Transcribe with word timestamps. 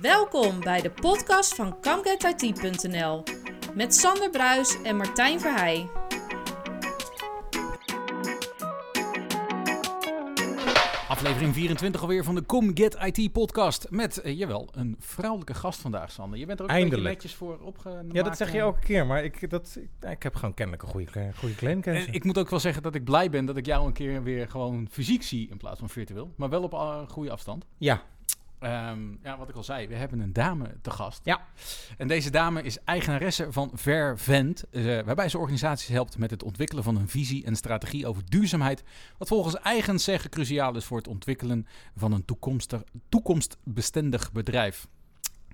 Welkom 0.00 0.60
bij 0.60 0.80
de 0.80 0.90
podcast 0.90 1.54
van 1.54 1.80
ComeGetIT.nl 1.80 3.22
met 3.74 3.94
Sander 3.94 4.30
Bruis 4.30 4.82
en 4.82 4.96
Martijn 4.96 5.40
Verheij. 5.40 5.88
Aflevering 11.08 11.54
24 11.54 12.00
alweer 12.00 12.24
van 12.24 12.34
de 12.34 12.46
Come 12.46 12.70
Get 12.74 12.98
IT 13.02 13.32
podcast. 13.32 13.86
Met, 13.90 14.20
eh, 14.20 14.38
jawel, 14.38 14.68
een 14.72 14.96
vrouwelijke 14.98 15.54
gast 15.54 15.80
vandaag, 15.80 16.10
Sander. 16.10 16.38
Je 16.38 16.46
bent 16.46 16.58
er 16.58 16.64
ook 16.64 16.70
een 16.70 16.76
Eindelijk. 16.76 17.02
beetje 17.02 17.14
netjes 17.14 17.34
voor 17.34 17.58
opgenomen. 17.58 18.14
Ja, 18.14 18.22
dat 18.22 18.36
zeg 18.36 18.52
je 18.52 18.58
elke 18.58 18.80
keer, 18.80 19.06
maar 19.06 19.24
ik, 19.24 19.50
dat, 19.50 19.76
ik, 19.80 20.10
ik 20.10 20.22
heb 20.22 20.34
gewoon 20.34 20.54
kennelijk 20.54 20.82
een 20.82 20.88
goede, 20.88 21.30
goede 21.36 21.54
claimkennis. 21.54 22.06
En 22.06 22.12
ik 22.12 22.24
moet 22.24 22.38
ook 22.38 22.50
wel 22.50 22.60
zeggen 22.60 22.82
dat 22.82 22.94
ik 22.94 23.04
blij 23.04 23.30
ben 23.30 23.44
dat 23.44 23.56
ik 23.56 23.66
jou 23.66 23.86
een 23.86 23.92
keer 23.92 24.22
weer 24.22 24.48
gewoon 24.48 24.88
fysiek 24.90 25.22
zie 25.22 25.48
in 25.50 25.56
plaats 25.56 25.78
van 25.78 25.88
virtueel. 25.88 26.32
Maar 26.36 26.48
wel 26.48 26.62
op 26.62 26.72
uh, 26.72 27.08
goede 27.08 27.30
afstand. 27.30 27.64
Ja, 27.78 28.02
Ehm, 28.60 29.00
ja, 29.22 29.38
wat 29.38 29.48
ik 29.48 29.56
al 29.56 29.64
zei, 29.64 29.88
we 29.88 29.94
hebben 29.94 30.20
een 30.20 30.32
dame 30.32 30.76
te 30.82 30.90
gast. 30.90 31.20
Ja. 31.24 31.40
En 31.96 32.08
deze 32.08 32.30
dame 32.30 32.62
is 32.62 32.78
eigenaresse 32.84 33.52
van 33.52 33.70
Vervent, 33.74 34.64
eh, 34.70 35.00
waarbij 35.00 35.28
ze 35.28 35.38
organisaties 35.38 35.88
helpt 35.88 36.18
met 36.18 36.30
het 36.30 36.42
ontwikkelen 36.42 36.84
van 36.84 36.96
een 36.96 37.08
visie 37.08 37.44
en 37.44 37.56
strategie 37.56 38.06
over 38.06 38.22
duurzaamheid, 38.24 38.82
wat 39.18 39.28
volgens 39.28 39.58
eigen 39.58 39.98
zeggen 39.98 40.30
cruciaal 40.30 40.76
is 40.76 40.84
voor 40.84 40.96
het 40.96 41.08
ontwikkelen 41.08 41.66
van 41.96 42.12
een 42.12 42.24
toekomstig, 42.24 42.82
toekomstbestendig 43.08 44.32
bedrijf. 44.32 44.86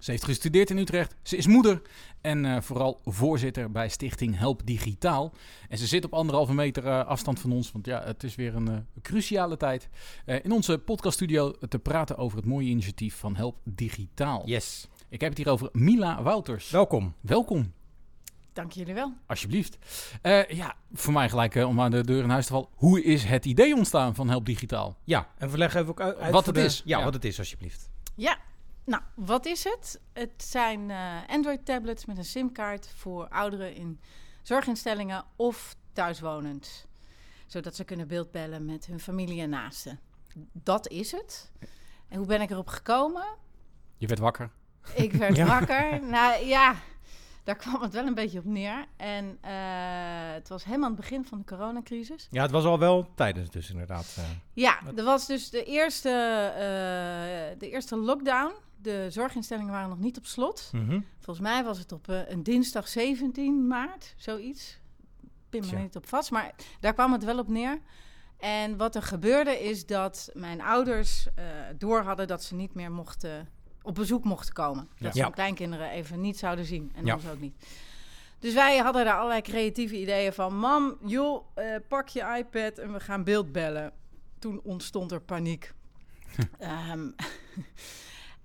Ze 0.06 0.12
heeft 0.12 0.24
gestudeerd 0.24 0.70
in 0.70 0.78
Utrecht, 0.78 1.14
ze 1.22 1.36
is 1.36 1.46
moeder 1.46 1.82
en 2.20 2.44
uh, 2.44 2.60
vooral 2.60 3.00
voorzitter 3.04 3.70
bij 3.70 3.88
stichting 3.88 4.38
Help 4.38 4.60
Digitaal. 4.64 5.32
En 5.68 5.78
ze 5.78 5.86
zit 5.86 6.04
op 6.04 6.14
anderhalve 6.14 6.54
meter 6.54 6.84
uh, 6.84 7.06
afstand 7.06 7.40
van 7.40 7.52
ons, 7.52 7.72
want 7.72 7.86
ja, 7.86 8.02
het 8.04 8.22
is 8.22 8.34
weer 8.34 8.54
een 8.54 8.70
uh, 8.70 8.76
cruciale 9.02 9.56
tijd. 9.56 9.88
in 10.42 10.52
onze 10.52 10.78
podcaststudio 10.78 11.52
te 11.68 11.78
praten 11.78 12.16
over 12.16 12.36
het 12.36 12.46
mooie 12.46 12.68
initiatief 12.68 13.16
van 13.16 13.36
Help 13.36 13.56
Digitaal. 13.64 14.42
Yes. 14.44 14.88
Ik 15.08 15.20
heb 15.20 15.28
het 15.28 15.38
hier 15.38 15.48
over 15.48 15.68
Mila 15.72 16.22
Wouters. 16.22 16.70
Welkom. 16.70 17.14
Welkom. 17.20 17.72
Dank 18.52 18.72
jullie 18.72 18.94
wel. 18.94 19.12
Alsjeblieft. 19.26 19.78
ja, 20.48 20.76
voor 20.92 21.12
mij 21.12 21.28
gelijk 21.28 21.54
om 21.54 21.80
aan 21.80 21.90
de 21.90 22.04
deur 22.04 22.22
in 22.22 22.30
huis 22.30 22.46
te 22.46 22.52
vallen. 22.52 22.68
Hoe 22.74 23.02
is 23.02 23.24
het 23.24 23.44
idee 23.44 23.74
ontstaan 23.74 24.14
van 24.14 24.28
Help 24.28 24.46
Digitaal? 24.46 24.96
Ja, 25.04 25.28
en 25.38 25.50
verleg 25.50 25.74
even 25.74 25.88
ook 25.88 26.00
uit 26.00 26.30
wat 26.30 26.46
het 26.46 26.54
de, 26.54 26.64
is. 26.64 26.82
Ja, 26.84 26.98
ja, 26.98 27.04
wat 27.04 27.14
het 27.14 27.24
is, 27.24 27.38
alsjeblieft. 27.38 27.90
Ja, 28.14 28.38
nou, 28.86 29.02
wat 29.14 29.46
is 29.46 29.64
het? 29.64 30.00
Het 30.12 30.42
zijn 30.42 30.88
uh, 30.88 31.28
Android-tablets 31.28 32.04
met 32.04 32.18
een 32.18 32.24
SIM-kaart 32.24 32.88
voor 32.96 33.28
ouderen 33.28 33.74
in 33.74 34.00
zorginstellingen 34.42 35.24
of 35.36 35.76
thuiswonend. 35.92 36.86
Zodat 37.46 37.76
ze 37.76 37.84
kunnen 37.84 38.08
beeldbellen 38.08 38.64
met 38.64 38.86
hun 38.86 39.00
familie 39.00 39.40
en 39.40 39.50
naasten. 39.50 40.00
Dat 40.52 40.88
is 40.88 41.12
het. 41.12 41.50
En 42.08 42.18
hoe 42.18 42.26
ben 42.26 42.40
ik 42.40 42.50
erop 42.50 42.68
gekomen? 42.68 43.26
Je 43.96 44.06
werd 44.06 44.20
wakker. 44.20 44.50
Ik 44.94 45.12
werd 45.12 45.36
ja. 45.42 45.46
wakker. 45.46 46.02
Nou 46.02 46.44
ja, 46.44 46.74
daar 47.44 47.56
kwam 47.56 47.82
het 47.82 47.92
wel 47.92 48.06
een 48.06 48.14
beetje 48.14 48.38
op 48.38 48.44
neer. 48.44 48.84
En 48.96 49.38
uh, 49.44 49.50
het 50.32 50.48
was 50.48 50.64
helemaal 50.64 50.88
aan 50.88 50.92
het 50.92 51.00
begin 51.00 51.24
van 51.24 51.38
de 51.38 51.44
coronacrisis. 51.44 52.28
Ja, 52.30 52.42
het 52.42 52.50
was 52.50 52.64
al 52.64 52.78
wel 52.78 53.08
tijdens 53.14 53.50
dus 53.50 53.70
inderdaad. 53.70 54.16
Uh, 54.18 54.24
ja, 54.52 54.78
er 54.96 55.04
was 55.04 55.26
dus 55.26 55.50
de 55.50 55.64
eerste, 55.64 56.08
uh, 56.52 57.58
de 57.58 57.70
eerste 57.70 57.96
lockdown. 57.96 58.52
De 58.76 59.06
zorginstellingen 59.10 59.72
waren 59.72 59.88
nog 59.88 59.98
niet 59.98 60.18
op 60.18 60.26
slot. 60.26 60.70
Mm 60.72 60.88
-hmm. 60.88 61.04
Volgens 61.18 61.46
mij 61.46 61.64
was 61.64 61.78
het 61.78 61.92
op 61.92 62.08
uh, 62.08 62.28
een 62.28 62.42
dinsdag 62.42 62.88
17 62.88 63.66
maart, 63.66 64.14
zoiets. 64.16 64.78
Pin 65.50 65.60
me 65.60 65.66
Tja. 65.66 65.78
niet 65.78 65.96
op 65.96 66.08
vast, 66.08 66.30
maar 66.30 66.54
daar 66.80 66.92
kwam 66.94 67.12
het 67.12 67.24
wel 67.24 67.38
op 67.38 67.48
neer. 67.48 67.78
En 68.38 68.76
wat 68.76 68.94
er 68.94 69.02
gebeurde 69.02 69.64
is 69.64 69.86
dat 69.86 70.30
mijn 70.34 70.60
ouders 70.60 71.26
uh, 71.38 71.44
door 71.78 72.00
hadden 72.00 72.26
dat 72.26 72.44
ze 72.44 72.54
niet 72.54 72.74
meer 72.74 72.92
mochten, 72.92 73.48
op 73.82 73.94
bezoek 73.94 74.24
mochten 74.24 74.54
komen. 74.54 74.88
Ja. 74.96 75.04
Dat 75.04 75.12
ze 75.12 75.18
Ja. 75.18 75.24
hun 75.24 75.34
kleinkinderen 75.34 75.90
even 75.90 76.20
niet 76.20 76.38
zouden 76.38 76.64
zien 76.64 76.92
en 76.94 77.04
Ja. 77.06 77.14
ons 77.14 77.28
ook 77.28 77.40
niet. 77.40 77.66
Dus 78.38 78.54
wij 78.54 78.76
hadden 78.78 79.04
daar 79.04 79.14
allerlei 79.16 79.40
creatieve 79.42 80.00
ideeën 80.00 80.32
van... 80.32 80.58
Mam, 80.58 80.96
joh, 81.04 81.46
eh, 81.54 81.74
pak 81.88 82.08
je 82.08 82.34
iPad 82.38 82.78
en 82.78 82.92
we 82.92 83.00
gaan 83.00 83.24
beeldbellen. 83.24 83.92
Toen 84.38 84.60
ontstond 84.62 85.12
er 85.12 85.20
paniek. 85.20 85.72
Ehm, 86.58 87.08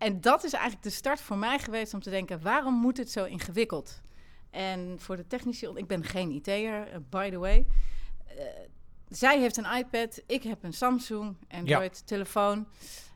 en 0.01 0.21
dat 0.21 0.43
is 0.43 0.53
eigenlijk 0.53 0.83
de 0.83 0.89
start 0.89 1.21
voor 1.21 1.37
mij 1.37 1.59
geweest 1.59 1.93
om 1.93 2.01
te 2.01 2.09
denken... 2.09 2.41
waarom 2.41 2.73
moet 2.73 2.97
het 2.97 3.11
zo 3.11 3.25
ingewikkeld? 3.25 4.01
En 4.49 4.95
voor 4.99 5.15
de 5.15 5.27
technische... 5.27 5.71
Ik 5.75 5.87
ben 5.87 6.03
geen 6.03 6.31
IT'er, 6.31 6.87
uh, 6.87 6.95
by 7.09 7.29
the 7.29 7.37
way. 7.37 7.67
Uh, 8.27 8.43
zij 9.07 9.39
heeft 9.39 9.57
een 9.57 9.77
iPad, 9.77 10.21
ik 10.27 10.43
heb 10.43 10.63
een 10.63 10.73
Samsung, 10.73 11.37
Android, 11.49 12.07
telefoon. 12.07 12.67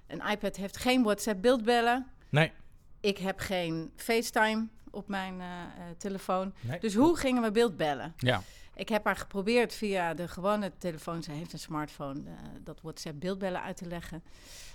Een 0.08 0.22
iPad 0.32 0.56
heeft 0.56 0.78
geen 0.78 1.04
WhatsApp 1.04 1.42
beeldbellen. 1.42 2.08
Nee. 2.30 2.52
Ik 3.00 3.18
heb 3.18 3.40
geen 3.40 3.92
FaceTime 3.96 4.68
op 4.92 5.08
mijn 5.08 5.40
uh, 5.40 5.46
telefoon. 5.98 6.54
nee. 6.62 6.80
Dus 6.80 6.96
hoe 6.96 7.18
gingen 7.18 7.42
we 7.42 7.52
beeldbellen? 7.52 8.14
Ja. 8.18 8.42
Ik 8.76 8.90
heb 8.90 9.06
haar 9.06 9.16
geprobeerd 9.16 9.74
via 9.74 10.14
de 10.14 10.28
gewone 10.28 10.72
telefoon, 10.78 11.24
zij 11.24 11.36
heeft 11.36 11.54
een 11.54 11.60
smartphone, 11.60 12.20
uh, 12.20 12.32
dat 12.64 12.82
WhatsApp 12.82 13.20
beeldbellen 13.20 13.62
uit 13.62 13.78
te 13.78 13.86
leggen. 13.86 14.24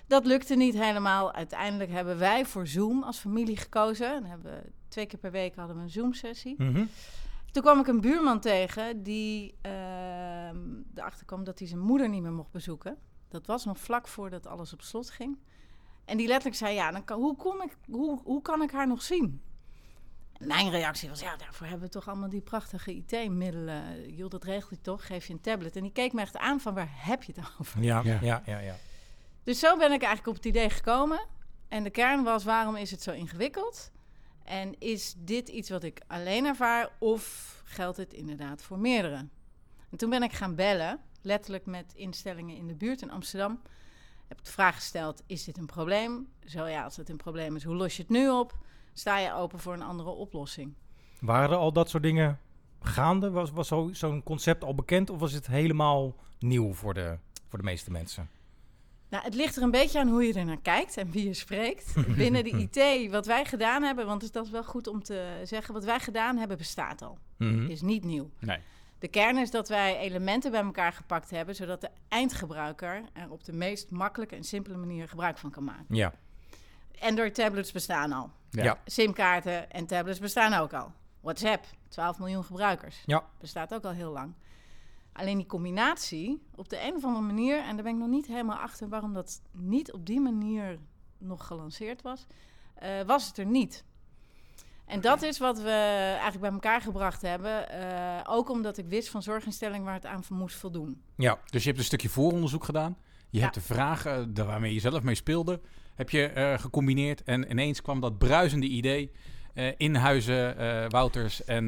Dat 0.07 0.27
lukte 0.27 0.55
niet 0.55 0.75
helemaal. 0.75 1.33
Uiteindelijk 1.33 1.91
hebben 1.91 2.19
wij 2.19 2.45
voor 2.47 2.67
Zoom 2.67 3.03
als 3.03 3.19
familie 3.19 3.57
gekozen. 3.57 4.13
Dan 4.13 4.25
hebben 4.25 4.53
we 4.53 4.71
twee 4.89 5.07
keer 5.07 5.19
per 5.19 5.31
week 5.31 5.55
hadden 5.55 5.77
we 5.77 5.83
een 5.83 5.91
Zoom-sessie. 5.91 6.55
Mm 6.59 6.75
-hmm. 6.75 6.89
Toen 7.51 7.63
kwam 7.63 7.81
ik 7.81 7.87
een 7.87 8.01
buurman 8.01 8.41
tegen 8.41 9.03
die 9.03 9.55
uh, 9.67 9.73
erachter 10.95 11.27
kwam 11.27 11.45
dat 11.45 11.59
hij 11.59 11.69
zijn 11.69 11.81
moeder 11.81 12.09
niet 12.09 12.23
meer 12.23 12.33
mocht 12.33 12.51
bezoeken. 12.51 12.97
Dat 13.29 13.47
was 13.47 13.65
nog 13.65 13.79
vlak 13.79 14.09
voordat 14.09 14.47
alles 14.47 14.73
op 14.73 14.83
slot 14.83 15.11
ging. 15.11 15.39
En 16.05 16.17
die 16.17 16.27
letterlijk 16.27 16.57
zei, 16.57 16.75
ja, 16.75 16.91
dan 16.91 17.05
kan, 17.05 17.21
hoe, 17.21 17.37
kom 17.37 17.63
ik, 17.63 17.77
hoe, 17.87 18.21
hoe 18.23 18.43
kan 18.43 18.63
ik 18.63 18.71
haar 18.71 18.87
nog 18.87 19.03
zien? 19.03 19.43
Mijn 20.47 20.71
reactie 20.71 21.09
was, 21.09 21.21
ja, 21.21 21.37
daarvoor 21.37 21.67
hebben 21.67 21.87
we 21.87 21.93
toch 21.93 22.09
allemaal 22.09 22.29
die 22.29 22.41
prachtige 22.41 22.95
IT-middelen. 22.95 24.15
Joh, 24.15 24.31
dat 24.31 24.45
regelt 24.45 24.71
je 24.71 24.81
toch, 24.81 25.07
geef 25.07 25.27
je 25.27 25.33
een 25.33 25.41
tablet. 25.41 25.77
En 25.77 25.83
die 25.83 25.93
keek 25.93 26.13
me 26.13 26.21
echt 26.21 26.37
aan 26.37 26.61
van, 26.61 26.75
waar 26.75 26.91
heb 26.93 27.23
je 27.23 27.33
het 27.37 27.45
over? 27.61 27.83
Ja, 27.83 28.01
ja, 28.05 28.19
ja, 28.23 28.43
ja. 28.47 28.59
ja. 28.59 28.77
Dus 29.45 29.59
zo 29.59 29.77
ben 29.77 29.93
ik 29.93 30.03
eigenlijk 30.03 30.27
op 30.27 30.35
het 30.35 30.45
idee 30.45 30.71
gekomen. 30.71 31.27
En 31.69 31.83
de 31.83 31.91
kern 31.91 32.23
was, 32.23 32.45
waarom 32.45 32.77
is 32.77 32.91
het 32.91 33.03
zo 33.03 33.11
ingewikkeld? 33.11 33.91
En 34.45 34.79
is 34.79 35.15
dit 35.19 35.49
iets 35.49 35.71
wat 35.71 35.83
ik 35.83 36.01
alleen 36.07 36.45
ervaar 36.45 36.89
of 36.99 37.55
geldt 37.65 37.97
het 37.97 38.13
inderdaad 38.13 38.63
voor 38.63 38.79
meerdere? 38.79 39.29
En 39.91 39.97
toen 39.97 40.11
ben 40.11 40.23
ik 40.23 40.33
gaan 40.33 40.55
bellen, 40.55 41.01
letterlijk 41.23 41.67
met 41.67 41.93
instellingen 41.95 42.57
in 42.57 42.67
de 42.67 42.75
buurt 42.75 43.03
in 43.03 43.11
Amsterdam. 43.11 43.61
Heb 44.27 44.39
ik 44.39 44.45
de 44.45 44.51
vraag 44.51 44.75
gesteld, 44.75 45.23
is 45.27 45.45
dit 45.45 45.59
een 45.59 45.67
probleem? 45.67 46.29
Zo 46.45 46.67
ja, 46.67 46.85
als 46.85 46.97
het 46.97 47.09
een 47.09 47.17
probleem 47.17 47.57
is, 47.57 47.65
hoe 47.65 47.75
los 47.75 47.97
je 47.97 48.03
het 48.03 48.11
nu 48.11 48.29
op? 48.29 48.59
Sta 48.93 49.19
je 49.19 49.35
open 49.35 49.59
voor 49.59 49.73
een 49.73 49.83
andere 49.83 50.11
oplossing? 50.11 50.75
Waren 51.21 51.51
er 51.51 51.57
al 51.57 51.73
dat 51.73 51.89
soort 51.89 52.03
dingen 52.03 52.39
gaande? 52.81 53.31
Was, 53.31 53.51
was 53.51 53.69
zo'n 53.69 53.95
zo 53.95 54.21
concept 54.23 54.65
al 54.65 54.75
bekend 54.75 55.11
of 55.11 55.19
was 55.19 55.33
het 55.33 55.47
helemaal 55.47 56.15
nieuw 56.39 56.73
voor 56.73 56.95
de, 56.95 57.19
voor 57.49 57.59
de 57.59 57.65
meeste 57.65 57.91
mensen? 57.91 58.29
Nou, 59.09 59.25
het 59.25 59.35
ligt 59.35 59.57
er 59.57 59.63
een 59.63 59.71
beetje 59.71 59.99
aan 59.99 60.09
hoe 60.09 60.25
je 60.25 60.33
er 60.33 60.45
naar 60.45 60.61
kijkt 60.61 60.97
en 60.97 61.11
wie 61.11 61.25
je 61.25 61.35
spreekt. 61.35 61.95
Binnen 62.17 62.45
de 62.45 62.69
IT, 62.71 63.11
wat 63.11 63.27
wij 63.27 63.45
gedaan 63.45 63.83
hebben, 63.83 64.07
want 64.07 64.33
dat 64.33 64.45
is 64.45 64.51
wel 64.51 64.65
goed 64.65 64.87
om 64.87 65.03
te 65.03 65.41
zeggen, 65.45 65.75
wat 65.75 65.85
wij 65.85 66.01
gedaan 66.01 66.37
hebben 66.37 66.57
bestaat 66.57 67.03
al. 67.03 67.19
Mm 67.37 67.49
-hmm. 67.49 67.71
Is 67.71 67.81
niet 67.81 68.05
nieuw. 68.05 68.31
Nee. 68.39 68.59
De 68.99 69.09
kern 69.09 69.39
is 69.39 69.51
dat 69.51 69.69
wij 69.69 69.99
elementen 69.99 70.51
bij 70.51 70.63
elkaar 70.63 70.93
gepakt 70.93 71.31
hebben, 71.31 71.55
zodat 71.55 71.81
de 71.81 71.91
eindgebruiker 72.09 73.03
er 73.13 73.31
op 73.31 73.45
de 73.45 73.53
meest 73.53 73.91
makkelijke 73.91 74.37
en 74.37 74.45
simpele 74.45 74.77
manier 74.77 75.09
gebruik 75.09 75.39
van 75.39 75.51
kan 75.51 75.65
maken. 75.65 75.95
Ja. 75.95 76.15
Android-tablets 77.01 77.73
bestaan 77.73 78.13
al. 78.13 78.31
Ja. 78.51 78.63
Ja. 78.65 78.79
SIM-kaarten 78.85 79.71
en 79.71 79.87
tablets 79.87 80.19
bestaan 80.19 80.53
ook 80.55 80.73
al. 80.73 80.93
WhatsApp, 81.21 81.65
12 81.89 82.19
miljoen 82.19 82.45
gebruikers. 82.45 83.03
Ja. 83.07 83.25
Bestaat 83.41 83.75
ook 83.75 83.85
al 83.85 83.91
heel 83.91 84.13
lang. 84.13 84.35
Alleen 85.13 85.37
die 85.37 85.47
combinatie, 85.47 86.43
op 86.55 86.69
de 86.69 86.83
een 86.87 86.95
of 86.95 87.05
andere 87.05 87.25
manier, 87.25 87.59
en 87.65 87.75
daar 87.75 87.85
ben 87.85 87.93
ik 87.93 87.99
nog 87.99 88.09
niet 88.09 88.27
helemaal 88.27 88.57
achter 88.59 88.89
waarom 88.89 89.13
dat 89.15 89.41
niet 89.53 89.93
op 89.93 90.07
die 90.07 90.21
manier 90.21 90.79
nog 91.19 91.47
gelanceerd 91.47 92.03
was, 92.03 92.27
uh, 92.83 93.03
was 93.03 93.27
het 93.27 93.39
er 93.39 93.47
niet. 93.47 93.85
En 94.87 95.01
dat 95.01 95.23
is 95.23 95.39
wat 95.39 95.59
we 95.61 95.71
eigenlijk 96.11 96.41
bij 96.41 96.51
elkaar 96.51 96.81
gebracht 96.81 97.23
hebben. 97.23 97.67
Uh, 97.75 98.21
ook 98.27 98.49
omdat 98.51 98.79
ik 98.79 98.87
wist 98.89 99.09
van 99.09 99.23
zorginstelling 99.23 99.85
waar 99.85 99.95
het 99.95 100.07
aan 100.07 100.23
moest 100.29 100.57
voldoen. 100.57 101.03
Ja. 101.17 101.39
Dus 101.51 101.61
je 101.63 101.67
hebt 101.69 101.79
een 101.81 101.87
stukje 101.87 102.09
vooronderzoek 102.09 102.65
gedaan. 102.65 102.97
Je 103.31 103.39
Ja. 103.39 103.43
hebt 103.43 103.55
de 103.55 103.61
vragen 103.61 104.33
uh, 104.39 104.45
waarmee 104.45 104.75
je 104.75 104.81
zelf 104.81 105.03
mee 105.03 105.15
speelde, 105.15 105.61
heb 106.01 106.11
je 106.11 106.33
uh, 106.37 106.59
gecombineerd. 106.59 107.23
En 107.23 107.51
ineens 107.51 107.83
kwam 107.83 108.01
dat 108.01 108.19
bruisende 108.19 108.67
idee 108.67 109.11
uh, 109.55 109.73
in 109.77 109.95
huizen 109.95 110.57
Wouters. 110.89 111.45
En 111.45 111.67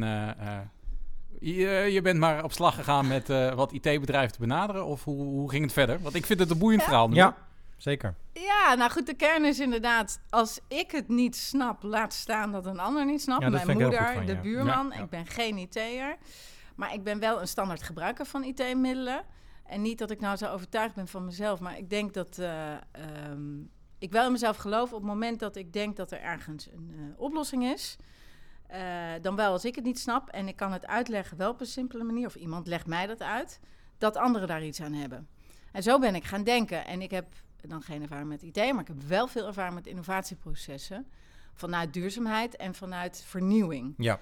je, 1.40 1.88
je, 1.90 2.02
bent 2.02 2.19
maar 2.19 2.44
op 2.44 2.52
slag 2.52 2.75
gegaan 2.75 3.08
met 3.08 3.29
wat 3.55 3.73
IT-bedrijven 3.73 4.32
te 4.32 4.40
benaderen. 4.40 4.84
Of 4.84 5.05
hoe, 5.05 5.25
hoe, 5.25 5.50
ging 5.50 5.62
het 5.64 5.73
verder? 5.73 6.00
Want 6.00 6.14
ik 6.14 6.26
vind 6.26 6.38
het 6.38 6.50
een 6.50 6.58
boeiend 6.58 6.81
Ja. 6.81 6.87
verhaal. 6.87 7.08
Nu. 7.08 7.14
Ja, 7.14 7.37
zeker. 7.76 8.14
Ja, 8.32 8.75
nou 8.75 8.90
goed, 8.90 9.06
de 9.06 9.14
kern 9.14 9.44
is 9.44 9.61
inderdaad... 9.61 10.20
als 10.31 10.61
ik 10.69 10.90
het 10.90 11.08
niet 11.08 11.37
snap, 11.37 11.82
laat 11.82 12.12
staan 12.12 12.52
dat 12.52 12.67
een 12.67 12.79
ander 12.79 13.05
niet 13.05 13.23
snapt. 13.23 13.43
Ja, 13.43 13.49
Mijn 13.49 13.73
moeder, 13.73 14.12
van 14.14 14.26
de 14.26 14.37
buurman. 14.37 14.88
Ja, 14.88 14.96
ja. 14.96 15.02
Ik 15.02 15.11
ben 15.11 15.26
geen 15.26 15.58
IT'er. 15.58 16.17
Maar 16.76 16.94
ik 16.94 17.02
ben 17.02 17.19
wel 17.19 17.40
een 17.40 17.49
standaard 17.49 17.82
gebruiker 17.82 18.26
van 18.26 18.44
IT-middelen. 18.44 19.23
En 19.67 19.82
niet 19.82 19.99
dat 19.99 20.11
ik 20.11 20.20
nou 20.20 20.37
zo 20.37 20.46
overtuigd 20.46 20.94
ben 20.94 21.08
van 21.08 21.25
mezelf... 21.25 21.61
maar 21.61 21.79
ik 21.79 21.90
denk 21.90 22.14
dat... 22.14 22.38
eh, 22.38 22.73
ehm, 22.73 23.61
ik 24.02 24.12
wel 24.12 24.26
in 24.26 24.32
mezelf 24.32 24.56
geloof 24.56 24.93
op 24.93 24.99
het 24.99 25.08
moment 25.08 25.38
dat 25.38 25.56
ik 25.56 25.72
denk 25.72 25.96
dat 25.96 26.10
er 26.12 26.20
ergens 26.20 26.66
een 26.72 26.94
eh, 26.96 27.20
oplossing 27.20 27.64
is. 27.64 27.96
eh, 28.66 29.10
dan 29.22 29.37
wel 29.37 29.52
als 29.52 29.64
ik 29.64 29.75
het 29.75 29.84
niet 29.84 29.99
snap 29.99 30.28
en 30.28 30.49
ik 30.49 30.56
kan 30.56 30.72
het 30.72 30.87
uitleggen 30.87 31.37
wel 31.37 31.50
op 31.50 31.60
een 31.60 31.66
simpele 31.66 32.04
manier, 32.04 32.26
of 32.26 32.34
iemand 32.34 32.66
legt 32.66 32.87
mij 32.87 33.06
dat 33.06 33.22
uit, 33.22 33.60
dat 33.99 34.16
anderen 34.16 34.49
daar 34.49 34.64
iets 34.64 34.81
aan 34.81 34.93
hebben. 34.93 35.28
En 35.72 35.82
zo 35.82 35.99
ben 35.99 36.14
ik 36.14 36.25
gaan 36.25 36.44
denken. 36.44 36.87
En 36.87 37.02
ik 37.02 37.10
heb 37.10 37.26
dan 37.60 37.82
geen 37.82 38.02
ervaring 38.02 38.28
met 38.28 38.43
IT, 38.43 38.56
maar 38.56 38.81
ik 38.81 38.88
heb 38.88 39.02
wel 39.02 39.26
veel 39.26 39.46
ervaring 39.46 39.75
met 39.75 39.87
innovatieprocessen. 39.87 41.06
Vanuit 41.55 41.93
duurzaamheid 41.93 42.56
en 42.56 42.75
vanuit 42.75 43.22
vernieuwing. 43.26 43.94
Ja. 43.96 44.20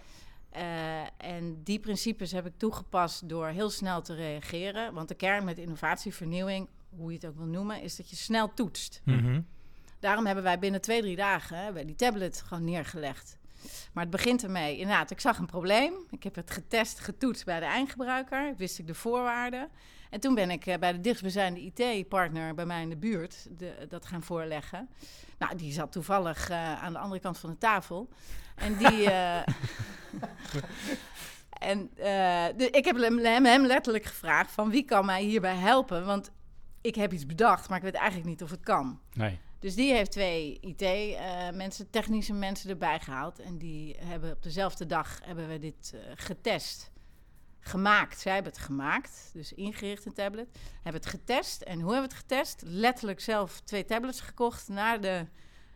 Eh, 0.51 1.01
en 1.17 1.63
die 1.63 1.79
principes 1.81 2.33
heb 2.33 2.47
ik 2.47 2.53
toegepast 2.57 3.29
door 3.29 3.47
heel 3.47 3.71
snel 3.71 4.03
te 4.03 4.15
reageren. 4.15 4.95
Want 4.95 5.09
de 5.09 5.15
kern 5.15 5.45
met 5.45 5.59
innovatievernieuwing, 5.59 6.69
hoe 6.97 7.09
je 7.11 7.17
het 7.17 7.27
ook 7.27 7.37
wil 7.37 7.47
noemen, 7.47 7.83
is 7.83 7.97
dat 7.97 8.11
je 8.11 8.17
snel 8.17 8.55
toetst. 8.55 9.01
Mhm. 9.05 9.41
Daarom 10.01 10.27
hebben 10.27 10.45
wij 10.45 10.59
binnen 10.59 10.81
twee, 10.81 11.01
drie 11.01 11.17
dagen 11.17 11.57
hè, 11.57 11.85
die 11.85 11.95
tablet 11.95 12.43
gewoon 12.47 12.65
neergelegd. 12.65 13.39
Maar 13.93 14.03
het 14.03 14.13
begint 14.13 14.43
ermee. 14.43 14.79
Inderdaad, 14.79 15.11
ik 15.11 15.21
zag 15.21 15.39
een 15.39 15.47
probleem. 15.47 15.93
Ik 16.11 16.23
heb 16.23 16.35
het 16.35 16.51
getest, 16.51 17.01
getoetst 17.01 17.45
bij 17.45 17.61
de 17.61 17.67
eindgebruiker. 17.67 18.55
Wist 18.57 18.79
ik 18.79 18.87
de 18.87 18.95
voorwaarden. 18.95 19.69
En 20.11 20.21
toen 20.21 20.35
ben 20.35 20.51
ik 20.51 20.67
eh, 20.67 20.79
bij 20.79 20.93
de 20.93 21.01
dichtstbijzijnde 21.01 21.61
IT-partner 21.61 22.55
bij 22.55 22.67
mij 22.67 22.83
in 22.83 22.89
de 22.89 22.97
buurt 22.97 23.49
de, 23.59 23.87
dat 23.89 24.07
gaan 24.07 24.23
voorleggen. 24.23 24.89
Nou, 25.39 25.57
die 25.57 25.73
zat 25.73 25.93
toevallig 25.93 26.51
eh, 26.51 26.83
aan 26.83 26.93
de 26.93 26.99
andere 26.99 27.21
kant 27.21 27.39
van 27.39 27.51
de 27.51 27.59
tafel. 27.59 28.09
En 28.55 28.77
die. 28.77 29.11
eh, 29.11 29.37
en 31.71 31.91
ik 32.57 32.85
heb 32.85 32.97
hem, 32.97 33.19
hem, 33.19 33.45
hem 33.45 33.67
letterlijk 33.67 34.05
gevraagd: 34.05 34.51
van 34.53 34.71
wie 34.71 34.85
kan 34.85 35.05
mij 35.07 35.23
hierbij 35.23 35.57
helpen? 35.57 36.05
Want 36.07 36.31
ik 36.81 36.95
heb 36.95 37.13
iets 37.13 37.27
bedacht, 37.27 37.69
maar 37.69 37.79
ik 37.79 37.85
weet 37.85 37.95
eigenlijk 37.95 38.29
niet 38.29 38.43
of 38.43 38.51
het 38.51 38.61
kan. 38.61 39.01
Nee. 39.13 39.39
Dus 39.61 39.75
die 39.75 39.93
heeft 39.93 40.11
twee 40.11 40.59
IT-mensen, 40.61 41.91
technische 41.91 42.33
mensen 42.33 42.71
erbij 42.71 43.01
gehaald. 43.01 43.39
En 43.39 43.59
die 43.59 43.97
hebben 43.99 44.33
op 44.33 44.43
dezelfde 44.43 44.87
dag 44.87 45.19
hebben 45.25 45.49
we 45.49 45.59
dit 45.59 45.93
eh, 45.95 46.01
getest. 46.15 46.91
Gemaakt. 47.61 48.21
Zij 48.21 48.35
hebben 48.35 48.53
het 48.53 48.61
gemaakt. 48.61 49.31
Dus 49.33 49.53
ingericht 49.53 50.07
een 50.07 50.13
tablet. 50.15 50.47
Hebben 50.83 51.01
het 51.03 51.11
getest. 51.11 51.63
En 51.63 51.81
hoe 51.81 51.93
hebben 51.93 52.11
we 52.11 52.15
het 52.17 52.25
getest? 52.27 52.63
Letterlijk 52.67 53.21
zelf 53.21 53.61
twee 53.61 53.85
tablets 53.85 54.21
gekocht 54.21 54.69
naar 54.69 55.01
de 55.01 55.27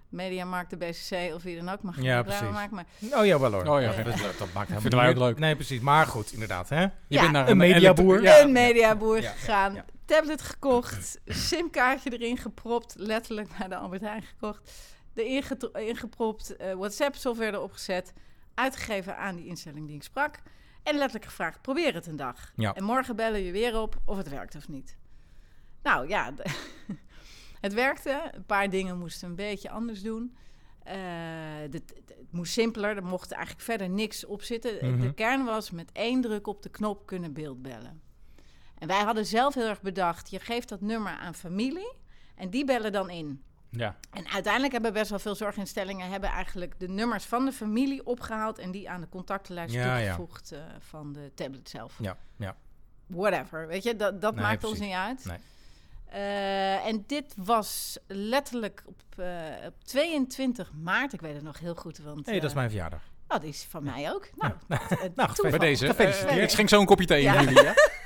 Mediamarkt, 0.08 0.70
de 0.70 0.76
BCC 0.76 1.34
of 1.34 1.42
wie 1.42 1.56
dan 1.56 1.68
ook. 1.68 1.82
Mag 1.82 2.02
Ja, 2.02 2.22
precies. 2.22 2.40
maken. 2.50 2.74
Maar 2.74 2.84
Oh 3.20 3.26
ja, 3.26 3.38
wel 3.40 3.52
hoor. 3.52 3.66
Oh 3.66 3.80
ja, 3.80 3.92
dat, 3.92 4.04
dat, 4.04 4.16
dat 4.16 4.38
maakt 4.38 4.54
helemaal 4.54 4.80
Vinden 4.80 4.98
wij 4.98 5.08
ook 5.08 5.16
leuk. 5.16 5.38
Nee, 5.38 5.54
precies. 5.54 5.80
Maar 5.80 6.06
goed, 6.06 6.32
inderdaad. 6.32 6.68
Hè? 6.68 6.80
Je 6.82 6.90
Ja, 7.08 7.20
bent 7.20 7.32
naar 7.32 7.48
een 7.48 7.56
mediaboer. 7.56 8.40
een 8.40 8.52
mediaboer 8.52 9.16
Ja, 9.16 9.22
ja, 9.22 9.30
gegaan. 9.30 9.84
Tablet 10.04 10.42
gekocht. 10.42 11.20
simkaartje 11.24 12.10
erin 12.18 12.36
gepropt. 12.38 12.94
Letterlijk 12.98 13.58
naar 13.58 13.68
de 13.68 13.76
Albert 13.76 14.02
Heijn 14.02 14.22
gekocht. 14.22 14.72
Erin 15.14 15.42
ingepropt. 15.72 16.56
eh, 16.56 16.72
WhatsApp-software 16.74 17.52
erop 17.52 17.72
gezet. 17.72 18.12
Uitgegeven 18.54 19.16
aan 19.16 19.36
die 19.36 19.46
instelling 19.46 19.86
die 19.86 19.96
ik 19.96 20.02
sprak. 20.02 20.42
En 20.82 20.94
letterlijk 20.94 21.24
gevraagd, 21.24 21.62
probeer 21.62 21.94
het 21.94 22.06
een 22.06 22.16
dag. 22.16 22.52
Ja. 22.56 22.74
En 22.74 22.84
morgen 22.84 23.16
bellen 23.16 23.40
je 23.40 23.52
weer 23.52 23.80
op 23.80 23.96
of 24.04 24.16
het 24.16 24.28
werkt 24.28 24.54
of 24.54 24.68
niet. 24.68 24.96
Nou 25.82 26.08
ja, 26.08 26.32
het 27.60 27.72
werkte. 27.74 28.30
Een 28.32 28.44
paar 28.46 28.70
dingen 28.70 28.98
moesten 28.98 29.28
een 29.28 29.34
beetje 29.34 29.70
anders 29.70 30.02
doen. 30.02 30.36
Eh, 30.82 30.96
dit- 31.70 31.88
dit- 31.88 32.02
het 32.18 32.32
moest 32.32 32.52
simpeler, 32.52 32.96
er 32.96 33.04
mocht 33.04 33.32
eigenlijk 33.32 33.64
verder 33.64 33.88
niks 33.88 34.24
op 34.26 34.42
zitten. 34.42 34.90
Mhm. 34.92 35.00
De 35.00 35.14
kern 35.14 35.44
was 35.44 35.70
met 35.70 35.92
één 35.92 36.20
druk 36.20 36.46
op 36.46 36.62
de 36.62 36.68
knop 36.68 37.06
kunnen 37.06 37.32
beeldbellen. 37.32 38.02
En 38.78 38.88
wij 38.88 39.02
hadden 39.02 39.26
zelf 39.26 39.54
heel 39.54 39.68
erg 39.68 39.80
bedacht, 39.82 40.30
je 40.30 40.40
geeft 40.40 40.68
dat 40.68 40.80
nummer 40.80 41.12
aan 41.12 41.34
familie 41.34 41.92
en 42.34 42.50
die 42.50 42.64
bellen 42.64 42.92
dan 42.92 43.10
in. 43.10 43.42
Ja. 43.70 43.96
En 44.10 44.28
uiteindelijk 44.28 44.72
hebben 44.72 44.92
best 44.92 45.10
wel 45.10 45.18
veel 45.18 45.34
zorginstellingen 45.34 46.10
hebben 46.10 46.30
eigenlijk 46.30 46.74
de 46.80 46.88
nummers 46.88 47.24
van 47.24 47.44
de 47.44 47.52
familie 47.52 48.06
opgehaald 48.06 48.58
en 48.58 48.70
die 48.70 48.90
aan 48.90 49.00
de 49.00 49.08
contactenlijst 49.08 49.74
Ja, 49.74 49.96
ja. 49.96 50.14
toegevoegd 50.16 50.52
eh, 50.52 50.58
van 50.78 51.12
de 51.12 51.32
tablet 51.34 51.68
zelf. 51.68 51.94
Ja, 52.00 52.16
ja. 52.36 52.56
Whatever, 53.06 53.66
weet 53.66 53.82
je, 53.82 53.96
dat, 53.96 54.20
dat 54.20 54.34
Nee, 54.34 54.42
maakt 54.44 54.64
ons 54.64 54.78
niet 54.78 54.92
uit. 54.92 55.24
Nee. 55.24 55.38
Eh, 56.06 56.86
en 56.86 57.04
dit 57.06 57.34
was 57.36 57.98
letterlijk 58.06 58.82
op, 58.86 59.02
eh, 59.18 59.26
op 59.66 59.84
22 59.84 60.72
maart, 60.82 61.12
ik 61.12 61.20
weet 61.20 61.34
het 61.34 61.42
nog 61.42 61.58
heel 61.58 61.74
goed, 61.74 61.98
want 61.98 62.26
hey, 62.26 62.40
dat 62.40 62.48
is 62.50 62.56
mijn 62.56 62.70
verjaardag. 62.70 63.02
oh, 63.28 63.40
die 63.40 63.48
is 63.48 63.66
van 63.70 63.82
mij 63.84 64.12
ook. 64.12 64.28
Nou, 64.36 64.52
Nou, 64.68 64.82
nou. 65.14 65.50
Bij 65.50 65.58
deze. 65.58 65.86
Gefeliciteerd. 65.86 66.40
het 66.40 66.50
schenk 66.50 66.68
zo 66.68 66.80
een 66.80 66.86
kopje 66.86 67.06
thee 67.06 67.22
Ja. 67.22 67.34
in 67.34 67.44
jullie, 67.44 67.64
hè? 67.66 67.72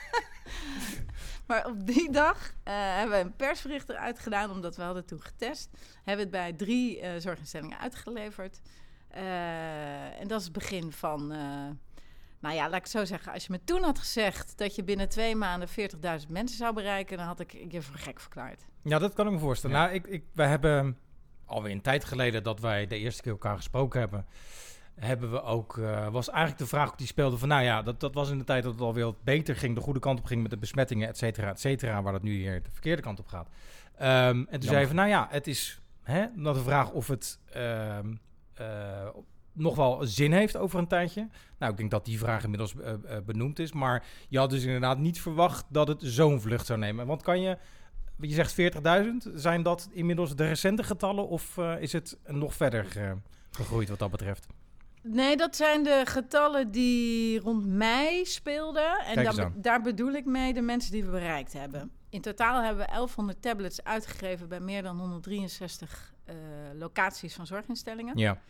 Maar 1.49 1.67
op 1.67 1.87
die 1.87 2.11
dag 2.11 2.53
eh, 2.62 2.75
hebben 2.75 3.19
we 3.19 3.25
een 3.25 3.37
persbericht 3.37 3.89
eruit 3.89 4.19
gedaan, 4.19 4.50
omdat 4.50 4.77
we 4.77 4.83
hadden 4.83 5.05
toen 5.05 5.23
getest. 5.23 5.71
Hebben 6.05 6.15
we 6.15 6.21
het 6.21 6.31
bij 6.31 6.53
drie 6.53 7.00
eh, 7.00 7.21
zorginstellingen 7.21 7.79
uitgeleverd. 7.79 8.61
Eh, 9.09 10.21
en 10.21 10.29
dat 10.29 10.39
is 10.39 10.45
het 10.45 10.53
begin 10.53 10.93
van, 10.93 11.33
eh, 11.33 11.39
nou 12.39 12.55
ja, 12.55 12.62
laat 12.62 12.75
ik 12.75 12.83
het 12.83 12.91
zo 12.91 13.05
zeggen. 13.05 13.33
Als 13.33 13.47
je 13.47 13.53
me 13.53 13.65
toen 13.65 13.83
had 13.83 13.99
gezegd 13.99 14.59
dat 14.59 14.75
je 14.75 14.85
binnen 14.85 15.09
twee 15.09 15.37
maanden 15.37 15.69
40.000 15.69 16.29
mensen 16.29 16.56
zou 16.56 16.75
bereiken, 16.75 17.17
dan 17.17 17.27
had 17.27 17.41
ik 17.41 17.53
je 17.71 17.83
voor 17.83 17.97
gek 17.97 18.21
verklaard. 18.21 18.67
Ja, 18.83 18.99
dat 18.99 19.15
kan 19.15 19.27
ik 19.27 19.33
me 19.33 19.39
voorstellen. 19.39 19.77
Ja. 19.77 19.83
Nou, 19.83 19.94
ik, 19.94 20.06
ik, 20.06 20.25
wij 20.33 20.49
hebben 20.49 20.99
alweer 21.44 21.73
een 21.73 21.81
tijd 21.81 22.05
geleden 22.05 22.43
dat 22.43 22.61
wij 22.61 22.87
de 22.87 22.99
eerste 22.99 23.23
keer 23.23 23.33
elkaar 23.33 23.56
gesproken 23.56 24.01
hebben. 24.01 24.27
Hebben 24.99 25.31
we 25.31 25.43
ook, 25.43 25.79
eh, 25.79 26.09
was 26.09 26.29
eigenlijk 26.29 26.59
de 26.59 26.67
vraag 26.67 26.95
die 26.95 27.06
speelde 27.06 27.39
van, 27.39 27.49
nou 27.49 27.62
ja, 27.62 27.83
dat, 27.83 28.00
dat 28.00 28.15
was 28.15 28.31
in 28.31 28.39
de 28.39 28.45
tijd 28.45 28.62
dat 28.62 28.73
het 28.73 28.81
alweer 28.81 29.05
wat 29.05 29.23
beter 29.23 29.56
ging, 29.56 29.75
de 29.75 29.81
goede 29.81 30.00
kant 30.00 30.19
op 30.19 30.25
ging 30.25 30.43
met 30.43 30.50
de 30.50 30.56
besmettingen, 30.56 31.09
et 31.09 31.19
cetera, 31.19 31.49
et 31.49 31.61
cetera, 31.61 32.03
waar 32.03 32.12
dat 32.12 32.23
nu 32.23 32.33
hier 32.33 32.62
de 32.62 32.71
verkeerde 32.71 33.03
kant 33.03 33.19
op 33.19 33.27
gaat. 33.27 33.49
Ehm, 33.97 34.45
en 34.49 34.61
toen 34.61 34.69
zei 34.69 34.81
je 34.81 34.87
van, 34.87 34.97
nou 34.97 35.09
ja, 35.09 35.27
het 35.31 35.47
is 35.47 35.81
hè, 36.03 36.27
dan 36.37 36.55
de 36.55 36.62
vraag 36.62 36.91
of 36.91 37.09
het 37.09 37.39
ehm, 37.53 38.15
eh, 38.55 39.09
nog 39.53 39.77
wel 39.77 39.99
zin 40.03 40.33
heeft 40.33 40.56
over 40.56 40.79
een 40.79 40.87
tijdje. 40.87 41.29
Nou, 41.59 41.73
ik 41.73 41.79
denk 41.79 41.91
dat 41.91 42.05
die 42.05 42.19
vraag 42.19 42.43
inmiddels 42.43 42.75
eh, 42.77 42.94
benoemd 43.27 43.59
is, 43.59 43.73
maar 43.73 44.05
je 44.29 44.39
had 44.39 44.51
dus 44.51 44.65
inderdaad 44.65 44.99
niet 44.99 45.21
verwacht 45.21 45.65
dat 45.69 45.89
het 45.89 46.03
zo'n 46.03 46.41
vlucht 46.41 46.67
zou 46.67 46.79
nemen. 46.79 47.06
Want 47.06 47.23
kan 47.23 47.41
je 47.41 47.59
je 48.21 48.35
zegt 48.35 48.55
40.000. 48.55 49.31
Zijn 49.35 49.62
dat 49.62 49.89
inmiddels 49.93 50.37
de 50.37 50.47
recente 50.47 50.83
getallen 50.83 51.29
of 51.29 51.59
is 51.59 51.93
het 51.93 52.19
nog 52.27 52.55
verder 52.55 53.19
gegroeid 53.51 53.89
wat 53.89 53.99
dat 53.99 54.11
betreft? 54.11 54.47
Nee, 55.10 55.37
dat 55.37 55.56
zijn 55.56 55.82
de 55.82 56.03
getallen 56.05 56.70
die 56.70 57.41
rond 57.41 57.67
mei 57.67 58.24
speelden. 58.24 58.98
En 58.98 59.24
daar, 59.24 59.34
be- 59.34 59.60
daar 59.60 59.81
bedoel 59.82 60.12
ik 60.12 60.24
mee 60.24 60.55
de 60.55 60.60
mensen 60.60 60.93
die 60.93 61.05
we 61.05 61.10
bereikt 61.10 61.53
hebben. 61.53 61.91
In 62.10 62.20
totaal 62.20 62.62
hebben 62.62 62.84
we 62.84 62.91
1100 62.93 63.43
tablets 63.43 63.84
uitgegeven 63.84 64.48
bij 64.48 64.60
meer 64.60 64.82
dan 64.82 64.98
163 64.98 66.15
eh, 66.24 66.34
locaties 66.79 67.34
van 67.34 67.46
zorginstellingen. 67.46 68.17
Ja. 68.19 68.41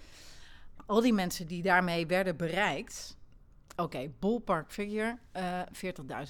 Al 0.86 1.00
die 1.00 1.12
mensen 1.12 1.46
die 1.46 1.62
daarmee 1.62 2.06
werden 2.06 2.36
bereikt. 2.36 3.16
Oké, 3.76 4.10
ballpark 4.18 4.72
figure, 4.72 5.18
eh 5.32 5.60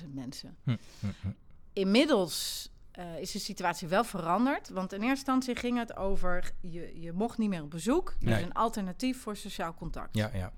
40.000 0.03 0.09
mensen. 0.15 0.57
Hm, 0.65 0.77
hm, 1.01 1.07
hm. 1.21 1.29
Inmiddels 1.73 2.71
eh, 2.91 3.19
is 3.19 3.31
de 3.31 3.39
situatie 3.39 3.89
wel 3.89 4.05
veranderd. 4.05 4.69
Want 4.69 4.93
in 4.93 4.99
eerste 4.99 5.15
instantie 5.15 5.57
ging 5.57 5.79
het 5.79 5.97
over... 5.97 6.53
je, 6.61 7.01
je 7.01 7.13
mocht 7.13 7.39
niet 7.39 7.49
meer 7.49 7.63
op 7.63 7.71
bezoek. 7.71 8.15
Dus 8.19 8.29
Nee. 8.31 8.43
een 8.43 8.53
alternatief 8.53 9.21
voor 9.21 9.37
sociaal 9.37 9.75
contact. 9.75 10.17
Ja, 10.17 10.31
ja. 10.35 10.53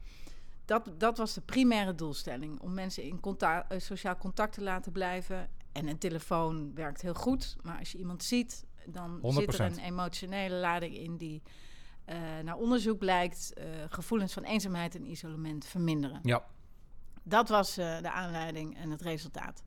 Dat, 0.64 0.90
dat 0.98 1.18
was 1.18 1.34
de 1.34 1.40
primaire 1.40 1.94
doelstelling. 1.94 2.60
Om 2.60 2.74
mensen 2.74 3.02
in 3.02 3.20
contact, 3.20 3.72
eh, 3.72 3.78
sociaal 3.78 4.16
contact 4.16 4.52
te 4.52 4.62
laten 4.62 4.92
blijven. 4.92 5.48
En 5.72 5.86
een 5.88 5.98
telefoon 5.98 6.74
werkt 6.74 7.02
heel 7.02 7.14
goed. 7.14 7.56
Maar 7.62 7.78
als 7.78 7.92
je 7.92 7.98
iemand 7.98 8.24
ziet, 8.24 8.64
dan 8.86 9.18
zit 9.22 9.58
er 9.58 9.70
100%. 9.72 9.76
een 9.76 9.84
emotionele 9.84 10.54
lading 10.54 10.96
in... 10.96 11.16
die 11.16 11.42
eh, 12.04 12.16
naar 12.44 12.56
onderzoek 12.56 12.98
blijkt... 12.98 13.52
gevoelens 13.88 14.32
van 14.32 14.42
eenzaamheid 14.42 14.94
en 14.94 15.10
isolement 15.10 15.64
verminderen. 15.64 16.20
Ja. 16.22 16.44
Dat 17.22 17.48
was 17.48 17.74
de 17.74 18.10
aanleiding 18.12 18.76
en 18.76 18.90
het 18.90 19.02
resultaat. 19.02 19.62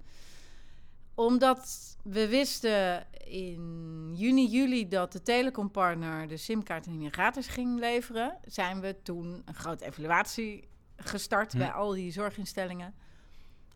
Omdat 1.16 1.96
we 2.04 2.28
wisten 2.28 3.08
in 3.26 4.12
juni, 4.16 4.48
juli 4.48 4.88
dat 4.88 5.12
de 5.12 5.22
telecompartner 5.22 6.28
de 6.28 6.38
simkaarten 6.38 6.92
niet 6.92 7.00
meer 7.00 7.12
gratis 7.12 7.48
ging 7.48 7.80
leveren, 7.80 8.38
zijn 8.46 8.80
we 8.82 8.96
toen 9.04 9.42
een 9.46 9.54
grote 9.56 9.86
evaluatie 9.86 10.68
gestart 10.96 11.52
Hm. 11.52 11.58
bij 11.58 11.72
al 11.72 11.92
die 11.92 12.12
zorginstellingen. 12.12 12.94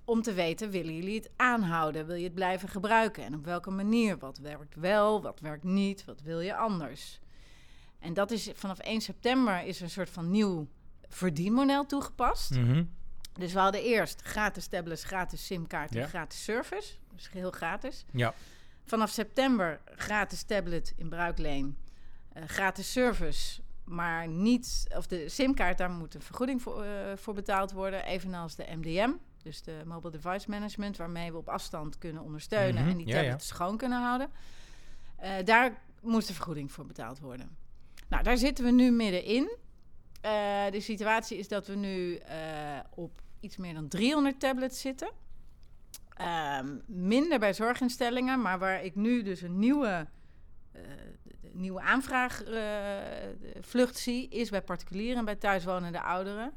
Om 0.05 0.21
te 0.21 0.33
weten, 0.33 0.69
willen 0.69 0.95
jullie 0.95 1.15
het 1.15 1.29
aanhouden? 1.35 2.05
Wil 2.05 2.15
je 2.15 2.23
het 2.23 2.33
blijven 2.33 2.69
gebruiken? 2.69 3.23
En 3.23 3.35
op 3.35 3.45
welke 3.45 3.71
manier? 3.71 4.17
Wat 4.17 4.37
werkt 4.37 4.75
wel, 4.75 5.21
wat 5.21 5.39
werkt 5.39 5.63
niet? 5.63 6.05
Wat 6.05 6.21
wil 6.21 6.39
je 6.39 6.55
anders? 6.55 7.19
En 7.99 8.13
dat 8.13 8.31
is 8.31 8.49
vanaf 8.53 8.79
1 8.79 9.01
september 9.01 9.63
is 9.63 9.77
er 9.77 9.83
een 9.83 9.89
soort 9.89 10.09
van 10.09 10.31
nieuw 10.31 10.67
verdienmodel 11.09 11.85
toegepast. 11.85 12.51
Mhm. 12.51 12.83
Dus 13.37 13.53
we 13.53 13.59
hadden 13.59 13.81
eerst 13.83 14.21
gratis 14.21 14.67
tablets, 14.67 15.03
gratis 15.03 15.45
simkaart 15.45 15.91
en 15.95 15.97
Ja. 16.01 16.07
gratis 16.07 16.43
service. 16.43 16.93
Dus 17.15 17.27
geheel 17.27 17.51
gratis. 17.51 18.05
Ja. 18.11 18.33
Vanaf 18.83 19.09
september 19.09 19.79
gratis 19.95 20.43
tablet 20.43 20.93
in 20.97 21.09
bruikleen. 21.09 21.77
eh, 22.33 22.43
gratis 22.47 22.91
service, 22.91 23.61
maar 23.83 24.27
niet... 24.27 24.85
Of 24.95 25.07
de 25.07 25.29
simkaart, 25.29 25.77
daar 25.77 25.89
moet 25.89 26.15
een 26.15 26.21
vergoeding 26.21 26.61
voor, 26.61 26.83
eh, 26.83 27.17
voor 27.17 27.33
betaald 27.33 27.71
worden. 27.71 28.05
Evenals 28.05 28.55
de 28.55 28.65
MDM, 28.75 29.11
dus 29.43 29.61
de 29.61 29.81
Mobile 29.85 30.11
Device 30.11 30.49
Management... 30.49 30.97
waarmee 30.97 31.31
we 31.31 31.37
op 31.37 31.49
afstand 31.49 31.97
kunnen 31.97 32.23
ondersteunen 32.23 32.81
Mhm, 32.81 32.91
en 32.91 32.97
die 32.97 33.07
ja. 33.07 33.13
tablets 33.21 33.47
schoon 33.47 33.77
kunnen 33.77 34.01
houden. 34.01 34.29
Eh, 35.17 35.31
daar 35.45 35.81
moest 36.01 36.27
er 36.29 36.35
vergoeding 36.35 36.71
voor 36.71 36.85
betaald 36.85 37.19
worden. 37.19 37.57
Nou, 38.07 38.23
daar 38.23 38.37
zitten 38.37 38.65
we 38.65 38.71
nu 38.71 38.91
middenin. 38.91 39.55
Eh 40.21 40.71
de 40.71 40.79
situatie 40.81 41.37
is 41.37 41.47
dat 41.47 41.67
we 41.67 41.75
nu 41.75 42.19
op 42.95 43.21
iets 43.39 43.57
meer 43.57 43.73
dan 43.73 43.87
300 43.87 44.39
tablets 44.39 44.81
zitten. 44.81 45.11
Ehm, 46.13 46.75
minder 46.85 47.39
bij 47.39 47.53
zorginstellingen, 47.53 48.41
maar 48.41 48.59
waar 48.59 48.83
ik 48.83 48.95
nu 48.95 49.23
dus 49.23 49.41
een 49.41 49.59
nieuwe, 49.59 50.07
eh, 50.71 50.81
de 51.41 51.49
nieuwe 51.53 51.81
aanvraagvlucht 51.81 53.97
zie, 53.97 54.29
is 54.29 54.49
bij 54.49 54.61
particulieren 54.61 55.17
en 55.17 55.25
bij 55.25 55.35
thuiswonende 55.35 56.01
ouderen. 56.01 56.53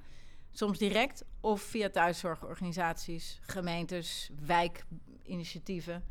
Soms 0.53 0.79
direct 0.79 1.25
of 1.41 1.63
via 1.63 1.91
thuiszorgorganisaties, 1.91 3.41
gemeentes, 3.43 4.31
wijkinitiatieven. 4.47 6.05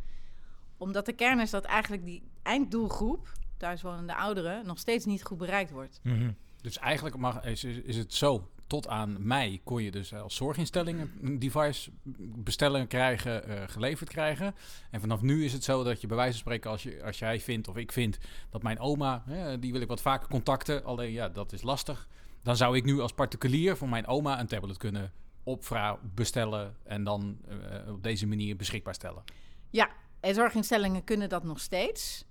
Omdat 0.77 1.05
de 1.05 1.13
kern 1.13 1.39
is 1.39 1.49
dat 1.49 1.63
eigenlijk 1.63 2.05
die 2.05 2.23
einddoelgroep, 2.41 3.31
thuiswonende 3.57 4.15
ouderen, 4.15 4.65
nog 4.65 4.79
steeds 4.79 5.05
niet 5.05 5.23
goed 5.23 5.38
bereikt 5.38 5.71
wordt. 5.71 5.99
Mhm. 6.03 6.31
Dus 6.61 6.77
eigenlijk 6.77 7.17
mag, 7.17 7.43
is, 7.43 7.63
is 7.63 7.77
is 7.77 7.97
het 7.97 8.13
zo, 8.13 8.49
tot 8.69 8.88
aan 8.88 9.27
mei 9.27 9.61
kon 9.63 9.83
je 9.83 9.91
dus 9.91 10.13
als 10.13 10.35
zorginstelling 10.35 11.09
een 11.21 11.39
device 11.39 11.91
bestellen, 12.19 12.88
krijgen, 12.88 13.43
eh, 13.43 13.63
geleverd 13.67 14.09
krijgen. 14.09 14.55
En 14.91 14.99
vanaf 14.99 15.21
nu 15.21 15.45
is 15.45 15.53
het 15.53 15.63
zo 15.63 15.83
dat 15.83 16.01
je 16.01 16.07
bij 16.07 16.17
wijze 16.17 16.31
van 16.31 16.39
spreken, 16.39 16.71
als, 16.71 16.83
je, 16.83 17.03
als 17.03 17.19
jij 17.19 17.39
vindt 17.39 17.67
of 17.67 17.77
ik 17.77 17.91
vind 17.91 18.17
dat 18.49 18.63
mijn 18.63 18.79
oma, 18.79 19.23
hè, 19.25 19.59
die 19.59 19.71
wil 19.71 19.81
ik 19.81 19.88
wat 19.88 20.01
vaker 20.01 20.27
contacten, 20.29 20.83
alleen 20.83 21.11
ja, 21.11 21.29
dat 21.29 21.53
is 21.53 21.61
lastig. 21.61 22.07
Dan 22.43 22.57
zou 22.57 22.77
ik 22.77 22.83
nu 22.83 22.99
als 22.99 23.13
particulier 23.13 23.77
voor 23.77 23.89
mijn 23.89 24.07
oma 24.07 24.39
een 24.39 24.47
tablet 24.47 24.77
kunnen 24.77 25.11
opvragen, 25.43 26.11
bestellen 26.15 26.75
en 26.83 27.03
dan 27.03 27.38
eh, 27.47 27.93
op 27.93 28.03
deze 28.03 28.27
manier 28.27 28.55
beschikbaar 28.55 28.93
stellen. 28.93 29.23
Ja, 29.69 29.89
en 30.19 30.35
zorginstellingen 30.35 31.03
kunnen 31.03 31.29
dat 31.29 31.43
nog 31.43 31.59
steeds. 31.59 32.25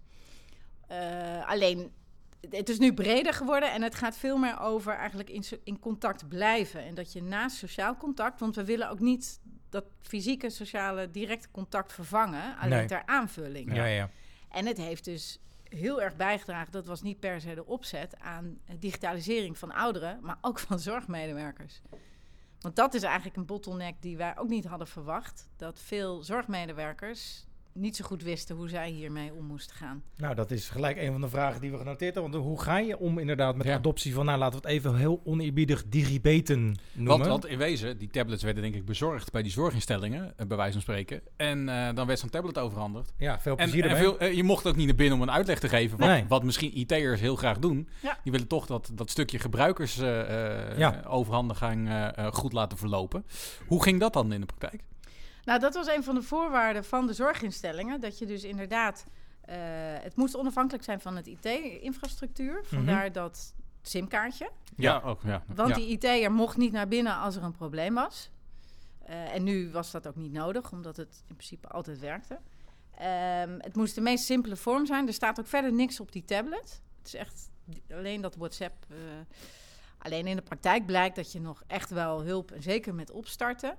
Eh, 0.87 1.49
alleen, 1.49 1.93
het 2.51 2.69
is 2.69 2.79
nu 2.79 2.95
breder 2.95 3.33
geworden 3.35 3.73
en 3.73 3.83
het 3.83 3.95
gaat 3.95 4.17
veel 4.17 4.37
meer 4.37 4.61
over 4.61 4.93
eigenlijk 4.95 5.31
in, 5.31 5.45
in 5.65 5.79
contact 5.79 6.29
blijven. 6.29 6.85
En 6.85 6.95
dat 6.95 7.13
je 7.13 7.23
naast 7.23 7.57
sociaal 7.57 7.97
contact, 7.97 8.41
want 8.41 8.55
we 8.55 8.65
willen 8.65 8.91
ook 8.91 9.01
niet 9.01 9.41
dat 9.69 9.85
fysieke, 10.01 10.51
sociale, 10.51 11.11
directe 11.11 11.49
contact 11.51 11.93
vervangen, 11.93 12.57
alleen 12.57 12.79
Nee. 12.79 12.87
ter 12.87 13.03
aanvulling. 13.07 13.75
Ja, 13.75 13.85
ja. 13.85 14.11
En 14.49 14.67
het 14.67 14.77
heeft 14.77 15.05
dus 15.05 15.39
heel 15.69 16.03
erg 16.03 16.17
bijgedragen, 16.17 16.73
dat 16.73 16.87
was 16.87 17.03
niet 17.03 17.21
per 17.21 17.41
se 17.41 17.55
de 17.55 17.67
opzet, 17.67 18.19
aan 18.19 18.59
digitalisering 18.79 19.59
van 19.59 19.73
ouderen, 19.73 20.19
maar 20.23 20.39
ook 20.41 20.59
van 20.69 20.79
zorgmedewerkers. 20.79 21.81
Want 22.61 22.77
dat 22.77 22.95
is 22.95 23.03
eigenlijk 23.03 23.37
een 23.37 23.47
bottleneck 23.47 23.95
die 24.01 24.17
wij 24.17 24.39
ook 24.39 24.49
niet 24.49 24.65
hadden 24.65 24.87
verwacht. 24.87 25.49
Dat 25.57 25.81
veel 25.81 26.23
zorgmedewerkers 26.25 27.47
niet 27.79 27.97
zo 27.97 28.05
goed 28.05 28.23
wisten 28.23 28.57
hoe 28.57 28.69
zij 28.69 28.91
hiermee 28.91 29.33
om 29.35 29.45
moesten 29.45 29.77
gaan. 29.77 30.03
Nou, 30.17 30.35
dat 30.35 30.51
is 30.51 30.69
gelijk 30.69 30.97
een 30.99 31.13
van 31.13 31.21
de 31.21 31.29
vragen 31.29 31.61
die 31.61 31.71
we 31.71 31.77
genoteerd 31.79 32.15
hebben. 32.15 32.33
Want 32.33 32.45
hoe 32.45 32.61
ga 32.61 32.79
je 32.79 32.99
om 32.99 33.19
inderdaad 33.19 33.57
met 33.57 33.67
Ja. 33.67 33.75
adoptie 33.75 34.15
van, 34.15 34.25
nou 34.25 34.39
laten 34.39 34.61
we 34.61 34.67
het 34.69 34.77
even 34.77 34.97
heel 34.97 35.21
oneerbiedig 35.25 35.85
digibeten 35.89 36.77
noemen. 36.93 37.17
Want, 37.19 37.27
want 37.27 37.47
in 37.47 37.59
wezen, 37.59 37.99
die 37.99 38.09
tablets 38.09 38.43
werden 38.43 38.63
denk 38.63 38.75
ik 38.75 38.85
bezorgd 38.85 39.33
bij 39.33 39.43
die 39.43 39.53
zorginstellingen, 39.53 40.33
eh, 40.37 40.47
bij 40.47 40.57
wijze 40.57 40.73
van 40.73 40.81
spreken. 40.83 41.21
En 41.37 41.69
eh, 41.69 41.95
dan 41.95 42.07
werd 42.07 42.19
zo'n 42.19 42.31
tablet 42.31 42.59
overhandigd. 42.59 43.13
ja, 43.19 43.41
veel 43.41 43.57
En, 43.57 43.65
plezier 43.65 43.85
en 43.85 43.91
ermee. 43.91 44.03
veel, 44.03 44.19
eh, 44.19 44.33
je 44.33 44.43
mocht 44.43 44.67
ook 44.67 44.77
niet 44.77 44.87
naar 44.87 44.95
binnen 44.97 45.17
om 45.17 45.23
een 45.23 45.31
uitleg 45.31 45.59
te 45.59 45.69
geven. 45.69 45.99
Wat, 45.99 46.09
Nee. 46.09 46.25
wat 46.29 46.43
misschien 46.43 46.79
IT'ers 46.79 47.21
heel 47.21 47.37
graag 47.37 47.59
doen. 47.59 47.89
Ja. 48.03 48.19
Die 48.23 48.33
willen 48.33 48.49
toch 48.49 48.67
dat, 48.67 48.91
dat 48.95 49.11
stukje 49.11 49.39
gebruikersoverhandiging 49.39 51.89
Ja. 51.89 52.31
goed 52.31 52.53
laten 52.53 52.79
verlopen. 52.79 53.25
Hoe 53.67 53.83
ging 53.83 54.01
dat 54.01 54.13
dan 54.13 54.33
in 54.33 54.41
de 54.41 54.47
praktijk? 54.47 54.83
Nou, 55.49 55.61
dat 55.61 55.75
was 55.75 55.87
een 55.87 56.05
van 56.05 56.15
de 56.15 56.23
voorwaarden 56.23 56.85
van 56.85 57.07
de 57.07 57.13
zorginstellingen. 57.13 58.01
Dat 58.01 58.19
je 58.19 58.27
dus 58.27 58.45
inderdaad... 58.45 59.07
eh, 59.41 59.57
het 60.01 60.17
moest 60.17 60.37
onafhankelijk 60.37 60.85
zijn 60.85 61.01
van 61.01 61.17
het 61.17 61.27
IT-infrastructuur. 61.27 62.61
Vandaar 62.65 63.13
dat 63.13 63.55
SIM-kaartje. 63.83 64.51
Ja, 64.77 65.01
ook. 65.05 65.21
Ja. 65.23 65.43
Want 65.55 65.69
ja. 65.69 65.75
die 65.75 65.87
IT'er 65.89 66.33
mocht 66.33 66.57
niet 66.57 66.73
naar 66.73 66.89
binnen 66.89 67.17
als 67.17 67.37
er 67.37 67.43
een 67.43 67.53
probleem 67.57 67.95
was. 67.95 68.31
Eh, 69.05 69.35
en 69.35 69.43
nu 69.43 69.71
was 69.71 69.91
dat 69.91 70.07
ook 70.07 70.17
niet 70.17 70.33
nodig, 70.33 70.73
omdat 70.73 70.97
het 70.97 71.23
in 71.27 71.35
principe 71.37 71.69
altijd 71.69 71.99
werkte. 71.99 72.39
Ehm, 72.99 73.59
het 73.59 73.77
moest 73.77 73.95
de 73.95 74.01
meest 74.01 74.25
simpele 74.25 74.57
vorm 74.57 74.87
zijn. 74.87 75.07
Er 75.07 75.13
staat 75.13 75.41
ook 75.41 75.47
verder 75.47 75.73
niks 75.73 76.01
op 76.01 76.13
die 76.13 76.25
tablet. 76.25 76.83
Het 76.99 77.07
is 77.07 77.15
echt 77.15 77.51
die- 77.65 77.83
alleen 77.95 78.21
dat 78.21 78.37
WhatsApp. 78.37 78.75
eh, 78.89 78.97
alleen 79.99 80.27
in 80.27 80.37
de 80.37 80.43
praktijk 80.43 80.87
blijkt 80.87 81.17
dat 81.17 81.33
je 81.33 81.41
nog 81.41 81.63
echt 81.67 81.91
wel 81.91 82.23
hulp, 82.23 82.51
en 82.51 82.63
zeker 82.63 82.95
met 82.95 83.11
opstarten. 83.11 83.77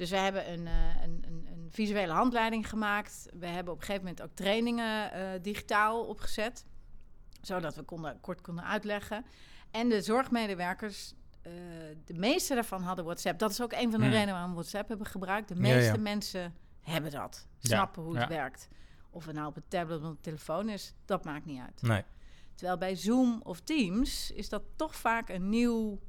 Dus 0.00 0.10
we 0.10 0.16
hebben 0.16 0.52
een, 0.52 0.66
eh, 0.66 1.02
een, 1.02 1.24
een, 1.26 1.46
een 1.52 1.68
visuele 1.70 2.12
handleiding 2.12 2.68
gemaakt. 2.68 3.26
We 3.38 3.46
hebben 3.46 3.72
op 3.72 3.78
een 3.78 3.84
gegeven 3.84 4.06
moment 4.06 4.22
ook 4.22 4.34
trainingen 4.34 5.12
eh, 5.12 5.42
digitaal 5.42 6.04
opgezet. 6.04 6.66
Zodat 7.40 7.74
we 7.74 7.82
konden, 7.82 8.20
kort 8.20 8.40
konden 8.40 8.64
uitleggen. 8.64 9.24
En 9.70 9.88
de 9.88 10.00
zorgmedewerkers, 10.00 11.14
eh, 11.42 11.52
de 12.04 12.14
meeste 12.14 12.54
daarvan 12.54 12.82
hadden 12.82 13.04
WhatsApp. 13.04 13.38
Dat 13.38 13.50
is 13.50 13.62
ook 13.62 13.72
een 13.72 13.90
van 13.90 14.00
de 14.00 14.06
Hmm. 14.06 14.14
redenen 14.14 14.32
waarom 14.34 14.50
we 14.50 14.56
WhatsApp 14.56 14.88
hebben 14.88 15.06
gebruikt. 15.06 15.48
De 15.48 15.54
meeste 15.54 15.92
ja. 15.92 16.00
mensen 16.00 16.54
hebben 16.80 17.10
dat. 17.10 17.46
Ja, 17.58 17.68
Snappen 17.68 18.02
hoe 18.02 18.18
het 18.18 18.28
werkt. 18.28 18.68
Of 19.10 19.26
het 19.26 19.34
nou 19.34 19.48
op 19.48 19.56
een 19.56 19.68
tablet 19.68 19.98
of 19.98 20.04
op 20.04 20.10
een 20.10 20.20
telefoon 20.20 20.68
is, 20.68 20.94
dat 21.04 21.24
maakt 21.24 21.44
niet 21.44 21.60
uit. 21.60 21.82
Nee. 21.82 22.04
Terwijl 22.54 22.78
bij 22.78 22.96
Zoom 22.96 23.40
of 23.42 23.60
Teams 23.60 24.30
is 24.30 24.48
dat 24.48 24.62
toch 24.76 24.96
vaak 24.96 25.28
een 25.28 25.48
nieuw, 25.48 26.00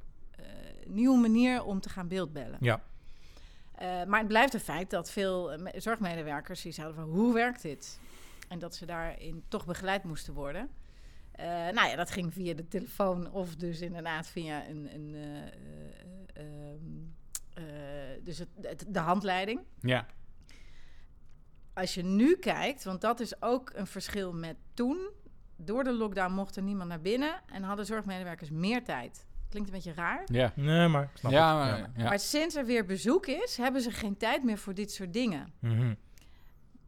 nieuwe 0.88 1.18
manier 1.18 1.64
om 1.64 1.80
te 1.80 1.90
gaan 1.90 2.08
beeldbellen. 2.08 2.58
Ja. 2.62 2.84
Eh, 3.82 4.04
maar 4.04 4.20
het 4.20 4.28
blijft 4.28 4.54
een 4.54 4.60
feit 4.60 4.90
dat 4.90 5.12
veel 5.12 5.52
eh, 5.52 5.60
me- 5.60 5.74
zorgmedewerkers 5.80 6.62
die 6.62 6.72
zouden 6.72 6.96
van 7.04 7.10
hoe 7.10 7.34
werkt 7.34 7.62
dit? 7.62 8.00
En 8.50 8.60
dat 8.60 8.76
ze 8.76 8.86
daarin 8.86 9.44
toch 9.48 9.66
begeleid 9.66 10.04
moesten 10.04 10.34
worden. 10.34 10.70
Eh, 11.32 11.46
nou 11.48 11.88
ja, 11.90 11.96
dat 11.96 12.12
ging 12.12 12.34
via 12.34 12.54
de 12.54 12.68
telefoon 12.68 13.32
of 13.32 13.56
dus 13.56 13.82
inderdaad 13.82 14.28
via 14.28 14.68
een, 14.68 14.94
een, 14.94 15.14
eh, 15.16 15.48
eh, 15.48 16.72
ehm, 16.74 16.80
eh, 17.54 18.24
dus 18.24 18.38
het, 18.38 18.48
het- 18.62 18.86
de 18.88 19.00
handleiding. 19.00 19.60
ja. 19.82 20.06
Als 21.74 21.94
je 21.94 22.04
nu 22.04 22.36
kijkt, 22.36 22.84
want 22.84 23.02
dat 23.02 23.20
is 23.20 23.42
ook 23.42 23.72
een 23.74 23.88
verschil 23.88 24.34
met 24.34 24.56
toen. 24.74 25.10
Door 25.56 25.84
de 25.84 25.92
lockdown 25.94 26.34
mocht 26.34 26.56
er 26.56 26.64
niemand 26.64 26.90
naar 26.90 27.02
binnen 27.02 27.42
en 27.52 27.64
hadden 27.64 27.86
zorgmedewerkers 27.86 28.50
meer 28.50 28.84
tijd. 28.84 29.26
Klinkt 29.52 29.70
een 29.70 29.76
beetje 29.76 29.94
raar. 29.94 30.24
Ja. 30.26 30.52
Nee, 30.56 30.88
maar 30.88 31.10
snap 31.14 31.32
Ja, 31.32 31.68
het. 31.68 31.80
maar, 31.80 31.90
ja. 31.98 32.04
Maar 32.10 32.20
sinds 32.20 32.56
er 32.56 32.66
weer 32.66 32.86
bezoek 32.86 33.26
is, 33.28 33.58
hebben 33.58 33.82
ze 33.82 33.92
geen 33.92 34.18
tijd 34.18 34.44
meer 34.44 34.58
voor 34.58 34.74
dit 34.74 34.92
soort 34.92 35.14
dingen. 35.14 35.54
Mhm. 35.60 35.94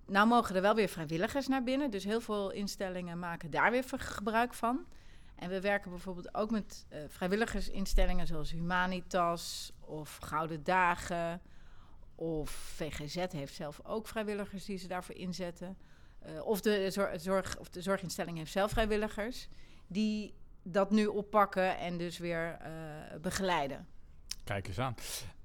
Nou 0.07 0.27
mogen 0.27 0.55
er 0.55 0.61
wel 0.61 0.75
weer 0.75 0.87
vrijwilligers 0.87 1.47
naar 1.47 1.63
binnen. 1.63 1.91
Dus 1.91 2.03
heel 2.03 2.21
veel 2.21 2.51
instellingen 2.51 3.19
maken 3.19 3.51
daar 3.51 3.71
weer 3.71 3.83
gebruik 3.97 4.53
van. 4.53 4.85
En 5.35 5.49
we 5.49 5.61
werken 5.61 5.89
bijvoorbeeld 5.91 6.33
ook 6.35 6.51
met 6.51 6.85
eh, 6.89 6.99
vrijwilligersinstellingen 7.07 8.27
zoals 8.27 8.51
Humanitas 8.51 9.71
of 9.79 10.17
Gouden 10.17 10.63
Dagen. 10.63 11.41
Of 12.15 12.49
VGZ 12.49 13.15
heeft 13.31 13.53
zelf 13.53 13.79
ook 13.83 14.07
vrijwilligers 14.07 14.65
die 14.65 14.77
ze 14.77 14.87
daarvoor 14.87 15.15
inzetten. 15.15 15.77
Eh, 16.19 16.45
of, 16.45 16.61
de 16.61 16.91
zor- 16.91 17.19
zorg, 17.19 17.57
of 17.59 17.69
de 17.69 17.81
zorginstelling 17.81 18.37
heeft 18.37 18.51
zelf 18.51 18.71
vrijwilligers 18.71 19.47
die 19.87 20.33
dat 20.63 20.91
nu 20.91 21.05
oppakken 21.05 21.77
en 21.77 21.97
dus 21.97 22.17
weer 22.17 22.57
eh, 22.61 22.71
begeleiden. 23.21 23.87
Kijk 24.43 24.67
eens 24.67 24.79
aan. 24.79 24.95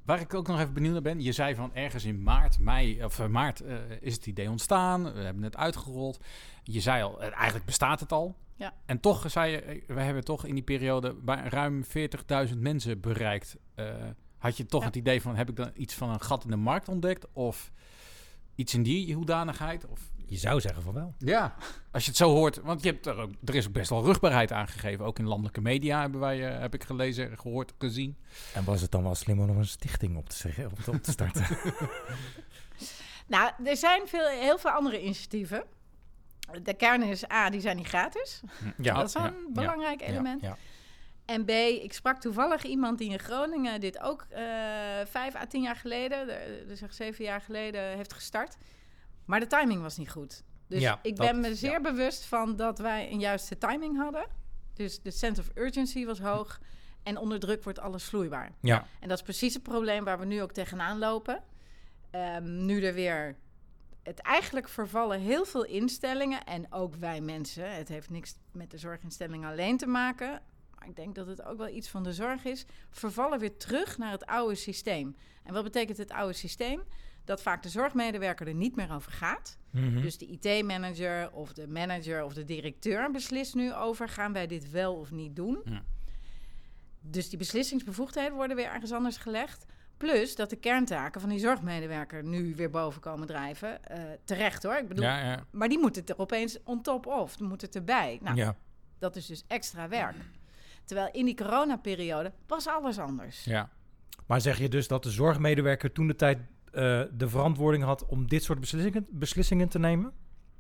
Waar 0.04 0.20
ik 0.20 0.34
ook 0.34 0.46
nog 0.46 0.60
even 0.60 0.72
benieuwd 0.72 0.92
naar 0.92 1.02
ben. 1.02 1.20
Je 1.20 1.32
zei 1.32 1.54
van 1.54 1.74
ergens 1.74 2.04
in 2.04 2.22
maart, 2.22 2.58
mei 2.58 3.04
of 3.04 3.18
eh, 3.18 3.26
maart 3.26 3.60
eh, 3.60 3.76
is 4.00 4.14
het 4.14 4.26
idee 4.26 4.50
ontstaan. 4.50 5.12
We 5.12 5.20
hebben 5.20 5.42
het 5.42 5.56
uitgerold. 5.56 6.24
Je 6.62 6.80
zei 6.80 7.02
al, 7.02 7.20
eigenlijk 7.20 7.64
bestaat 7.64 8.00
het 8.00 8.12
al. 8.12 8.36
Ja. 8.54 8.74
En 8.86 9.00
toch 9.00 9.30
zei 9.30 9.52
je, 9.52 9.82
we 9.86 10.00
hebben 10.00 10.24
toch 10.24 10.44
in 10.44 10.54
die 10.54 10.64
periode 10.64 11.14
bij 11.14 11.42
ruim 11.48 11.84
40.000 12.48 12.56
mensen 12.58 13.00
bereikt. 13.00 13.56
Had 14.38 14.56
je 14.56 14.66
toch 14.66 14.80
Ja. 14.80 14.86
het 14.86 14.96
idee 14.96 15.22
van, 15.22 15.36
heb 15.36 15.48
ik 15.48 15.56
dan 15.56 15.70
iets 15.74 15.94
van 15.94 16.10
een 16.10 16.20
gat 16.20 16.44
in 16.44 16.50
de 16.50 16.56
markt 16.56 16.88
ontdekt? 16.88 17.26
Of 17.32 17.72
iets 18.54 18.74
in 18.74 18.82
die 18.82 19.14
hoedanigheid? 19.14 19.86
Of 19.86 20.00
Je 20.28 20.36
zou 20.36 20.60
zeggen 20.60 20.82
van 20.82 20.94
wel. 20.94 21.14
ja, 21.18 21.54
als 21.90 22.02
je 22.04 22.08
het 22.08 22.18
zo 22.18 22.30
hoort, 22.30 22.56
want 22.56 22.82
je 22.82 22.90
hebt 22.90 23.06
er, 23.06 23.16
ook, 23.16 23.30
er 23.44 23.54
is 23.54 23.66
ook 23.66 23.72
best 23.72 23.90
wel 23.90 24.04
rugbaarheid 24.04 24.52
aangegeven. 24.52 25.04
Ook 25.04 25.18
in 25.18 25.26
landelijke 25.26 25.60
media 25.60 26.00
hebben 26.00 26.20
wij, 26.20 26.48
eh, 26.54 26.60
heb 26.60 26.74
ik 26.74 26.84
gelezen, 26.84 27.38
gehoord, 27.38 27.72
gezien. 27.78 28.16
En 28.54 28.64
was 28.64 28.80
het 28.80 28.90
dan 28.90 29.02
wel 29.02 29.14
slim 29.14 29.40
om 29.40 29.46
nog 29.46 29.56
een 29.56 29.66
stichting 29.66 30.16
op 30.16 30.28
te, 30.28 30.36
zeggen, 30.36 30.66
op 30.70 30.78
te, 30.78 30.90
op 30.90 31.02
te 31.02 31.10
starten? 31.10 31.46
Nou, 33.26 33.52
er 33.64 33.76
zijn 33.76 34.08
veel, 34.08 34.26
heel 34.26 34.58
veel 34.58 34.70
andere 34.70 35.02
initiatieven. 35.02 35.64
De 36.62 36.74
kern 36.74 37.02
is 37.02 37.30
A, 37.30 37.50
die 37.50 37.60
zijn 37.60 37.76
niet 37.76 37.86
gratis. 37.86 38.40
ja, 38.76 38.94
dat 38.94 39.06
is 39.06 39.12
ja, 39.12 39.26
een 39.26 39.52
belangrijk 39.52 40.00
element. 40.02 40.42
Ja, 40.42 40.56
En 41.24 41.44
B, 41.44 41.50
ik 41.82 41.92
sprak 41.92 42.20
toevallig 42.20 42.62
iemand 42.64 42.98
die 42.98 43.10
in 43.10 43.18
Groningen 43.18 43.80
dit 43.80 44.00
ook 44.00 44.26
eh, 44.30 44.42
vijf 45.04 45.34
à 45.34 45.46
tien 45.46 45.62
jaar 45.62 45.76
geleden, 45.76 46.26
de- 46.26 46.64
dus 46.68 46.78
zeg 46.78 46.92
zeven 46.94 47.24
jaar 47.24 47.40
geleden, 47.40 47.96
heeft 47.96 48.12
gestart. 48.12 48.56
Maar 49.28 49.40
de 49.40 49.46
timing 49.46 49.80
was 49.82 49.96
niet 49.96 50.10
goed. 50.10 50.42
Dus 50.66 50.80
Ja, 50.80 50.98
ik 51.02 51.16
dat- 51.16 51.26
ben 51.26 51.40
me 51.40 51.54
zeer 51.54 51.70
ja. 51.70 51.80
bewust 51.80 52.24
van 52.24 52.56
dat 52.56 52.78
wij 52.78 53.10
een 53.10 53.20
juiste 53.20 53.58
timing 53.58 53.96
hadden. 53.96 54.26
Dus 54.74 55.00
de 55.02 55.10
sense 55.10 55.40
of 55.40 55.50
urgency 55.54 56.04
was 56.04 56.18
hoog. 56.20 56.60
En 57.02 57.18
onder 57.18 57.38
druk 57.40 57.64
wordt 57.64 57.78
alles 57.78 58.04
vloeibaar. 58.04 58.52
ja. 58.60 58.86
En 59.00 59.08
dat 59.08 59.18
is 59.18 59.24
precies 59.24 59.54
het 59.54 59.62
probleem 59.62 60.04
waar 60.04 60.18
we 60.18 60.24
nu 60.24 60.42
ook 60.42 60.52
tegenaan 60.52 60.98
lopen. 60.98 61.42
Ehm, 62.10 62.64
nu 62.64 62.82
er 62.84 62.94
weer 62.94 63.36
het 64.02 64.18
eigenlijk 64.20 64.68
vervallen 64.68 65.20
heel 65.20 65.44
veel 65.44 65.64
instellingen 65.64 66.44
en 66.44 66.72
ook 66.72 66.94
wij 66.94 67.20
mensen. 67.20 67.74
Het 67.74 67.88
heeft 67.88 68.10
niks 68.10 68.34
met 68.52 68.70
de 68.70 68.78
zorginstelling 68.78 69.46
alleen 69.46 69.76
te 69.76 69.86
maken. 69.86 70.42
Maar 70.78 70.88
ik 70.88 70.96
denk 70.96 71.14
dat 71.14 71.26
het 71.26 71.42
ook 71.42 71.58
wel 71.58 71.68
iets 71.68 71.88
van 71.88 72.02
de 72.02 72.12
zorg 72.12 72.44
is. 72.44 72.64
Vervallen 72.90 73.38
weer 73.38 73.56
terug 73.56 73.98
naar 73.98 74.10
het 74.10 74.26
oude 74.26 74.54
systeem. 74.54 75.16
En 75.44 75.52
wat 75.54 75.64
betekent 75.64 75.98
het 75.98 76.10
oude 76.12 76.32
systeem? 76.32 76.82
Dat 77.28 77.42
vaak 77.42 77.62
de 77.62 77.68
zorgmedewerker 77.68 78.46
er 78.46 78.54
niet 78.54 78.76
meer 78.76 78.92
over 78.92 79.12
gaat. 79.12 79.58
Mhm. 79.70 80.00
Dus 80.00 80.18
de 80.18 80.26
IT-manager 80.26 81.32
of 81.32 81.52
de 81.52 81.66
manager 81.66 82.24
of 82.24 82.34
de 82.34 82.44
directeur 82.44 83.10
beslist 83.10 83.54
nu 83.54 83.74
over: 83.74 84.08
gaan 84.08 84.32
wij 84.32 84.46
dit 84.46 84.70
wel 84.70 84.94
of 84.94 85.10
niet 85.10 85.36
doen? 85.36 85.60
Ja. 85.64 85.82
Dus 87.00 87.28
die 87.28 87.38
beslissingsbevoegdheden 87.38 88.32
worden 88.32 88.56
weer 88.56 88.66
ergens 88.66 88.92
anders 88.92 89.16
gelegd. 89.16 89.66
Plus 89.96 90.36
dat 90.36 90.50
de 90.50 90.56
kerntaken 90.56 91.20
van 91.20 91.30
die 91.30 91.38
zorgmedewerker 91.38 92.24
nu 92.24 92.54
weer 92.54 92.70
boven 92.70 93.00
komen 93.00 93.26
drijven. 93.26 93.84
Eh, 93.84 94.00
terecht 94.24 94.62
hoor. 94.62 94.76
Ik 94.76 94.88
bedoel, 94.88 95.04
ja, 95.04 95.18
ja, 95.18 95.44
maar 95.50 95.68
die 95.68 95.78
moeten 95.78 96.06
er 96.06 96.18
opeens 96.18 96.58
on 96.64 96.82
top 96.82 97.06
of. 97.06 97.36
Die 97.36 97.46
moeten 97.46 97.70
erbij. 97.70 98.18
Nou, 98.22 98.36
ja. 98.36 98.56
dat 98.98 99.16
is 99.16 99.26
dus 99.26 99.44
extra 99.46 99.88
werk. 99.88 100.16
Terwijl 100.84 101.08
in 101.12 101.24
die 101.24 101.36
coronaperiode 101.36 102.32
was 102.46 102.66
alles 102.66 102.98
anders. 102.98 103.44
Ja. 103.44 103.70
Maar 104.26 104.40
zeg 104.40 104.58
je 104.58 104.68
dus 104.68 104.88
dat 104.88 105.02
de 105.02 105.10
zorgmedewerker 105.10 105.92
toen 105.92 106.06
de 106.06 106.16
tijd 106.16 106.38
eh, 106.72 107.02
de 107.12 107.28
verantwoording 107.28 107.84
had 107.84 108.06
om 108.06 108.26
dit 108.28 108.42
soort 108.42 108.60
beslissingen, 108.60 109.06
beslissingen 109.10 109.68
te 109.68 109.78
nemen? 109.78 110.12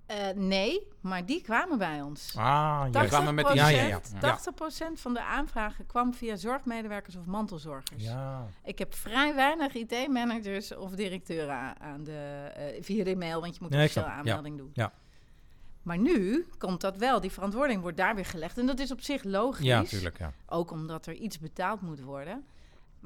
Eh, 0.06 0.16
nee, 0.34 0.86
maar 1.00 1.26
die 1.26 1.42
kwamen 1.42 1.78
bij 1.78 2.02
ons. 2.02 2.34
Ah, 2.36 2.80
80%, 2.84 2.92
ja. 2.92 3.04
kwamen 3.06 3.34
met 3.34 3.46
die- 3.46 3.54
Ja, 3.56 3.68
ja, 3.68 3.86
ja. 3.86 4.00
80% 4.20 5.00
van 5.00 5.14
de 5.14 5.22
aanvragen 5.22 5.86
kwam 5.86 6.14
via 6.14 6.36
zorgmedewerkers 6.36 7.16
of 7.16 7.24
mantelzorgers. 7.26 8.04
Ja. 8.04 8.46
Ik 8.64 8.78
heb 8.78 8.94
vrij 8.94 9.34
weinig 9.34 9.74
IT-managers 9.74 10.74
of 10.76 10.90
directeuren 10.94 11.80
aan 11.80 12.04
de, 12.04 12.50
eh, 12.54 12.82
via 12.82 13.04
de 13.04 13.16
mail, 13.16 13.40
want 13.40 13.54
je 13.54 13.60
moet 13.62 13.70
Nee, 13.70 13.78
een 13.80 13.86
officiële 13.86 14.10
aanmelding 14.12 14.56
doen. 14.58 14.70
ja. 14.72 14.92
Maar 15.82 15.98
nu 15.98 16.46
komt 16.58 16.80
dat 16.80 16.96
wel, 16.96 17.20
die 17.20 17.30
verantwoording 17.32 17.80
wordt 17.80 17.96
daar 17.96 18.14
weer 18.14 18.24
gelegd. 18.24 18.58
En 18.58 18.66
dat 18.66 18.78
is 18.78 18.90
op 18.92 19.00
zich 19.00 19.24
logisch. 19.24 19.64
Ja, 19.66 19.80
natuurlijk. 19.80 20.18
Ja. 20.18 20.32
Ook 20.46 20.70
omdat 20.70 21.06
er 21.06 21.14
iets 21.14 21.38
betaald 21.38 21.80
moet 21.80 22.00
worden. 22.00 22.44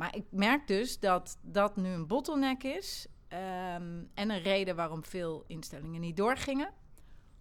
Maar 0.02 0.16
ik 0.16 0.24
merk 0.30 0.66
dus 0.66 0.98
dat 0.98 1.38
dat 1.42 1.76
nu 1.76 1.88
een 1.88 2.06
bottleneck 2.06 2.62
is. 2.62 3.06
ehm, 3.28 4.02
en 4.14 4.30
een 4.30 4.42
reden 4.42 4.76
waarom 4.76 5.04
veel 5.04 5.44
instellingen 5.46 6.00
niet 6.00 6.16
doorgingen. 6.16 6.70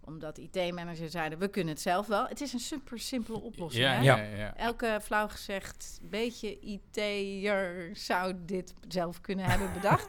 Omdat 0.00 0.38
IT-managers 0.38 1.10
zeiden, 1.12 1.38
we 1.38 1.48
kunnen 1.48 1.72
het 1.72 1.82
zelf 1.82 2.06
wel. 2.06 2.26
Het 2.26 2.40
is 2.40 2.52
een 2.52 2.58
super 2.58 2.98
simpele 2.98 3.40
oplossing. 3.40 3.84
Ja, 3.84 4.16
hè? 4.16 4.36
ja. 4.36 4.56
Elke 4.56 4.98
flauw 5.02 5.28
gezegd 5.28 5.98
beetje 6.02 6.60
IT'er 6.60 7.90
zou 7.96 8.34
dit 8.46 8.74
zelf 8.88 9.20
kunnen 9.20 9.44
hebben 9.44 9.72
bedacht. 9.80 10.06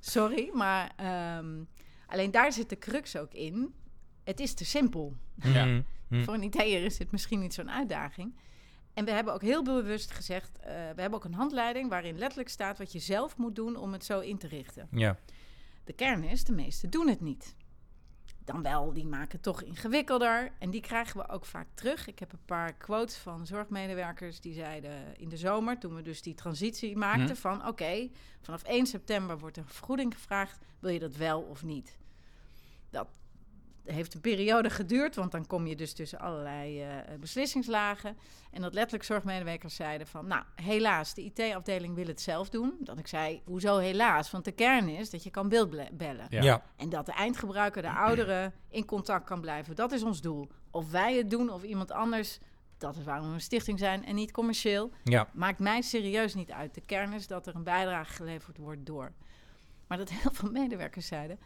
Sorry, 0.00 0.50
maar 0.52 0.92
ehm, 0.96 1.62
alleen 2.06 2.30
daar 2.30 2.52
zit 2.52 2.68
de 2.68 2.78
crux 2.78 3.16
ook 3.16 3.32
in. 3.34 3.74
Het 4.24 4.40
is 4.40 4.54
te 4.54 4.64
simpel. 4.64 5.16
Ja. 5.42 5.64
Mhm. 5.64 5.82
Mhm. 6.08 6.22
Voor 6.24 6.34
een 6.34 6.42
IT'er 6.42 6.84
is 6.84 6.96
dit 6.96 7.12
misschien 7.12 7.40
niet 7.40 7.54
zo'n 7.54 7.70
uitdaging. 7.70 8.34
En 8.94 9.04
we 9.04 9.10
hebben 9.10 9.34
ook 9.34 9.42
heel 9.42 9.62
bewust 9.62 10.10
gezegd, 10.10 10.58
eh, 10.58 10.64
we 10.66 11.00
hebben 11.00 11.14
ook 11.14 11.24
een 11.24 11.34
handleiding 11.34 11.88
waarin 11.88 12.18
letterlijk 12.18 12.48
staat 12.48 12.78
wat 12.78 12.92
je 12.92 12.98
zelf 12.98 13.36
moet 13.36 13.54
doen 13.56 13.76
om 13.76 13.92
het 13.92 14.04
zo 14.04 14.20
in 14.20 14.38
te 14.38 14.46
richten. 14.48 14.88
Ja. 14.90 15.18
De 15.84 15.92
kern 15.92 16.24
is, 16.24 16.44
de 16.44 16.52
meesten 16.52 16.90
doen 16.90 17.08
het 17.08 17.20
niet. 17.20 17.54
Dan 18.44 18.62
wel, 18.62 18.92
die 18.92 19.06
maken 19.06 19.30
het 19.32 19.42
toch 19.42 19.62
ingewikkelder. 19.62 20.52
En 20.58 20.70
die 20.70 20.80
krijgen 20.80 21.20
we 21.20 21.28
ook 21.28 21.44
vaak 21.44 21.66
terug. 21.74 22.06
Ik 22.06 22.18
heb 22.18 22.32
een 22.32 22.44
paar 22.44 22.72
quotes 22.72 23.16
van 23.16 23.46
zorgmedewerkers 23.46 24.40
die 24.40 24.54
zeiden 24.54 25.16
in 25.18 25.28
de 25.28 25.36
zomer, 25.36 25.78
toen 25.78 25.94
we 25.94 26.02
dus 26.02 26.22
die 26.22 26.34
transitie 26.34 26.96
maakten, 26.96 27.24
Mhm. 27.24 27.34
van 27.34 27.66
oké, 27.66 28.08
vanaf 28.40 28.62
1 28.66 28.86
september 28.86 29.38
wordt 29.38 29.56
er 29.56 29.64
vergoeding 29.66 30.14
gevraagd, 30.14 30.58
wil 30.78 30.90
je 30.90 30.98
dat 30.98 31.16
wel 31.16 31.40
of 31.40 31.62
niet? 31.62 31.98
Dat 32.90 33.08
heeft 33.84 34.14
een 34.14 34.20
periode 34.20 34.70
geduurd, 34.70 35.14
want 35.14 35.30
dan 35.30 35.46
kom 35.46 35.66
je 35.66 35.76
dus 35.76 35.92
tussen 35.92 36.18
allerlei 36.18 36.82
eh, 36.82 36.88
beslissingslagen. 37.20 38.16
En 38.50 38.60
dat 38.62 38.74
letterlijk 38.74 39.04
zorgmedewerkers 39.04 39.74
zeiden 39.74 40.06
van, 40.06 40.26
nou, 40.26 40.44
helaas, 40.54 41.14
de 41.14 41.22
IT-afdeling 41.22 41.94
wil 41.94 42.06
het 42.06 42.20
zelf 42.20 42.48
doen. 42.48 42.76
Dat 42.80 42.98
ik 42.98 43.06
zei, 43.06 43.42
hoezo 43.44 43.78
helaas? 43.78 44.30
Want 44.30 44.44
de 44.44 44.52
kern 44.52 44.88
is 44.88 45.10
dat 45.10 45.22
je 45.22 45.30
kan 45.30 45.48
beeldbellen. 45.48 46.26
Ja. 46.28 46.42
Ja. 46.42 46.62
En 46.76 46.88
dat 46.88 47.06
de 47.06 47.12
eindgebruiker, 47.12 47.82
de 47.82 47.90
ouderen, 47.90 48.52
in 48.68 48.84
contact 48.84 49.26
kan 49.26 49.40
blijven. 49.40 49.74
Dat 49.74 49.92
is 49.92 50.02
ons 50.02 50.20
doel. 50.20 50.48
Of 50.70 50.90
wij 50.90 51.16
het 51.16 51.30
doen 51.30 51.50
of 51.50 51.62
iemand 51.62 51.92
anders, 51.92 52.38
dat 52.78 52.96
is 52.96 53.04
waarom 53.04 53.28
we 53.28 53.34
een 53.34 53.40
stichting 53.40 53.78
zijn 53.78 54.04
en 54.04 54.14
niet 54.14 54.30
commercieel. 54.30 54.90
Ja. 55.04 55.28
Maakt 55.32 55.58
mij 55.58 55.82
serieus 55.82 56.34
niet 56.34 56.50
uit. 56.50 56.74
De 56.74 56.80
kern 56.80 57.12
is 57.12 57.26
dat 57.26 57.46
er 57.46 57.54
een 57.54 57.64
bijdrage 57.64 58.12
geleverd 58.12 58.58
wordt 58.58 58.86
door. 58.86 59.12
Maar 59.86 59.98
dat 59.98 60.10
heel 60.10 60.32
veel 60.32 60.50
medewerkers 60.50 61.06
zeiden... 61.06 61.38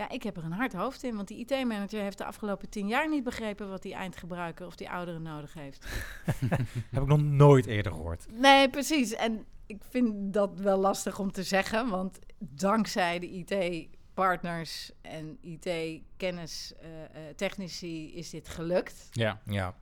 Ja, 0.00 0.08
ik 0.08 0.22
heb 0.22 0.36
er 0.36 0.44
een 0.44 0.52
hard 0.52 0.72
hoofd 0.72 1.02
in, 1.02 1.16
want 1.16 1.28
die 1.28 1.38
IT-manager 1.38 2.00
heeft 2.00 2.18
de 2.18 2.24
afgelopen 2.24 2.68
tien 2.68 2.88
jaar 2.88 3.08
niet 3.08 3.24
begrepen 3.24 3.68
wat 3.68 3.82
die 3.82 3.94
eindgebruiker 3.94 4.66
of 4.66 4.76
die 4.76 4.90
ouderen 4.90 5.22
nodig 5.22 5.54
heeft. 5.54 5.86
Heb 6.90 7.02
ik 7.02 7.08
nog 7.08 7.22
nooit 7.22 7.66
eerder 7.66 7.92
gehoord. 7.92 8.26
Nee, 8.30 8.70
precies. 8.70 9.14
En 9.14 9.44
ik 9.66 9.82
vind 9.88 10.32
dat 10.32 10.60
wel 10.60 10.78
lastig 10.78 11.18
om 11.18 11.32
te 11.32 11.42
zeggen, 11.42 11.88
want 11.88 12.18
dankzij 12.38 13.18
de 13.18 13.30
IT-partners 13.30 14.92
en 15.00 15.38
IT-kennis-technici 15.40 18.14
is 18.14 18.30
dit 18.30 18.48
gelukt. 18.48 19.08
Ja. 19.10 19.40
Ja. 19.44 19.74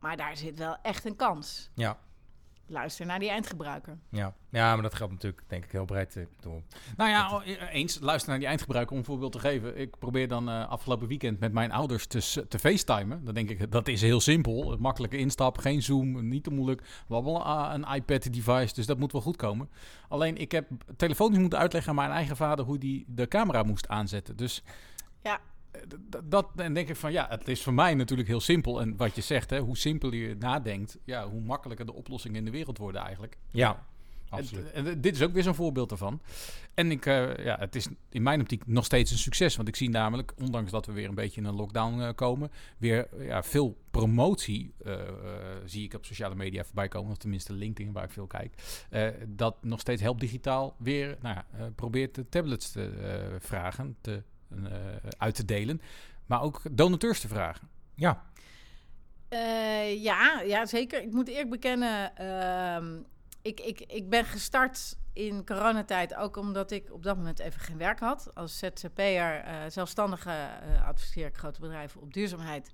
Maar 0.00 0.16
daar 0.16 0.36
zit 0.36 0.58
wel 0.58 0.76
echt 0.82 1.04
een 1.04 1.16
kans. 1.16 1.70
Ja. 1.74 1.98
Luister 2.68 3.06
naar 3.06 3.18
die 3.18 3.28
eindgebruiker. 3.28 3.98
Ja. 4.10 4.34
ja, 4.50 4.72
maar 4.74 4.82
dat 4.82 4.94
geldt 4.94 5.12
natuurlijk 5.12 5.42
denk 5.46 5.64
ik 5.64 5.70
heel 5.72 5.84
breed. 5.84 6.16
Ik 6.16 6.28
bedoel, 6.36 6.62
Nou 6.96 7.10
ja, 7.10 7.34
oh, 7.34 7.42
eens 7.72 7.98
luister 8.00 8.30
naar 8.30 8.38
die 8.38 8.48
eindgebruiker 8.48 8.92
om 8.92 8.98
een 8.98 9.04
voorbeeld 9.04 9.32
te 9.32 9.38
geven. 9.38 9.78
Ik 9.78 9.98
probeer 9.98 10.28
dan 10.28 10.48
eh, 10.48 10.68
afgelopen 10.68 11.08
weekend 11.08 11.40
met 11.40 11.52
mijn 11.52 11.72
ouders 11.72 12.06
te, 12.06 12.46
te 12.48 12.58
facetimen. 12.58 13.24
Dan 13.24 13.34
denk 13.34 13.50
ik, 13.50 13.70
dat 13.70 13.88
is 13.88 14.00
heel 14.00 14.20
simpel. 14.20 14.72
Een 14.72 14.80
Makkelijke 14.80 15.16
instap, 15.16 15.58
geen 15.58 15.82
Zoom, 15.82 16.28
niet 16.28 16.44
te 16.44 16.50
moeilijk. 16.50 16.80
We 16.80 17.14
hebben 17.14 17.32
wel 17.32 17.46
een 17.46 17.86
iPad-device, 17.94 18.74
dus 18.74 18.86
dat 18.86 18.98
moet 18.98 19.12
wel 19.12 19.20
goed 19.20 19.36
komen. 19.36 19.70
Alleen, 20.08 20.36
ik 20.36 20.52
heb 20.52 20.66
telefonisch 20.96 21.38
moeten 21.38 21.58
uitleggen 21.58 21.90
aan 21.90 21.96
mijn 21.96 22.10
eigen 22.10 22.36
vader 22.36 22.64
hoe 22.64 22.78
die 22.78 23.04
de 23.08 23.28
camera 23.28 23.62
moest 23.62 23.88
aanzetten. 23.88 24.36
Dus 24.36 24.62
Ja. 25.22 25.40
Dat, 26.24 26.46
dan 26.54 26.72
denk 26.72 26.88
ik 26.88 26.96
van 26.96 27.12
ja, 27.12 27.26
het 27.28 27.48
is 27.48 27.62
voor 27.62 27.74
mij 27.74 27.94
natuurlijk 27.94 28.28
heel 28.28 28.40
simpel. 28.40 28.80
En 28.80 28.96
wat 28.96 29.14
je 29.14 29.20
zegt, 29.22 29.50
hè, 29.50 29.60
hoe 29.60 29.76
simpel 29.76 30.12
je 30.12 30.36
nadenkt, 30.38 30.98
ja, 31.04 31.28
hoe 31.28 31.40
makkelijker 31.40 31.86
de 31.86 31.94
oplossingen 31.94 32.38
in 32.38 32.44
de 32.44 32.50
wereld 32.50 32.78
worden 32.78 33.00
eigenlijk. 33.00 33.38
ja, 33.50 33.86
absoluut. 34.28 34.70
En, 34.70 34.86
en 34.86 35.00
dit 35.00 35.14
is 35.14 35.22
ook 35.22 35.32
weer 35.32 35.42
zo'n 35.42 35.54
voorbeeld 35.54 35.88
daarvan. 35.88 36.20
En 36.76 36.90
ik, 36.90 37.06
eh, 37.06 37.44
ja, 37.44 37.56
het 37.58 37.74
is 37.74 37.88
in 38.08 38.22
mijn 38.22 38.40
optiek 38.40 38.66
nog 38.66 38.84
steeds 38.84 39.10
een 39.10 39.18
succes. 39.18 39.56
Want 39.56 39.68
ik 39.68 39.76
zie 39.76 39.90
namelijk, 39.90 40.32
ondanks 40.38 40.70
dat 40.70 40.86
we 40.86 40.92
weer 40.92 41.08
een 41.08 41.14
beetje 41.14 41.40
in 41.40 41.46
een 41.46 41.54
lockdown 41.54 42.00
eh, 42.00 42.14
komen, 42.14 42.50
weer 42.78 43.08
ja, 43.18 43.42
veel 43.42 43.76
promotie 43.90 44.74
eh, 44.84 45.00
zie 45.64 45.84
ik 45.84 45.94
op 45.94 46.04
sociale 46.04 46.34
media 46.34 46.64
voorbij 46.64 46.88
komen. 46.88 47.10
Of 47.10 47.16
tenminste 47.16 47.52
LinkedIn, 47.52 47.92
waar 47.92 48.04
ik 48.04 48.10
veel 48.10 48.26
kijk. 48.26 48.54
dat 49.28 49.56
nog 49.64 49.80
steeds 49.80 50.02
Help 50.02 50.20
Digitaal 50.20 50.74
weer 50.78 51.16
nou, 51.20 51.36
ja, 51.36 51.70
probeert 51.74 52.14
de 52.14 52.28
tablets 52.28 52.70
te 52.70 53.36
vragen, 53.38 53.96
te, 54.00 54.22
uit 55.18 55.34
te 55.34 55.44
delen. 55.44 55.80
Maar 56.26 56.42
ook 56.42 56.62
donateurs 56.70 57.20
te 57.20 57.28
vragen. 57.28 57.68
Ja. 57.94 58.22
Eh, 59.28 60.02
ja, 60.02 60.40
ja, 60.40 60.66
zeker. 60.66 61.02
Ik 61.02 61.12
moet 61.12 61.28
eerlijk 61.28 61.50
bekennen, 61.50 62.16
ehm, 62.16 63.00
ik, 63.42 63.60
ik, 63.60 63.80
ik 63.80 64.08
ben 64.08 64.24
gestart 64.24 64.96
in 65.12 65.44
coronatijd 65.44 66.14
ook 66.14 66.36
omdat 66.36 66.70
ik 66.70 66.92
op 66.92 67.02
dat 67.02 67.16
moment 67.16 67.38
even 67.38 67.60
geen 67.60 67.78
werk 67.78 68.00
had. 68.00 68.34
Als 68.34 68.58
ZZP'er, 68.58 69.40
eh 69.40 69.54
zelfstandige, 69.68 70.30
eh, 70.30 70.86
adviseer 70.86 71.26
ik 71.26 71.36
grote 71.36 71.60
bedrijven 71.60 72.00
op 72.00 72.12
duurzaamheid. 72.12 72.70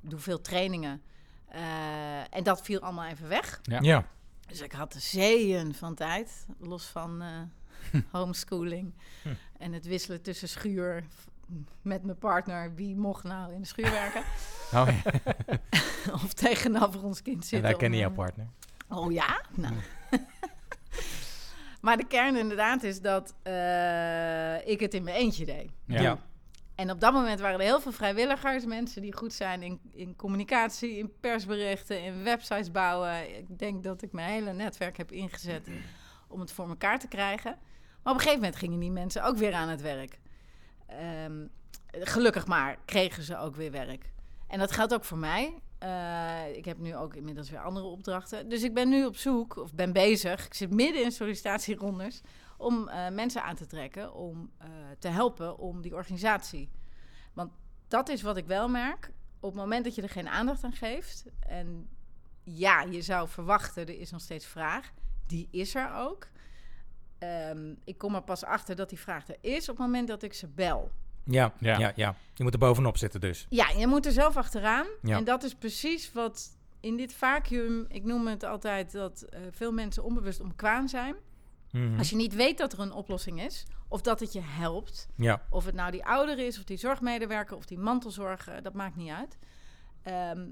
Ik 0.00 0.10
doe 0.10 0.18
veel 0.18 0.40
trainingen. 0.40 1.02
Eh, 1.48 2.34
en 2.34 2.42
dat 2.42 2.62
viel 2.62 2.80
allemaal 2.80 3.08
even 3.08 3.28
weg. 3.28 3.60
Ja. 3.62 3.78
Ja. 3.80 4.06
Dus 4.46 4.60
ik 4.60 4.72
had 4.72 4.92
de 4.92 5.00
zeeën 5.00 5.74
van 5.74 5.94
tijd, 5.94 6.46
los 6.58 6.86
van 6.86 7.22
eh, 7.22 7.28
homeschooling. 8.10 8.94
Hm. 9.22 9.28
En 9.58 9.72
het 9.72 9.86
wisselen 9.86 10.22
tussen 10.22 10.48
schuur 10.48 11.04
met 11.82 12.04
mijn 12.04 12.18
partner. 12.18 12.74
Wie 12.74 12.96
mocht 12.96 13.24
nou 13.24 13.52
in 13.52 13.60
de 13.60 13.66
schuur 13.66 13.90
werken? 13.90 14.22
Oh, 14.74 14.88
ja. 15.04 15.12
of 16.24 16.32
tegenover 16.32 17.04
ons 17.04 17.22
kind 17.22 17.36
En 17.36 17.42
zitten. 17.42 17.62
wij 17.62 17.72
om, 17.72 17.78
kennen 17.78 17.98
eh, 17.98 18.04
jouw 18.04 18.14
partner. 18.14 18.46
Oh 18.88 19.12
ja? 19.12 19.40
Nou. 19.50 19.74
maar 21.80 21.96
de 21.96 22.06
kern 22.06 22.36
inderdaad 22.36 22.82
is 22.82 23.00
dat 23.00 23.34
eh, 23.42 24.66
ik 24.66 24.80
het 24.80 24.94
in 24.94 25.04
mijn 25.04 25.16
eentje 25.16 25.44
deed. 25.44 25.70
Ja. 25.84 26.00
Ja. 26.00 26.18
En 26.74 26.90
op 26.90 27.00
dat 27.00 27.12
moment 27.12 27.40
waren 27.40 27.58
er 27.58 27.64
heel 27.64 27.80
veel 27.80 27.92
vrijwilligers, 27.92 28.64
mensen 28.64 29.02
die 29.02 29.16
goed 29.16 29.32
zijn 29.32 29.62
in, 29.62 29.80
in 29.92 30.16
communicatie, 30.16 30.98
in 30.98 31.12
persberichten, 31.20 32.02
in 32.02 32.22
websites 32.22 32.70
bouwen. 32.70 33.36
Ik 33.38 33.58
denk 33.58 33.82
dat 33.82 34.02
ik 34.02 34.12
mijn 34.12 34.30
hele 34.30 34.52
netwerk 34.52 34.96
heb 34.96 35.12
ingezet 35.12 35.68
om 36.28 36.40
het 36.40 36.52
voor 36.52 36.68
elkaar 36.68 36.98
te 36.98 37.08
krijgen. 37.08 37.58
Maar 38.04 38.12
op 38.12 38.18
een 38.18 38.24
gegeven 38.24 38.40
moment 38.40 38.56
gingen 38.56 38.80
die 38.80 38.90
mensen 38.90 39.24
ook 39.24 39.36
weer 39.36 39.54
aan 39.54 39.68
het 39.68 39.80
werk. 39.80 40.20
Ehm, 40.86 41.46
gelukkig 41.86 42.46
maar 42.46 42.76
kregen 42.84 43.22
ze 43.22 43.38
ook 43.38 43.54
weer 43.56 43.70
werk. 43.70 44.12
En 44.46 44.58
dat 44.58 44.72
geldt 44.72 44.94
ook 44.94 45.04
voor 45.04 45.18
mij. 45.18 45.62
Eh, 45.78 46.56
ik 46.56 46.64
heb 46.64 46.78
nu 46.78 46.96
ook 46.96 47.14
inmiddels 47.14 47.50
weer 47.50 47.60
andere 47.60 47.86
opdrachten. 47.86 48.48
Dus 48.48 48.62
ik 48.62 48.74
ben 48.74 48.88
nu 48.88 49.06
op 49.06 49.16
zoek, 49.16 49.56
of 49.56 49.74
ben 49.74 49.92
bezig, 49.92 50.46
ik 50.46 50.54
zit 50.54 50.70
midden 50.70 51.04
in 51.04 51.12
sollicitatierondes, 51.12 52.20
om 52.56 52.88
eh, 52.88 53.08
mensen 53.08 53.42
aan 53.42 53.56
te 53.56 53.66
trekken, 53.66 54.14
om 54.14 54.50
eh, 54.58 54.68
te 54.98 55.08
helpen 55.08 55.58
om 55.58 55.80
die 55.80 55.94
organisatie. 55.94 56.70
Want 57.32 57.52
dat 57.88 58.08
is 58.08 58.22
wat 58.22 58.36
ik 58.36 58.46
wel 58.46 58.68
merk. 58.68 59.10
Op 59.40 59.50
het 59.50 59.60
moment 59.60 59.84
dat 59.84 59.94
je 59.94 60.02
er 60.02 60.08
geen 60.08 60.28
aandacht 60.28 60.64
aan 60.64 60.72
geeft, 60.72 61.24
en 61.40 61.88
ja, 62.42 62.82
je 62.82 63.02
zou 63.02 63.28
verwachten, 63.28 63.86
er 63.86 64.00
is 64.00 64.10
nog 64.10 64.20
steeds 64.20 64.46
vraag, 64.46 64.92
die 65.26 65.48
is 65.50 65.74
er 65.74 65.94
ook. 65.94 66.28
Ehm, 67.18 67.74
ik 67.84 67.98
kom 67.98 68.14
er 68.14 68.22
pas 68.22 68.44
achter 68.44 68.76
dat 68.76 68.88
die 68.88 68.98
vraag 68.98 69.28
er 69.28 69.36
is 69.40 69.68
op 69.68 69.76
het 69.76 69.86
moment 69.86 70.08
dat 70.08 70.22
ik 70.22 70.34
ze 70.34 70.46
bel. 70.48 70.90
Ja, 71.24 71.52
Ja. 71.58 71.78
ja. 71.78 71.92
Ja, 71.96 72.14
Je 72.34 72.42
moet 72.42 72.52
er 72.52 72.58
bovenop 72.58 72.96
zitten 72.96 73.20
dus. 73.20 73.46
Ja, 73.48 73.68
je 73.68 73.86
moet 73.86 74.06
er 74.06 74.12
zelf 74.12 74.36
achteraan. 74.36 74.86
Ja. 75.02 75.16
En 75.16 75.24
dat 75.24 75.42
is 75.42 75.54
precies 75.54 76.12
wat 76.12 76.56
in 76.80 76.96
dit 76.96 77.12
vacuüm, 77.14 77.84
ik 77.88 78.04
noem 78.04 78.26
het 78.26 78.42
altijd 78.42 78.92
dat 78.92 79.22
eh, 79.22 79.40
veel 79.50 79.72
mensen 79.72 80.04
onbewust 80.04 80.40
omkwaan 80.40 80.88
zijn. 80.88 81.14
Mhm. 81.70 81.98
Als 81.98 82.10
je 82.10 82.16
niet 82.16 82.34
weet 82.34 82.58
dat 82.58 82.72
er 82.72 82.80
een 82.80 82.92
oplossing 82.92 83.42
is, 83.42 83.66
of 83.88 84.00
dat 84.00 84.20
het 84.20 84.32
je 84.32 84.40
helpt, 84.42 85.08
Ja, 85.16 85.42
of 85.50 85.64
het 85.64 85.74
nou 85.74 85.90
die 85.90 86.04
ouder 86.04 86.38
is, 86.38 86.58
of 86.58 86.64
die 86.64 86.76
zorgmedewerker, 86.76 87.56
of 87.56 87.64
die 87.64 87.78
mantelzorg, 87.78 88.48
dat 88.62 88.74
maakt 88.74 88.96
niet 88.96 89.10
uit. 89.10 89.38
Ehm, 90.02 90.46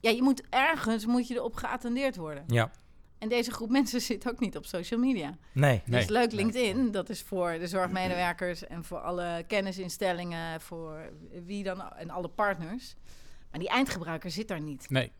ja, 0.00 0.10
je 0.10 0.22
moet 0.22 0.42
ergens 0.50 1.06
moet 1.06 1.28
je 1.28 1.34
erop 1.34 1.54
geattendeerd 1.56 2.16
worden. 2.16 2.44
ja. 2.46 2.70
En 3.18 3.28
deze 3.28 3.50
groep 3.50 3.70
mensen 3.78 4.00
zit 4.00 4.28
ook 4.28 4.40
niet 4.40 4.56
op 4.56 4.66
social 4.66 5.00
media. 5.00 5.36
Nee. 5.52 5.82
Nee. 5.84 6.00
Dus 6.00 6.08
leuk 6.08 6.32
LinkedIn, 6.32 6.90
dat 6.90 7.08
is 7.08 7.22
voor 7.22 7.58
de 7.58 7.66
zorgmedewerkers 7.66 8.66
en 8.66 8.84
voor 8.84 9.00
alle 9.00 9.44
kennisinstellingen, 9.46 10.60
voor 10.60 11.12
wie 11.44 11.62
dan 11.62 11.92
en 11.92 12.10
alle 12.10 12.28
partners. 12.28 12.94
Maar 13.50 13.60
die 13.60 13.68
eindgebruiker 13.68 14.30
zit 14.30 14.48
daar 14.48 14.60
niet. 14.60 14.90
Nee. 14.90 15.12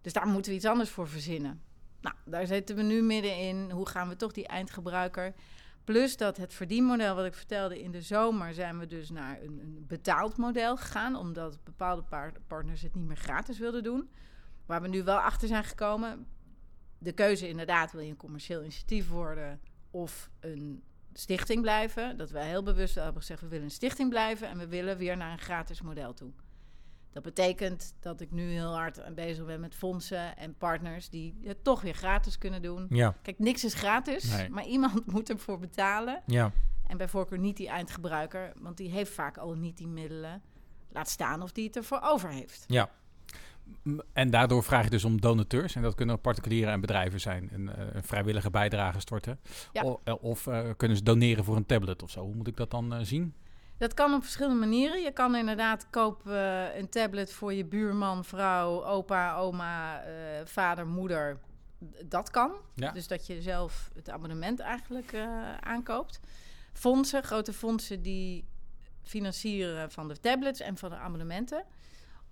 Dus 0.00 0.12
daar 0.12 0.26
moeten 0.26 0.50
we 0.50 0.56
iets 0.56 0.66
anders 0.66 0.90
voor 0.90 1.08
verzinnen. 1.08 1.62
Nou, 2.00 2.16
daar 2.24 2.46
zitten 2.46 2.76
we 2.76 2.82
nu 2.82 3.02
middenin. 3.02 3.70
Hoe 3.70 3.88
gaan 3.88 4.08
we 4.08 4.16
toch 4.16 4.32
die 4.32 4.46
eindgebruiker? 4.46 5.34
Plus 5.84 6.16
dat 6.16 6.36
het 6.36 6.54
verdienmodel 6.54 7.14
wat 7.14 7.24
ik 7.24 7.34
vertelde 7.34 7.82
in 7.82 7.90
de 7.90 8.02
zomer 8.02 8.54
zijn 8.54 8.78
we 8.78 8.86
dus 8.86 9.10
naar 9.10 9.42
een, 9.42 9.58
een 9.62 9.84
betaald 9.86 10.36
model 10.36 10.76
gegaan, 10.76 11.16
omdat 11.16 11.64
bepaalde 11.64 12.02
par- 12.02 12.32
partners 12.46 12.82
het 12.82 12.94
niet 12.94 13.06
meer 13.06 13.16
gratis 13.16 13.58
wilden 13.58 13.82
doen. 13.82 14.10
Waar 14.66 14.82
we 14.82 14.88
nu 14.88 15.02
wel 15.02 15.18
achter 15.18 15.48
zijn 15.48 15.64
gekomen, 15.64 16.26
de 16.98 17.12
keuze 17.12 17.48
inderdaad, 17.48 17.92
wil 17.92 18.00
je 18.00 18.10
een 18.10 18.16
commercieel 18.16 18.60
initiatief 18.60 19.08
worden 19.08 19.60
of 19.90 20.30
een 20.40 20.82
stichting 21.12 21.62
blijven? 21.62 22.16
Dat 22.16 22.30
wij 22.30 22.48
heel 22.48 22.62
bewust 22.62 22.94
hebben 22.94 23.20
gezegd, 23.20 23.40
we 23.40 23.48
willen 23.48 23.64
een 23.64 23.70
stichting 23.70 24.08
blijven 24.10 24.48
en 24.48 24.58
we 24.58 24.66
willen 24.66 24.96
weer 24.96 25.16
naar 25.16 25.32
een 25.32 25.38
gratis 25.38 25.82
model 25.82 26.14
toe. 26.14 26.30
Dat 27.12 27.22
betekent 27.24 27.94
dat 28.00 28.20
ik 28.20 28.30
nu 28.30 28.50
heel 28.50 28.74
hard 28.74 29.14
bezig 29.14 29.46
ben 29.46 29.60
met 29.60 29.74
fondsen 29.74 30.36
en 30.36 30.54
partners 30.56 31.08
die 31.08 31.38
het 31.42 31.64
toch 31.64 31.80
weer 31.80 31.94
gratis 31.94 32.38
kunnen 32.38 32.62
doen. 32.62 32.86
Ja, 32.88 33.14
Kijk, 33.22 33.38
niks 33.38 33.64
is 33.64 33.74
gratis, 33.74 34.30
Nee. 34.36 34.48
maar 34.50 34.64
iemand 34.66 35.06
moet 35.12 35.30
ervoor 35.30 35.58
betalen. 35.58 36.22
ja. 36.26 36.52
En 36.86 36.96
bij 36.96 37.08
voorkeur 37.08 37.38
niet 37.38 37.56
die 37.56 37.68
eindgebruiker, 37.68 38.52
want 38.58 38.76
die 38.76 38.90
heeft 38.90 39.12
vaak 39.12 39.36
al 39.38 39.54
niet 39.54 39.76
die 39.76 39.86
middelen. 39.88 40.42
Laat 40.88 41.08
staan 41.08 41.42
of 41.42 41.52
die 41.52 41.66
het 41.66 41.76
ervoor 41.76 42.00
over 42.02 42.30
heeft. 42.30 42.64
Ja, 42.66 42.90
En 44.12 44.30
daardoor 44.30 44.62
vraag 44.62 44.84
je 44.84 44.90
dus 44.90 45.04
om 45.04 45.20
donateurs. 45.20 45.74
En 45.74 45.82
dat 45.82 45.94
kunnen 45.94 46.20
particulieren 46.20 46.72
en 46.72 46.80
bedrijven 46.80 47.20
zijn. 47.20 47.48
Een, 47.52 47.68
eh, 47.68 47.84
een 47.92 48.02
vrijwillige 48.02 48.50
bijdrage 48.50 49.00
storten. 49.00 49.40
Ja. 49.72 49.82
O- 49.82 50.00
eh, 50.04 50.14
Of, 50.24 50.46
eh, 50.46 50.70
kunnen 50.76 50.96
ze 50.96 51.02
doneren 51.02 51.44
voor 51.44 51.56
een 51.56 51.66
tablet 51.66 52.02
of 52.02 52.10
zo. 52.10 52.20
Hoe 52.20 52.34
moet 52.34 52.46
ik 52.48 52.56
dat 52.56 52.70
dan 52.70 53.06
zien? 53.06 53.34
Dat 53.78 53.94
kan 53.94 54.14
op 54.14 54.22
verschillende 54.22 54.58
manieren. 54.58 55.02
Je 55.02 55.12
kan 55.12 55.34
inderdaad 55.36 55.86
kopen 55.90 56.78
een 56.78 56.88
tablet 56.88 57.32
voor 57.32 57.52
je 57.52 57.64
buurman, 57.64 58.24
vrouw, 58.24 58.84
opa, 58.84 59.36
oma, 59.36 60.02
vader, 60.44 60.86
moeder. 60.86 61.38
Dat 62.04 62.30
kan. 62.30 62.52
Ja. 62.74 62.92
Dus 62.92 63.06
dat 63.08 63.26
je 63.26 63.42
zelf 63.42 63.90
het 63.94 64.10
abonnement 64.10 64.60
eigenlijk 64.60 65.14
aankoopt. 65.60 66.20
Fondsen, 66.72 67.22
grote 67.22 67.52
fondsen 67.52 68.02
die 68.02 68.44
financieren 69.02 69.90
van 69.90 70.08
de 70.08 70.20
tablets 70.20 70.60
en 70.60 70.76
van 70.76 70.90
de 70.90 70.96
abonnementen. 70.96 71.64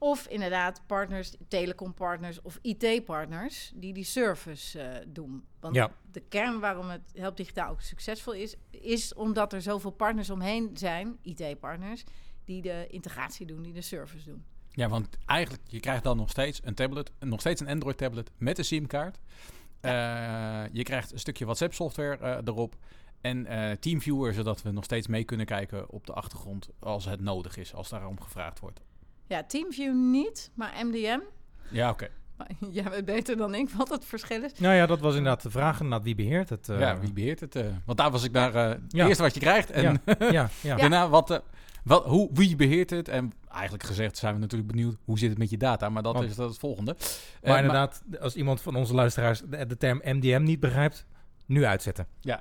Of 0.05 0.27
inderdaad 0.27 0.83
partners, 0.87 1.35
telecompartners 1.49 2.43
of 2.43 2.59
IT-partners 2.63 3.73
die 3.75 3.93
die 3.93 4.05
service 4.05 4.81
eh, 4.81 5.07
doen. 5.09 5.45
Want 5.61 5.75
Ja. 5.75 5.91
de 6.13 6.21
kern 6.21 6.61
waarom 6.61 6.89
het 6.89 7.01
Help 7.15 7.37
Digitaal 7.37 7.71
ook 7.71 7.81
succesvol 7.81 8.33
is, 8.33 8.57
is 8.71 9.15
omdat 9.15 9.53
er 9.53 9.63
zoveel 9.63 9.91
partners 9.91 10.31
omheen 10.31 10.71
zijn, 10.75 11.19
IT-partners, 11.23 12.05
die 12.45 12.63
de 12.63 12.87
integratie 12.87 13.47
doen, 13.47 13.63
die 13.63 13.73
de 13.73 13.81
service 13.81 14.25
doen. 14.25 14.45
Ja, 14.71 14.89
want 14.89 15.09
eigenlijk, 15.27 15.63
je 15.67 15.81
krijgt 15.81 16.05
dan 16.05 16.17
nog 16.17 16.31
steeds 16.31 16.61
een 16.65 16.75
tablet. 16.75 17.13
Nog 17.21 17.41
steeds 17.41 17.61
een 17.61 17.69
Android 17.69 17.99
tablet 17.99 18.31
met 18.39 18.59
een 18.59 18.65
SIM-kaart. 18.65 19.19
Eh, 19.81 19.91
je 20.73 20.83
krijgt 20.83 21.13
een 21.13 21.19
stukje 21.19 21.45
WhatsApp-software 21.45 22.17
eh, 22.17 22.39
erop. 22.45 22.77
En 23.21 23.47
Teamviewer, 23.81 24.35
zodat 24.35 24.63
we 24.63 24.71
nog 24.71 24.85
steeds 24.85 25.07
mee 25.07 25.25
kunnen 25.25 25.47
kijken 25.47 25.91
op 25.91 26.07
de 26.07 26.13
achtergrond 26.13 26.69
als 26.79 27.05
het 27.05 27.21
nodig 27.21 27.57
is, 27.57 27.75
als 27.75 27.89
daarom 27.89 28.21
gevraagd 28.21 28.61
wordt. 28.61 28.81
Ja, 29.27 29.43
Teamview 29.45 29.95
niet, 29.95 30.51
maar 30.55 30.73
MDM. 30.87 31.19
Ja, 31.69 31.91
oké. 31.91 32.09
Maar 32.37 32.51
Jij 32.71 32.91
weet 32.91 33.05
beter 33.05 33.37
dan 33.37 33.55
ik 33.55 33.71
wat 33.71 33.89
het 33.89 34.05
verschil 34.05 34.43
is. 34.43 34.53
nou 34.59 34.75
ja, 34.75 34.87
dat 34.87 35.01
was 35.01 35.15
inderdaad 35.15 35.43
de 35.43 35.51
vraag. 35.51 35.75
Inderdaad, 35.81 36.03
wie 36.03 36.15
beheert 36.15 36.49
het? 36.49 36.69
eh, 36.69 36.79
ja, 36.81 36.99
wie 36.99 37.13
beheert 37.13 37.41
het? 37.41 37.57
eh? 37.57 37.67
want 37.85 37.99
daar 37.99 38.11
was 38.11 38.25
ik 38.25 38.33
naar 38.33 38.55
eh 38.55 38.79
Ja. 38.89 39.07
eerst 39.09 39.21
wat 39.21 39.35
je 39.35 39.41
krijgt 39.41 39.71
en 39.71 40.01
ja, 40.09 40.17
ja, 40.31 40.51
ja. 40.63 40.77
daarna 40.77 41.09
wat, 41.09 41.31
eh, 41.31 41.39
wat, 41.85 42.05
hoe, 42.05 42.31
wie 42.33 42.57
beheert 42.57 42.91
het. 42.91 43.09
En 43.09 43.33
eigenlijk 43.51 43.85
gezegd 43.85 44.17
zijn 44.17 44.35
we 44.35 44.41
natuurlijk 44.41 44.71
benieuwd 44.71 44.97
hoe 45.05 45.19
zit 45.19 45.29
het 45.29 45.39
met 45.39 45.51
je 45.51 45.57
data, 45.57 45.89
maar 45.89 46.03
dat 46.03 46.15
Want- 46.15 46.29
is 46.31 46.37
dat 46.37 46.49
het 46.49 46.59
volgende. 46.59 46.97
Eh, 47.41 47.49
Maar 47.51 47.59
inderdaad, 47.59 48.03
als 48.21 48.35
iemand 48.35 48.61
van 48.61 48.77
onze 48.77 48.95
luisteraars 48.95 49.41
de, 49.41 49.67
de 49.67 49.77
term 49.77 50.01
MDM 50.05 50.43
niet 50.43 50.61
begrijpt, 50.61 51.07
nu 51.47 51.65
uitzetten. 51.65 52.07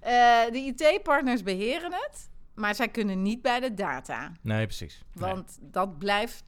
Eh, 0.00 0.50
de 0.52 0.58
IT-partners 0.58 1.42
beheren 1.42 1.92
het, 1.92 2.28
maar 2.56 2.74
zij 2.74 2.88
kunnen 2.88 3.22
niet 3.22 3.42
bij 3.42 3.60
de 3.60 3.74
data. 3.74 4.32
Nee, 4.42 4.64
precies. 4.66 5.02
Want 5.12 5.58
dat 5.60 5.98
blijft. 5.98 6.44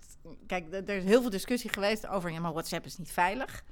Kijk, 0.46 0.72
er 0.72 0.88
is 0.96 1.04
heel 1.04 1.20
veel 1.20 1.30
discussie 1.30 1.70
geweest 1.70 2.06
over. 2.06 2.30
Ja, 2.30 2.40
maar 2.40 2.52
WhatsApp 2.52 2.84
is 2.84 2.96
niet 2.98 3.12
veilig. 3.12 3.64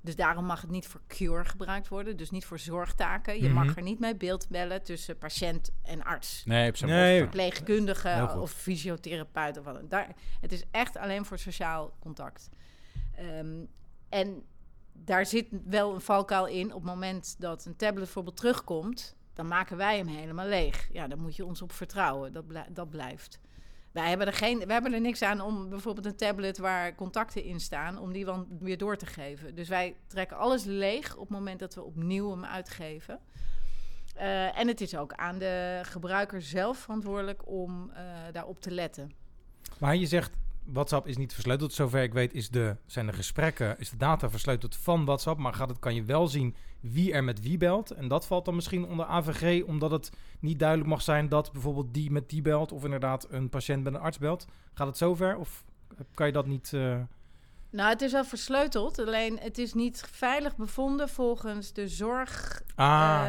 Dus 0.00 0.16
daarom 0.16 0.44
mag 0.44 0.60
het 0.60 0.70
niet 0.70 0.86
voor 0.86 1.00
cure 1.06 1.44
gebruikt 1.44 1.88
worden. 1.88 2.16
Dus 2.16 2.30
niet 2.30 2.44
voor 2.44 2.58
zorgtaken. 2.58 3.34
Je 3.42 3.48
Mhm. 3.48 3.52
mag 3.64 3.76
er 3.76 3.82
niet 3.82 3.98
mee 3.98 4.16
beeld 4.16 4.48
bellen 4.48 4.82
tussen 4.82 5.18
patiënt 5.18 5.70
en 5.82 6.04
arts. 6.04 6.42
nee, 6.44 6.70
ze 6.76 6.86
Nee. 6.86 7.18
Verpleegkundige 7.18 8.34
of 8.40 8.50
fysiotherapeut 8.50 9.58
of 9.58 9.64
wat. 9.64 9.74
dan- 9.74 9.88
Daar, 9.88 10.08
het 10.40 10.52
is 10.52 10.62
echt 10.70 10.96
alleen 10.96 11.24
voor 11.24 11.38
sociaal 11.38 11.96
contact. 12.00 12.48
Ehm, 13.16 13.64
en 14.08 14.42
daar 14.92 15.26
zit 15.26 15.46
wel 15.64 15.94
een 15.94 16.00
valkuil 16.00 16.46
in. 16.46 16.66
Op 16.74 16.82
het 16.82 16.90
moment 16.92 17.34
dat 17.38 17.64
een 17.64 17.76
tablet 17.76 18.02
bijvoorbeeld 18.04 18.36
terugkomt, 18.36 19.16
dan 19.38 19.48
maken 19.48 19.76
wij 19.76 19.96
hem 19.96 20.06
helemaal 20.06 20.46
leeg. 20.46 20.88
Ja, 20.92 21.06
daar 21.06 21.18
moet 21.18 21.36
je 21.36 21.44
ons 21.44 21.62
op 21.62 21.72
vertrouwen. 21.72 22.32
Dat, 22.32 22.44
dat 22.68 22.90
blijft. 22.90 23.40
Wij 23.92 24.08
hebben, 24.08 24.26
er 24.26 24.32
geen, 24.32 24.58
we 24.58 24.72
hebben 24.72 24.92
er 24.92 25.00
niks 25.00 25.22
aan 25.22 25.40
om 25.40 25.68
bijvoorbeeld 25.68 26.06
een 26.06 26.16
tablet 26.16 26.58
waar 26.58 26.94
contacten 26.94 27.44
in 27.44 27.60
staan, 27.60 27.98
om 27.98 28.12
die 28.12 28.24
dan 28.24 28.46
weer 28.60 28.78
door 28.78 28.96
te 28.96 29.06
geven. 29.06 29.54
Dus 29.54 29.68
wij 29.68 29.96
trekken 30.06 30.36
alles 30.36 30.64
leeg 30.64 31.14
op 31.14 31.20
het 31.20 31.38
moment 31.38 31.58
dat 31.58 31.74
we 31.74 31.82
opnieuw 31.82 32.30
hem 32.30 32.44
uitgeven. 32.44 33.20
Eh, 34.14 34.58
en 34.58 34.68
het 34.68 34.80
is 34.80 34.96
ook 34.96 35.12
aan 35.12 35.38
de 35.38 35.80
gebruiker 35.82 36.42
zelf 36.42 36.78
verantwoordelijk 36.78 37.48
om 37.48 37.90
eh, 37.90 38.02
daarop 38.32 38.60
te 38.60 38.70
letten. 38.70 39.12
Maar 39.78 39.96
je 39.96 40.06
zegt, 40.06 40.32
WhatsApp 40.72 41.06
is 41.06 41.16
niet 41.16 41.32
versleuteld. 41.32 41.72
Zover 41.72 42.02
ik 42.02 42.12
weet 42.12 42.34
is 42.34 42.50
de, 42.50 42.76
zijn 42.86 43.06
de 43.06 43.12
gesprekken, 43.12 43.78
is 43.78 43.90
de 43.90 43.96
data 43.96 44.30
versleuteld 44.30 44.76
van 44.76 45.04
WhatsApp. 45.04 45.38
Maar 45.38 45.54
gaat 45.54 45.68
het, 45.68 45.78
kan 45.78 45.94
je 45.94 46.04
wel 46.04 46.28
zien 46.28 46.54
wie 46.80 47.12
er 47.12 47.24
met 47.24 47.40
wie 47.40 47.58
belt. 47.58 47.90
En 47.90 48.08
dat 48.08 48.26
valt 48.26 48.44
dan 48.44 48.54
misschien 48.54 48.86
onder 48.86 49.06
AVG, 49.06 49.64
omdat 49.64 49.90
het 49.90 50.12
niet 50.40 50.58
duidelijk 50.58 50.88
mag 50.88 51.02
zijn 51.02 51.28
dat 51.28 51.52
bijvoorbeeld 51.52 51.94
die 51.94 52.10
met 52.10 52.30
die 52.30 52.42
belt. 52.42 52.72
Of 52.72 52.84
inderdaad 52.84 53.26
een 53.30 53.48
patiënt 53.48 53.84
met 53.84 53.94
een 53.94 54.00
arts 54.00 54.18
belt. 54.18 54.46
Gaat 54.74 54.86
het 54.86 54.96
zover? 54.96 55.36
Of 55.36 55.64
kan 56.14 56.26
je 56.26 56.32
dat 56.32 56.46
niet... 56.46 56.72
eh, 56.72 57.00
Nou, 57.70 57.88
het 57.90 58.02
is 58.02 58.12
wel 58.12 58.24
versleuteld, 58.24 58.98
alleen 58.98 59.38
het 59.40 59.58
is 59.58 59.74
niet 59.74 60.04
veilig 60.12 60.56
bevonden 60.56 61.08
volgens 61.08 61.72
de 61.72 61.88
zorgeisen 61.88 62.62
Ah, 62.74 63.24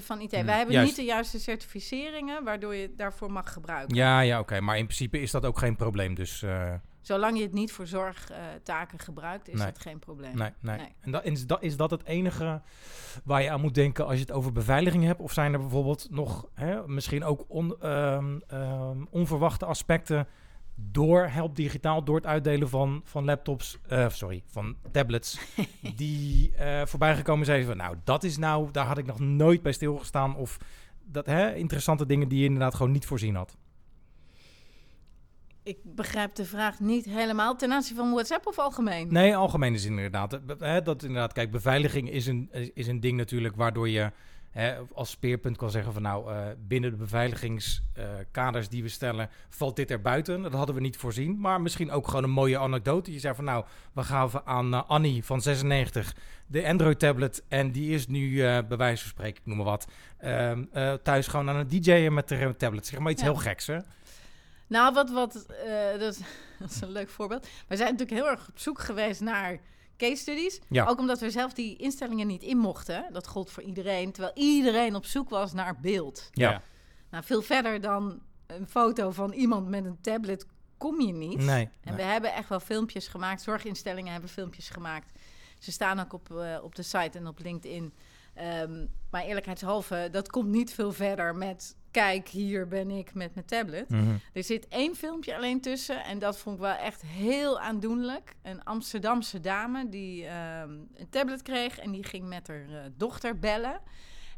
van 0.00 0.20
IT. 0.20 0.32
Hmm, 0.34 0.44
Wij 0.46 0.56
hebben 0.56 0.74
juist. 0.74 0.88
niet 0.88 0.96
de 0.96 1.04
juiste 1.04 1.38
certificeringen 1.40 2.44
waardoor 2.44 2.74
je 2.74 2.82
het 2.82 2.98
daarvoor 2.98 3.32
mag 3.32 3.52
gebruiken. 3.52 3.96
ja, 3.96 4.20
ja, 4.20 4.38
oké. 4.40 4.60
Maar 4.60 4.78
in 4.78 4.84
principe 4.84 5.20
is 5.20 5.30
dat 5.30 5.44
ook 5.46 5.58
geen 5.58 5.76
probleem. 5.76 6.14
Dus 6.14 6.42
eh, 6.42 6.72
Zolang 7.00 7.36
je 7.36 7.42
het 7.42 7.52
niet 7.52 7.72
voor 7.72 7.86
zorgtaken 7.86 8.98
gebruikt, 8.98 9.48
is 9.48 9.58
Nee. 9.58 9.66
het 9.66 9.78
geen 9.78 9.98
probleem. 9.98 10.36
nee, 10.36 10.50
nee. 10.60 10.76
Nee. 10.76 10.94
En 11.00 11.10
dat, 11.10 11.24
is, 11.24 11.46
dat, 11.46 11.62
is 11.62 11.76
dat 11.76 11.90
het 11.90 12.04
enige 12.04 12.60
waar 13.24 13.42
je 13.42 13.50
aan 13.50 13.60
moet 13.60 13.74
denken 13.74 14.04
als 14.06 14.14
je 14.14 14.20
het 14.20 14.32
over 14.32 14.52
beveiliging 14.52 15.04
hebt? 15.04 15.20
Of 15.20 15.32
zijn 15.32 15.52
er 15.52 15.58
bijvoorbeeld 15.60 16.06
nog 16.10 16.46
hè, 16.54 16.86
misschien 16.88 17.24
ook 17.24 17.44
on- 17.48 17.76
ehm, 17.80 18.38
ehm, 18.48 19.04
onverwachte 19.10 19.64
aspecten 19.64 20.26
door 20.74 21.26
Help 21.26 21.56
Digitaal, 21.56 22.04
door 22.04 22.16
het 22.16 22.26
uitdelen 22.26 22.68
van, 22.68 23.00
van 23.04 23.24
laptops, 23.24 23.78
eh, 23.88 24.08
sorry, 24.08 24.42
van 24.46 24.76
tablets, 24.90 25.38
die 25.96 26.52
eh 26.56 26.86
voorbij 26.86 27.16
gekomen 27.16 27.46
zijn 27.46 27.64
van, 27.64 27.76
nou, 27.76 27.96
dat 28.04 28.24
is 28.24 28.38
nou, 28.38 28.68
daar 28.70 28.86
had 28.86 28.98
ik 28.98 29.06
nog 29.06 29.20
nooit 29.20 29.62
bij 29.62 29.72
stilgestaan. 29.72 30.36
Of 30.36 30.58
dat, 31.04 31.26
hè, 31.26 31.54
interessante 31.54 32.06
dingen 32.06 32.28
die 32.28 32.38
je 32.38 32.44
inderdaad 32.44 32.74
gewoon 32.74 32.92
niet 32.92 33.06
voorzien 33.06 33.34
had. 33.34 33.56
Ik 35.64 35.78
begrijp 35.84 36.34
de 36.34 36.44
vraag 36.44 36.80
niet 36.80 37.04
helemaal 37.04 37.56
ten 37.56 37.72
aanzien 37.72 37.96
van 37.96 38.10
WhatsApp 38.12 38.46
of 38.46 38.58
algemeen. 38.58 39.12
Nee, 39.12 39.36
algemeen 39.36 39.74
is 39.74 39.84
inderdaad. 39.84 40.32
eh, 40.32 40.40
Hè, 40.58 40.82
dat 40.82 41.02
inderdaad, 41.02 41.32
kijk, 41.32 41.50
beveiliging 41.50 42.10
is 42.10 42.26
een, 42.26 42.48
is 42.74 42.86
een 42.86 43.00
ding 43.00 43.16
natuurlijk 43.16 43.56
waardoor 43.56 43.88
je 43.88 44.12
hè, 44.52 44.74
als 44.92 45.10
speerpunt 45.10 45.56
kan 45.56 45.70
zeggen 45.70 45.92
van 45.92 46.02
nou, 46.02 46.32
eh, 46.32 46.46
binnen 46.58 46.90
de 46.90 46.96
beveiligingskaders 46.96 48.68
die 48.68 48.82
we 48.82 48.88
stellen, 48.88 49.30
valt 49.48 49.76
dit 49.76 49.90
er 49.90 50.00
buiten. 50.00 50.42
Dat 50.42 50.52
hadden 50.52 50.74
we 50.74 50.80
niet 50.80 50.96
voorzien. 50.96 51.40
Maar 51.40 51.60
misschien 51.60 51.90
ook 51.90 52.08
gewoon 52.08 52.24
een 52.24 52.30
mooie 52.30 52.58
anekdote. 52.58 53.12
Je 53.12 53.18
zei 53.18 53.34
van 53.34 53.44
nou, 53.44 53.64
we 53.92 54.02
gaven 54.02 54.46
aan 54.46 54.74
eh, 54.74 54.82
Annie 54.86 55.24
van 55.24 55.42
96 55.42 56.14
de 56.46 56.66
Android 56.66 56.98
tablet 56.98 57.42
en 57.48 57.72
die 57.72 57.94
is 57.94 58.06
nu 58.06 58.42
eh 58.42 58.58
bij 58.68 58.76
wijze 58.76 59.02
van 59.02 59.10
spreken, 59.10 59.40
ik 59.40 59.46
noem 59.46 59.56
maar 59.56 59.66
wat, 59.66 59.86
ehm, 60.18 60.64
eh, 60.72 60.92
thuis 60.92 61.26
gewoon 61.26 61.48
aan 61.48 61.56
het 61.56 61.70
DJ'en 61.70 62.14
met 62.14 62.28
de 62.28 62.54
tablet. 62.56 62.86
Zeg 62.86 62.98
maar 63.00 63.12
iets 63.12 63.22
Ja. 63.22 63.26
heel 63.30 63.36
geks 63.40 63.66
hè? 63.66 63.78
Nou, 64.66 64.94
wat, 64.94 65.10
wat 65.10 65.46
dat, 65.98 66.14
is, 66.14 66.18
dat 66.58 66.70
is 66.70 66.80
een 66.80 66.90
leuk 66.92 67.08
voorbeeld. 67.10 67.48
We 67.68 67.76
zijn 67.76 67.90
natuurlijk 67.90 68.20
heel 68.20 68.30
erg 68.30 68.48
op 68.48 68.58
zoek 68.58 68.80
geweest 68.80 69.20
naar 69.20 69.58
case 70.08 70.22
studies. 70.22 70.60
Ja. 70.68 70.86
Ook 70.86 70.98
omdat 70.98 71.20
we 71.20 71.30
zelf 71.30 71.52
die 71.52 71.76
instellingen 71.76 72.26
niet 72.26 72.42
in 72.42 72.58
mochten. 72.58 73.06
Dat 73.12 73.26
gold 73.26 73.50
voor 73.50 73.62
iedereen. 73.62 74.12
Terwijl 74.12 74.34
iedereen 74.34 74.94
op 74.94 75.04
zoek 75.04 75.30
was 75.30 75.52
naar 75.52 75.80
beeld. 75.80 76.28
Ja. 76.32 76.62
Nou, 77.10 77.24
veel 77.24 77.42
verder 77.42 77.80
dan 77.80 78.20
een 78.46 78.68
foto 78.68 79.10
van 79.10 79.32
iemand 79.32 79.68
met 79.68 79.84
een 79.84 80.00
tablet 80.00 80.46
kom 80.76 81.00
je 81.00 81.12
niet. 81.12 81.38
Nee. 81.38 81.64
En 81.64 81.94
nee. 81.94 81.94
we 81.94 82.02
hebben 82.02 82.34
echt 82.34 82.48
wel 82.48 82.60
filmpjes 82.60 83.08
gemaakt. 83.08 83.42
Zorginstellingen 83.42 84.12
hebben 84.12 84.30
filmpjes 84.30 84.68
gemaakt. 84.68 85.12
Ze 85.58 85.72
staan 85.72 86.00
ook 86.00 86.12
op, 86.12 86.30
eh, 86.30 86.58
op 86.62 86.74
de 86.74 86.82
site 86.82 87.18
en 87.18 87.26
op 87.26 87.38
LinkedIn. 87.38 87.94
Ehm, 88.34 88.86
maar 89.10 89.22
eerlijkheidshalve, 89.22 90.08
dat 90.10 90.30
komt 90.30 90.48
niet 90.48 90.72
veel 90.72 90.92
verder 90.92 91.34
met... 91.34 91.76
kijk, 91.92 92.28
hier 92.28 92.68
ben 92.68 92.90
ik 92.90 93.14
met 93.14 93.34
mijn 93.34 93.46
tablet. 93.46 93.88
Mhm. 93.90 94.14
Er 94.32 94.44
zit 94.44 94.68
één 94.68 94.94
filmpje 94.96 95.36
alleen 95.36 95.60
tussen 95.60 96.04
en 96.04 96.18
dat 96.18 96.38
vond 96.38 96.56
ik 96.56 96.62
wel 96.62 96.74
echt 96.74 97.02
heel 97.02 97.60
aandoenlijk. 97.60 98.34
Een 98.42 98.64
Amsterdamse 98.64 99.40
dame 99.40 99.88
die 99.88 100.26
ehm, 100.26 100.70
een 100.94 101.08
tablet 101.10 101.42
kreeg 101.42 101.78
en 101.78 101.90
die 101.90 102.04
ging 102.04 102.28
met 102.28 102.48
haar 102.48 102.68
eh, 102.68 102.90
dochter 102.96 103.38
bellen. 103.38 103.80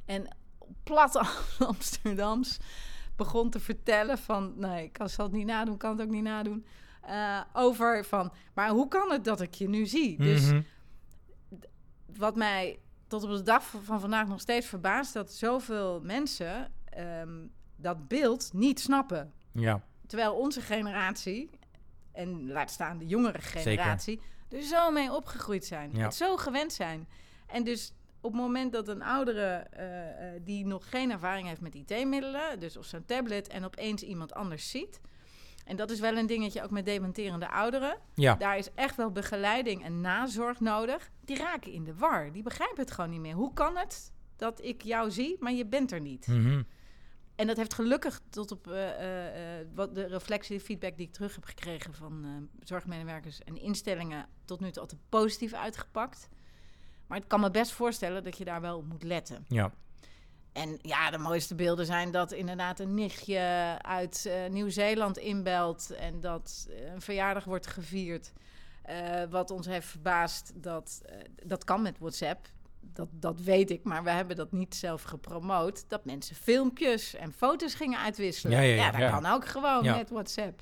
En 0.05 0.37
plat 0.83 1.17
Amsterdams 1.59 2.59
begon 3.17 3.51
te 3.51 3.61
vertellen 3.61 4.19
van... 4.19 4.53
nee, 4.57 4.85
ik 4.85 4.93
kan 4.93 5.09
het 5.17 5.33
niet 5.33 5.47
nadoen, 5.47 5.77
kan 5.77 5.91
het 5.91 6.07
ook 6.07 6.13
niet 6.13 6.23
nadoen. 6.23 6.67
eh, 7.01 7.41
over 7.53 8.05
van, 8.05 8.33
maar 8.55 8.69
hoe 8.69 8.89
kan 8.89 9.11
het 9.11 9.25
dat 9.25 9.41
ik 9.41 9.55
je 9.55 9.69
nu 9.69 9.87
zie? 9.87 10.17
Dus 10.19 10.43
Mhm. 10.51 10.61
wat 12.17 12.37
mij 12.37 12.79
tot 13.07 13.23
op 13.23 13.31
de 13.31 13.43
dag 13.43 13.65
van 13.83 14.01
vandaag 14.01 14.27
nog 14.27 14.41
steeds 14.41 14.67
verbaast... 14.67 15.13
dat 15.13 15.33
zoveel 15.33 16.01
mensen 16.03 16.73
ehm, 16.95 17.47
dat 17.77 18.09
beeld 18.09 18.51
niet 18.53 18.81
snappen. 18.81 19.33
Ja. 19.53 19.83
Terwijl 20.07 20.35
onze 20.35 20.61
generatie, 20.61 21.51
en 22.13 22.47
laat 22.53 22.71
staan 22.71 22.99
de 22.99 23.07
jongere 23.07 23.41
generatie, 23.41 24.21
er 24.49 24.63
zo 24.63 24.91
mee 24.91 25.13
opgegroeid 25.13 25.65
zijn. 25.65 25.91
Ja. 25.93 26.05
Het 26.05 26.15
zo 26.15 26.37
gewend 26.37 26.73
zijn. 26.73 27.09
En 27.47 27.65
dus 27.65 27.93
op 28.21 28.33
het 28.33 28.41
moment 28.41 28.73
dat 28.73 28.89
een 28.89 29.03
oudere 29.03 29.67
eh, 29.71 30.35
eh, 30.35 30.41
die 30.45 30.67
nog 30.67 30.91
geen 30.91 31.11
ervaring 31.11 31.49
heeft 31.49 31.61
met 31.61 31.75
IT-middelen, 31.75 32.61
dus 32.61 32.77
op 32.77 32.85
zijn 32.85 33.05
tablet 33.05 33.49
en 33.49 33.65
opeens 33.65 34.03
iemand 34.03 34.35
anders 34.35 34.71
ziet. 34.71 35.01
En 35.65 35.77
dat 35.77 35.91
is 35.91 36.01
wel 36.01 36.17
een 36.17 36.27
dingetje 36.27 36.63
ook 36.63 36.71
met 36.71 36.85
dementerende 36.85 37.51
ouderen. 37.51 37.99
Ja. 38.15 38.35
Daar 38.35 38.59
is 38.59 38.69
echt 38.75 38.97
wel 38.97 39.11
begeleiding 39.11 39.85
en 39.85 40.01
nazorg 40.01 40.61
nodig. 40.61 41.11
Die 41.25 41.37
raken 41.37 41.73
in 41.73 41.85
de 41.85 41.95
war. 41.95 42.33
Die 42.33 42.43
begrijpen 42.43 42.81
het 42.81 42.91
gewoon 42.91 43.11
niet 43.11 43.21
meer. 43.21 43.35
Hoe 43.35 43.53
kan 43.53 43.77
het 43.77 44.13
dat 44.37 44.63
ik 44.63 44.83
jou 44.83 45.11
zie, 45.11 45.37
maar 45.41 45.53
je 45.53 45.67
bent 45.67 45.93
er 45.93 46.01
niet? 46.01 46.27
Mhm. 46.27 46.63
En 47.35 47.47
dat 47.47 47.57
heeft 47.57 47.75
gelukkig 47.75 48.21
tot 48.31 48.53
op 48.53 48.69
eh, 48.69 48.89
eh, 48.89 49.61
eh, 49.61 49.67
wat 49.75 49.95
de 49.95 50.07
reflectie, 50.07 50.59
de 50.59 50.65
feedback 50.65 50.97
die 50.97 51.07
ik 51.07 51.13
terug 51.13 51.35
heb 51.35 51.45
gekregen 51.45 51.95
van 51.95 52.49
zorgmedewerkers 52.63 53.43
en 53.43 53.61
instellingen 53.61 54.27
tot 54.45 54.61
nu 54.61 54.71
toe 54.71 54.83
altijd 54.83 55.01
positief 55.09 55.53
uitgepakt. 55.53 56.29
Maar 57.07 57.19
ik 57.19 57.29
kan 57.29 57.41
me 57.41 57.51
best 57.51 57.73
voorstellen 57.73 58.25
dat 58.25 58.39
je 58.39 58.45
daar 58.45 58.61
wel 58.61 58.77
op 58.77 58.87
moet 58.87 59.03
letten. 59.03 59.45
Ja. 59.49 59.73
En 60.53 60.79
ja, 60.83 61.11
de 61.11 61.19
mooiste 61.19 61.55
beelden 61.55 61.87
zijn 61.87 62.11
dat 62.11 62.33
inderdaad 62.33 62.81
een 62.81 62.95
nichtje 62.95 63.39
uit 63.83 64.31
Nieuw-Zeeland 64.51 65.19
inbelt 65.19 65.91
en 65.91 66.21
dat 66.21 66.69
een 66.95 67.01
verjaardag 67.01 67.45
wordt 67.45 67.67
gevierd. 67.67 68.33
Wat 69.31 69.51
ons 69.51 69.67
heeft 69.67 69.87
verbaasd, 69.87 70.53
dat, 70.55 71.03
dat 71.45 71.65
kan 71.65 71.83
met 71.83 71.99
WhatsApp. 71.99 72.49
Dat, 72.93 73.09
dat 73.13 73.41
weet 73.41 73.71
ik, 73.71 73.85
maar 73.85 74.05
we 74.05 74.11
hebben 74.11 74.37
dat 74.37 74.53
niet 74.53 74.75
zelf 74.75 75.03
gepromoot. 75.03 75.85
Dat 75.89 76.05
mensen 76.05 76.37
filmpjes 76.37 77.15
en 77.15 77.33
foto's 77.33 77.75
gingen 77.75 77.99
uitwisselen. 77.99 78.57
Ja, 78.57 78.63
ja, 78.63 78.75
ja. 78.75 78.91
dat 78.91 79.11
kan 79.11 79.27
ook 79.27 79.47
gewoon 79.47 79.85
met 79.85 80.11
WhatsApp. 80.11 80.61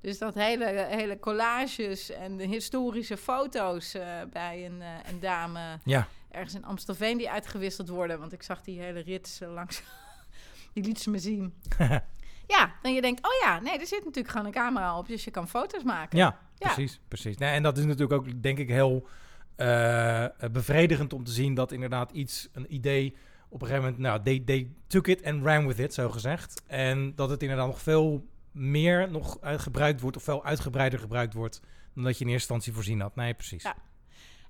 Dus 0.00 0.18
dat 0.18 0.34
hele, 0.34 0.86
hele 0.88 1.18
collages 1.18 2.10
en 2.10 2.36
de 2.36 2.46
historische 2.46 3.16
foto's 3.16 3.94
eh, 3.94 4.06
bij 4.32 4.66
een, 4.66 4.82
eh, 4.82 4.88
een 5.12 5.20
dame 5.20 5.78
Ja. 5.84 6.08
ergens 6.30 6.54
in 6.54 6.64
Amstelveen 6.64 7.18
die 7.18 7.30
uitgewisseld 7.30 7.88
worden. 7.88 8.18
Want 8.18 8.32
ik 8.32 8.42
zag 8.42 8.62
die 8.62 8.80
hele 8.80 9.00
rit 9.00 9.38
eh, 9.42 9.52
langs. 9.52 9.82
die 10.74 10.84
liet 10.84 11.00
ze 11.00 11.10
me 11.10 11.18
zien. 11.18 11.54
ja, 12.54 12.72
dan 12.82 12.94
je 12.94 13.00
denkt, 13.00 13.26
oh 13.26 13.32
ja, 13.42 13.60
nee, 13.60 13.78
er 13.78 13.86
zit 13.86 14.04
natuurlijk 14.04 14.28
gewoon 14.28 14.46
een 14.46 14.52
camera 14.52 14.98
op, 14.98 15.06
dus 15.08 15.24
je 15.24 15.30
kan 15.30 15.48
foto's 15.48 15.82
maken. 15.82 16.18
Ja, 16.18 16.38
Ja. 16.58 16.72
precies. 16.72 17.00
precies. 17.08 17.36
Nee, 17.36 17.50
en 17.50 17.62
dat 17.62 17.78
is 17.78 17.84
natuurlijk 17.84 18.12
ook, 18.12 18.42
denk 18.42 18.58
ik, 18.58 18.68
heel 18.68 19.06
eh, 19.56 20.26
bevredigend 20.52 21.12
om 21.12 21.24
te 21.24 21.30
zien 21.30 21.54
dat 21.54 21.72
inderdaad 21.72 22.10
iets, 22.10 22.48
een 22.52 22.74
idee, 22.74 23.16
op 23.48 23.60
een 23.60 23.66
gegeven 23.66 23.90
moment, 23.90 24.02
nou, 24.02 24.22
they, 24.22 24.42
they 24.44 24.70
took 24.86 25.06
it 25.06 25.24
and 25.24 25.44
ran 25.44 25.66
with 25.66 25.78
it, 25.78 25.94
zo 25.94 26.10
gezegd. 26.10 26.62
En 26.66 27.14
dat 27.14 27.30
het 27.30 27.42
inderdaad 27.42 27.66
nog 27.66 27.80
veel 27.80 28.26
meer 28.52 29.10
nog 29.10 29.38
gebruikt 29.42 30.00
wordt, 30.00 30.16
of 30.16 30.22
veel 30.22 30.44
uitgebreider 30.44 30.98
gebruikt 30.98 31.34
wordt, 31.34 31.60
dan 31.94 32.04
dat 32.04 32.18
je 32.18 32.24
in 32.24 32.30
eerste 32.30 32.52
instantie 32.52 32.72
voorzien 32.72 33.00
had. 33.00 33.16
Nee, 33.16 33.34
precies. 33.34 33.62
Ja. 33.62 33.76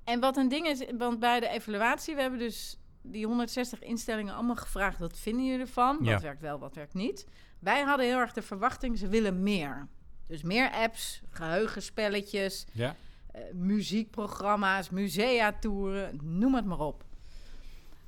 En 0.04 0.20
wat 0.20 0.36
een 0.36 0.48
ding 0.48 0.66
is, 0.66 0.84
want 0.98 1.18
bij 1.18 1.40
de 1.40 1.48
evaluatie, 1.48 2.14
we 2.14 2.20
hebben 2.20 2.38
dus 2.38 2.78
die 3.02 3.26
160 3.26 3.80
instellingen 3.82 4.34
allemaal 4.34 4.56
gevraagd, 4.56 4.98
wat 4.98 5.18
vinden 5.18 5.44
jullie 5.44 5.60
ervan? 5.60 5.98
Ja. 6.00 6.12
Wat 6.12 6.22
werkt 6.22 6.40
wel, 6.40 6.58
wat 6.58 6.74
werkt 6.74 6.94
niet? 6.94 7.26
Wij 7.58 7.82
hadden 7.82 8.06
heel 8.06 8.18
erg 8.18 8.32
de 8.32 8.42
verwachting, 8.42 8.98
ze 8.98 9.08
willen 9.08 9.42
meer. 9.42 9.88
Dus 10.26 10.42
meer 10.42 10.70
apps, 10.70 11.22
geheugenspelletjes, 11.30 12.66
Ja. 12.72 12.96
Eh, 13.34 13.42
muziekprogramma's, 13.52 14.90
musea-toeren, 14.90 16.18
noem 16.22 16.54
het 16.54 16.64
maar 16.64 16.80
op. 16.80 17.04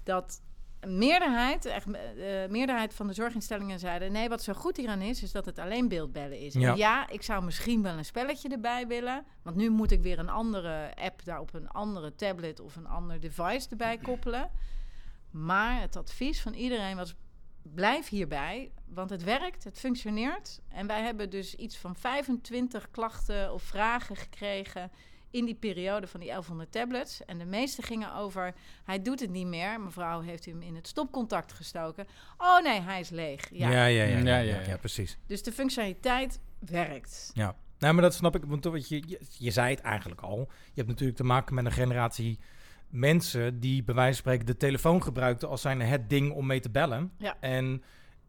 Dat 0.02 0.40
een 0.80 0.98
meerderheid, 0.98 1.64
echt, 1.64 1.86
de 1.86 2.46
meerderheid 2.50 2.94
van 2.94 3.06
de 3.06 3.12
zorginstellingen 3.12 3.78
zeiden... 3.78 4.12
nee, 4.12 4.28
wat 4.28 4.42
zo 4.42 4.52
goed 4.52 4.76
hieraan 4.76 5.00
is, 5.00 5.22
is 5.22 5.32
dat 5.32 5.44
het 5.44 5.58
alleen 5.58 5.88
beeldbellen 5.88 6.38
is. 6.38 6.54
Ja. 6.54 6.74
Ja, 6.74 7.08
ik 7.08 7.22
zou 7.22 7.44
misschien 7.44 7.82
wel 7.82 7.96
een 7.96 8.04
spelletje 8.04 8.48
erbij 8.48 8.86
willen... 8.86 9.24
want 9.42 9.56
nu 9.56 9.70
moet 9.70 9.90
ik 9.90 10.02
weer 10.02 10.18
een 10.18 10.28
andere 10.28 10.92
app 10.94 11.24
daar 11.24 11.40
op 11.40 11.54
een 11.54 11.68
andere 11.68 12.14
tablet... 12.14 12.60
of 12.60 12.76
een 12.76 12.86
ander 12.86 13.20
device 13.20 13.68
erbij 13.70 13.98
koppelen. 13.98 14.50
Maar 15.30 15.80
het 15.80 15.96
advies 15.96 16.40
van 16.40 16.54
iedereen 16.54 16.96
was... 16.96 17.14
blijf 17.62 18.08
hierbij, 18.08 18.72
want 18.84 19.10
het 19.10 19.24
werkt, 19.24 19.64
het 19.64 19.78
functioneert. 19.78 20.60
En 20.68 20.86
wij 20.86 21.02
hebben 21.02 21.30
dus 21.30 21.54
iets 21.54 21.76
van 21.76 21.96
25 21.96 22.90
klachten 22.90 23.52
of 23.52 23.62
vragen 23.62 24.16
gekregen 24.16 24.90
in 25.36 25.44
die 25.44 25.54
periode 25.54 26.06
van 26.06 26.20
die 26.20 26.28
1100 26.28 26.72
tablets. 26.72 27.24
En 27.24 27.38
de 27.38 27.44
meeste 27.44 27.82
gingen 27.82 28.14
over, 28.14 28.54
hij 28.84 29.02
doet 29.02 29.20
het 29.20 29.30
niet 29.30 29.46
meer. 29.46 29.80
Mevrouw 29.80 30.20
heeft 30.20 30.44
hem 30.44 30.62
in 30.62 30.74
het 30.74 30.88
stopcontact 30.88 31.52
gestoken. 31.52 32.06
Oh 32.38 32.62
nee, 32.62 32.80
hij 32.80 33.00
is 33.00 33.08
leeg. 33.08 33.48
Ja. 33.52 33.70
Ja, 33.70 33.84
ja, 33.84 33.86
ja, 33.86 34.04
ja, 34.04 34.18
Ja, 34.18 34.18
ja, 34.18 34.38
ja, 34.38 34.60
ja, 34.60 34.68
ja. 34.68 34.76
precies. 34.76 35.18
Dus 35.26 35.42
de 35.42 35.52
functionaliteit 35.52 36.40
werkt. 36.58 37.30
Ja, 37.34 37.56
nou, 37.78 37.94
maar 37.94 38.02
dat 38.02 38.14
snap 38.14 38.36
ik. 38.36 38.44
Want 38.44 38.64
wat 38.64 38.88
je, 38.88 39.02
je, 39.06 39.20
je 39.38 39.50
zei 39.50 39.70
het 39.70 39.80
eigenlijk 39.80 40.20
al. 40.20 40.38
Je 40.38 40.74
hebt 40.74 40.88
natuurlijk 40.88 41.18
te 41.18 41.24
maken 41.24 41.54
met 41.54 41.64
een 41.64 41.72
generatie 41.72 42.38
mensen 42.88 43.60
die 43.60 43.84
bij 43.84 43.94
wijze 43.94 44.12
van 44.12 44.20
spreken 44.20 44.46
de 44.46 44.56
telefoon 44.56 45.02
gebruikten 45.02 45.48
als 45.48 45.60
zijn 45.60 45.80
het 45.80 46.10
ding 46.10 46.32
om 46.32 46.46
mee 46.46 46.60
te 46.60 46.70
bellen. 46.70 47.12
Ja. 47.18 47.36
En 47.40 47.82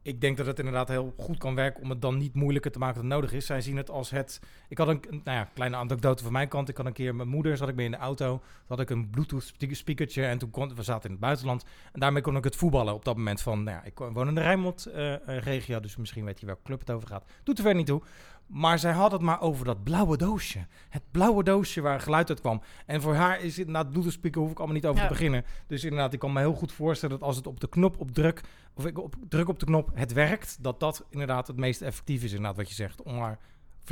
ik 0.08 0.22
denk 0.22 0.38
dat 0.38 0.46
het 0.46 0.60
inderdaad 0.60 0.88
heel 0.88 1.14
goed 1.18 1.38
kan 1.38 1.56
werken 1.56 1.84
om 1.84 1.90
het 1.90 2.02
dan 2.02 2.18
niet 2.18 2.34
moeilijker 2.34 2.72
te 2.72 2.80
maken 2.80 3.00
dan 3.00 3.08
nodig 3.08 3.34
is. 3.34 3.46
Zij 3.46 3.62
zien 3.62 3.78
het 3.78 3.90
als 3.90 4.10
het. 4.10 4.40
Ik 4.70 4.78
had 4.78 4.88
een, 4.88 5.02
nou 5.10 5.38
ja, 5.38 5.50
kleine 5.54 5.76
anekdote 5.76 6.24
van 6.24 6.32
mijn 6.32 6.48
kant. 6.48 6.70
Ik 6.70 6.78
had 6.78 6.86
een 6.86 6.94
keer 6.94 7.16
mijn 7.16 7.28
moeder, 7.28 7.58
zat 7.58 7.70
ik 7.70 7.76
mee 7.76 7.86
in 7.86 7.92
de 7.92 7.98
auto. 7.98 8.38
Toen 8.38 8.42
had 8.68 8.80
ik 8.80 8.90
een 8.90 9.10
Bluetooth 9.10 9.44
speaker- 9.44 9.76
speakertje 9.76 10.26
en 10.26 10.38
toen 10.38 10.50
kon 10.50 10.76
we 10.76 10.84
zaten 10.84 11.04
in 11.06 11.12
het 11.12 11.20
buitenland. 11.20 11.64
En 11.94 12.00
daarmee 12.00 12.22
kon 12.22 12.36
ik 12.36 12.44
het 12.44 12.56
voetballen 12.56 12.94
op 12.94 13.06
dat 13.06 13.18
moment 13.18 13.42
van. 13.42 13.64
Nou 13.64 13.78
ja, 13.78 13.84
ik 13.84 13.98
woon 13.98 14.28
in 14.28 14.36
de 14.36 14.42
Rijnmond-regio, 14.42 15.80
dus 15.80 15.96
misschien 15.96 16.26
weet 16.26 16.40
je 16.40 16.46
welke 16.46 16.64
club 16.64 16.80
het 16.80 16.92
over 16.92 17.08
gaat. 17.08 17.26
Doet 17.44 17.58
er 17.58 17.64
verder 17.64 17.82
niet 17.82 17.88
toe. 17.88 18.02
Maar 18.48 18.80
zij 18.80 18.92
had 18.92 19.12
het 19.12 19.22
maar 19.22 19.42
over 19.42 19.66
dat 19.66 19.84
blauwe 19.84 20.18
doosje. 20.18 20.66
Het 20.90 21.04
blauwe 21.12 21.44
doosje 21.44 21.82
waar 21.82 22.00
geluid 22.00 22.30
uit 22.30 22.40
kwam. 22.42 22.62
En 22.86 23.02
voor 23.02 23.16
haar 23.16 23.40
is 23.42 23.58
het 23.58 23.68
inderdaad 23.68 23.92
Bluetooth 23.92 24.36
hoef 24.36 24.52
ik 24.52 24.58
allemaal 24.58 24.76
niet 24.76 24.86
over 24.86 25.02
Ja. 25.02 25.08
te 25.08 25.14
beginnen. 25.14 25.46
Dus 25.68 25.84
inderdaad, 25.84 26.14
ik 26.14 26.20
kan 26.20 26.34
me 26.34 26.40
heel 26.40 26.54
goed 26.54 26.72
voorstellen 26.72 27.20
dat 27.20 27.28
als 27.28 27.36
het 27.38 27.48
op 27.48 27.60
de 27.60 27.70
knop 27.70 28.00
op 28.00 28.12
druk, 28.12 28.42
of 28.74 28.86
ik 28.86 29.00
op 29.00 29.16
druk 29.30 29.48
op 29.50 29.60
de 29.60 29.66
knop, 29.66 29.90
het 29.94 30.14
werkt, 30.14 30.58
dat 30.64 30.80
dat 30.80 31.06
inderdaad 31.10 31.48
het 31.48 31.58
meest 31.58 31.82
effectief 31.82 32.24
is, 32.24 32.30
inderdaad, 32.32 32.56
wat 32.58 32.70
je 32.70 32.76
zegt. 32.76 33.02
Om 33.04 33.18
haar 33.20 33.40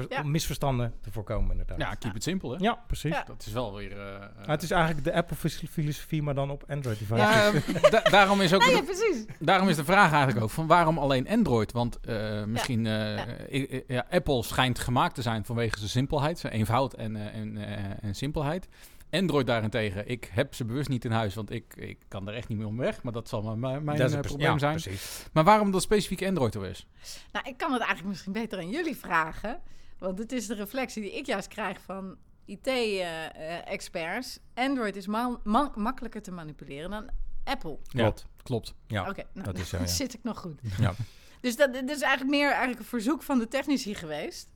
Ja. 0.10 0.22
om 0.22 0.32
misverstanden 0.32 0.94
te 1.02 1.12
voorkomen 1.12 1.52
inderdaad. 1.52 1.78
Ja, 1.80 1.94
keep 1.94 2.16
it 2.16 2.24
simpel, 2.24 2.52
hè? 2.52 2.58
Ja, 2.60 2.84
precies. 2.88 3.12
Ja. 3.12 3.24
Dat 3.24 3.44
is 3.46 3.52
wel 3.54 3.76
weer... 3.76 3.92
eh, 4.00 4.16
eh, 4.16 4.22
het 4.48 4.64
is 4.64 4.72
eigenlijk 4.72 5.04
de 5.04 5.14
Apple-filosofie, 5.14 6.22
maar 6.22 6.36
dan 6.36 6.50
op 6.52 6.64
Android-devices. 6.68 7.26
Ja, 7.36 7.52
eh, 7.84 7.92
da- 7.92 8.10
daarom 8.10 8.42
is 8.42 8.54
ook 8.54 8.62
Nee, 8.62 8.70
de- 8.70 8.76
ja, 8.76 8.82
precies. 8.82 9.26
Daarom 9.40 9.70
is 9.70 9.76
de 9.76 9.86
vraag 9.86 10.12
eigenlijk 10.12 10.44
ook 10.44 10.50
van 10.50 10.68
waarom 10.68 10.98
alleen 10.98 11.28
Android? 11.30 11.72
Want 11.72 12.00
eh, 12.00 12.44
misschien, 12.44 12.86
eh, 12.86 13.16
ja. 13.50 13.82
ja, 13.88 14.06
Apple 14.10 14.44
schijnt 14.44 14.80
gemaakt 14.80 15.16
te 15.16 15.22
zijn 15.22 15.46
vanwege 15.46 15.78
zijn 15.78 15.90
simpelheid, 15.90 16.40
zijn 16.40 16.54
eenvoud 16.54 16.94
en, 16.94 17.16
eh, 17.16 17.36
en, 17.40 17.58
eh, 17.58 17.84
en 18.02 18.16
simpelheid. 18.16 18.68
Android 19.12 19.48
daarentegen, 19.48 20.10
ik 20.10 20.30
heb 20.34 20.54
ze 20.54 20.66
bewust 20.66 20.90
niet 20.90 21.06
in 21.06 21.12
huis, 21.12 21.36
want 21.36 21.52
ik, 21.52 21.74
ik 21.76 21.98
kan 22.08 22.28
er 22.28 22.34
echt 22.34 22.48
niet 22.48 22.58
meer 22.58 22.68
om 22.68 22.78
weg. 22.78 23.04
Maar 23.04 23.14
dat 23.14 23.30
zal 23.30 23.42
maar 23.42 23.58
mijn, 23.58 23.84
mijn 23.84 23.98
Dat 23.98 24.08
is 24.08 24.14
een 24.14 24.20
pres- 24.20 24.32
probleem 24.32 24.52
ja, 24.54 24.58
zijn. 24.60 24.72
Precies. 24.82 25.26
Maar 25.34 25.44
waarom 25.44 25.72
dat 25.72 25.82
specifiek 25.82 26.24
Android 26.24 26.56
OS? 26.56 26.88
Nou, 27.32 27.48
ik 27.50 27.58
kan 27.58 27.72
het 27.72 27.80
eigenlijk 27.82 28.10
misschien 28.10 28.32
beter 28.34 28.58
aan 28.60 28.70
jullie 28.70 28.96
vragen. 28.96 29.60
Want 29.98 30.20
het 30.20 30.32
is 30.32 30.48
de 30.48 30.54
reflectie 30.54 31.02
die 31.02 31.18
ik 31.18 31.26
juist 31.26 31.48
krijg 31.48 31.82
van 31.82 32.18
IT-experts. 32.46 34.40
Android 34.54 34.96
is 34.96 35.08
ma- 35.08 35.40
ma- 35.44 35.72
makkelijker 35.76 36.22
te 36.22 36.32
manipuleren 36.32 36.90
dan 36.90 37.10
Apple. 37.44 37.78
Klopt. 37.88 38.26
Klopt. 38.44 38.74
Ja, 38.88 39.10
Oké, 39.10 39.24
nou, 39.34 39.46
dat 39.46 39.58
is 39.58 39.70
zo, 39.70 39.78
ja. 39.82 39.86
zit 39.86 40.14
ik 40.14 40.24
nog 40.24 40.40
goed. 40.40 40.62
Ja. 40.80 40.94
Dus 41.42 41.56
dat, 41.56 41.74
dat 41.74 41.90
is 41.90 42.02
eigenlijk 42.02 42.32
meer 42.38 42.50
eigenlijk 42.50 42.80
een 42.80 42.86
verzoek 42.86 43.24
van 43.24 43.40
de 43.40 43.48
technici 43.48 43.96
geweest. 43.96 44.50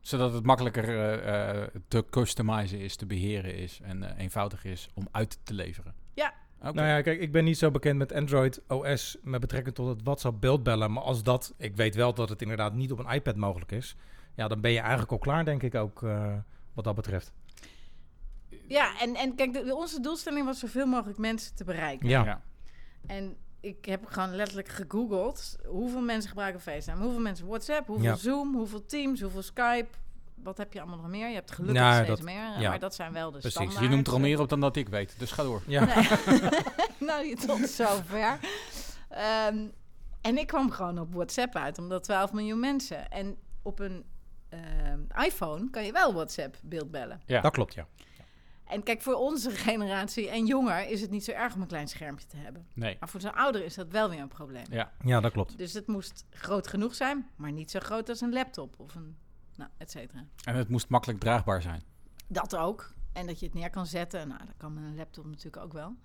Zodat 0.00 0.32
het 0.32 0.44
makkelijker 0.44 0.88
eh, 0.88 1.62
eh, 1.62 1.68
te 1.88 2.04
customizen 2.10 2.78
is, 2.78 2.96
te 2.96 3.06
beheren 3.06 3.54
is 3.54 3.80
en 3.82 4.02
eh, 4.02 4.22
eenvoudig 4.22 4.64
is 4.64 4.88
om 4.94 5.08
uit 5.10 5.38
te 5.42 5.54
leveren. 5.54 5.94
Ja. 6.14 6.34
Oké. 6.60 6.72
Nou 6.72 6.88
ja, 6.88 7.00
kijk, 7.00 7.20
ik 7.20 7.32
ben 7.32 7.44
niet 7.44 7.58
zo 7.58 7.70
bekend 7.70 7.98
met 7.98 8.12
Android 8.12 8.60
OS 8.68 9.16
met 9.22 9.40
betrekking 9.40 9.74
tot 9.74 9.88
het 9.88 10.02
WhatsApp 10.02 10.40
beeldbellen. 10.40 10.92
Maar 10.92 11.02
als 11.02 11.22
dat, 11.22 11.54
ik 11.56 11.76
weet 11.76 11.94
wel 11.94 12.14
dat 12.14 12.28
het 12.28 12.42
inderdaad 12.42 12.74
niet 12.74 12.92
op 12.92 12.98
een 12.98 13.14
iPad 13.14 13.36
mogelijk 13.36 13.72
is. 13.72 13.96
Ja, 14.34 14.48
dan 14.48 14.60
ben 14.60 14.70
je 14.70 14.78
eigenlijk 14.80 15.12
al 15.12 15.18
klaar, 15.18 15.44
denk 15.44 15.62
ik 15.62 15.74
ook, 15.74 16.02
eh, 16.02 16.34
wat 16.74 16.84
dat 16.84 16.94
betreft. 16.94 17.32
Ja, 18.68 19.00
en, 19.00 19.14
en 19.14 19.34
kijk, 19.34 19.52
de- 19.52 19.74
onze 19.74 20.00
doelstelling 20.00 20.46
was 20.46 20.58
zoveel 20.58 20.86
mogelijk 20.86 21.18
mensen 21.18 21.54
te 21.54 21.64
bereiken. 21.64 22.08
Ja, 22.08 22.24
Ja. 22.24 22.40
En 23.06 23.36
ik 23.60 23.84
heb 23.84 24.06
gewoon 24.06 24.34
letterlijk 24.34 24.68
gegoogeld 24.68 25.56
hoeveel 25.66 26.00
mensen 26.00 26.28
gebruiken 26.28 26.60
FaceTime, 26.60 27.02
hoeveel 27.02 27.20
mensen 27.20 27.46
WhatsApp, 27.46 27.86
hoeveel 27.86 28.04
Ja. 28.06 28.14
Zoom, 28.16 28.54
hoeveel 28.54 28.84
Teams, 28.86 29.20
hoeveel 29.20 29.42
Skype. 29.42 29.88
Wat 30.34 30.58
heb 30.58 30.72
je 30.72 30.80
allemaal 30.80 30.98
nog 30.98 31.08
meer? 31.08 31.28
Je 31.28 31.34
hebt 31.34 31.50
gelukkig 31.50 31.82
Nou, 31.82 31.94
steeds 31.94 32.08
dat- 32.08 32.22
meer, 32.22 32.60
ja. 32.60 32.68
maar 32.68 32.78
dat 32.78 32.94
zijn 32.94 33.12
wel 33.12 33.30
de 33.30 33.38
Precies. 33.38 33.52
standaard. 33.52 33.80
Je 33.84 33.88
noemt 33.88 34.06
er 34.06 34.12
al 34.12 34.18
meer 34.18 34.40
op 34.40 34.48
dan 34.48 34.60
dat 34.60 34.76
ik 34.76 34.88
weet, 34.88 35.14
dus 35.18 35.30
ga 35.32 35.42
door. 35.42 35.62
ja. 35.66 35.84
nou, 36.98 37.24
je 37.26 37.36
tot 37.46 37.68
zover. 37.68 38.38
Ehm, 39.08 39.66
en 40.20 40.38
ik 40.38 40.46
kwam 40.46 40.70
gewoon 40.70 40.98
op 40.98 41.14
WhatsApp 41.14 41.56
uit, 41.56 41.78
omdat 41.78 42.04
12 42.04 42.32
miljoen 42.32 42.60
mensen. 42.60 43.08
En 43.10 43.36
op 43.62 43.78
een 43.78 44.04
ehm, 44.52 45.24
iPhone 45.24 45.70
kan 45.70 45.84
je 45.84 45.92
wel 45.92 46.12
WhatsApp 46.12 46.56
beeldbellen. 46.62 47.20
Ja. 47.26 47.40
dat 47.40 47.52
klopt, 47.52 47.74
ja. 47.74 47.86
En 48.64 48.82
kijk, 48.82 49.00
voor 49.00 49.14
onze 49.14 49.50
generatie 49.68 50.28
en 50.28 50.46
jonger 50.46 50.88
is 50.88 51.00
het 51.00 51.10
niet 51.10 51.24
zo 51.24 51.30
erg 51.32 51.54
om 51.54 51.60
een 51.60 51.66
klein 51.66 51.88
schermpje 51.88 52.26
te 52.26 52.36
hebben. 52.36 52.66
Nee. 52.74 52.96
Maar 53.00 53.08
voor 53.08 53.20
zo'n 53.20 53.34
ouder 53.34 53.64
is 53.64 53.74
dat 53.74 53.88
wel 53.88 54.10
weer 54.10 54.20
een 54.20 54.28
probleem. 54.28 54.64
Ja. 54.70 54.92
Ja, 55.04 55.20
dat 55.20 55.32
klopt. 55.32 55.58
Dus 55.58 55.72
het 55.72 55.86
moest 55.86 56.24
groot 56.30 56.66
genoeg 56.66 56.94
zijn, 56.94 57.28
maar 57.36 57.52
niet 57.52 57.70
zo 57.70 57.80
groot 57.80 58.08
als 58.08 58.20
een 58.20 58.32
laptop 58.32 58.74
of 58.78 58.94
een, 58.94 59.16
nou, 59.56 59.70
et 59.78 59.90
cetera. 59.90 60.24
En 60.44 60.54
het 60.54 60.68
moest 60.68 60.88
makkelijk 60.88 61.20
draagbaar 61.20 61.62
zijn. 61.62 61.82
Dat 62.26 62.56
ook. 62.56 62.92
En 63.12 63.26
dat 63.26 63.40
je 63.40 63.46
het 63.46 63.54
neer 63.54 63.70
kan 63.70 63.86
zetten. 63.86 64.28
Nou, 64.28 64.40
dat 64.46 64.56
kan 64.56 64.74
met 64.74 64.84
een 64.84 64.96
laptop 64.96 65.26
natuurlijk 65.26 65.64
ook 65.64 65.72
wel. 65.72 65.96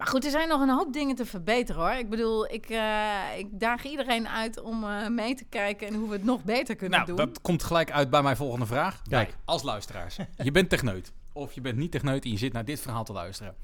Maar 0.00 0.08
goed, 0.08 0.24
er 0.24 0.30
zijn 0.30 0.48
nog 0.48 0.60
een 0.60 0.68
hoop 0.70 0.92
dingen 0.92 1.16
te 1.16 1.26
verbeteren 1.26 1.82
hoor. 1.82 1.90
Ik 1.98 2.08
bedoel, 2.10 2.52
ik, 2.52 2.66
eh, 2.70 3.38
ik 3.38 3.46
daag 3.60 3.84
iedereen 3.84 4.28
uit 4.28 4.60
om 4.60 4.84
eh, 4.84 5.08
mee 5.08 5.34
te 5.34 5.44
kijken 5.44 5.86
en 5.86 5.94
hoe 5.94 6.08
we 6.08 6.12
het 6.14 6.24
nog 6.24 6.44
beter 6.44 6.76
kunnen 6.76 6.96
Nou, 6.98 7.06
doen. 7.16 7.26
dat 7.26 7.40
komt 7.40 7.62
gelijk 7.62 7.90
uit 7.90 8.10
bij 8.10 8.22
mijn 8.22 8.36
volgende 8.36 8.66
vraag. 8.66 9.02
Kijk. 9.08 9.28
Wij, 9.30 9.38
als 9.44 9.62
luisteraars. 9.62 10.16
je 10.36 10.50
bent 10.50 10.68
techneut. 10.68 11.12
Of 11.32 11.52
je 11.52 11.60
bent 11.60 11.76
niet 11.76 11.90
techneut 11.90 12.24
en 12.24 12.30
je 12.30 12.36
zit 12.38 12.52
naar 12.52 12.64
dit 12.64 12.80
verhaal 12.80 13.04
te 13.04 13.12
luisteren. 13.12 13.54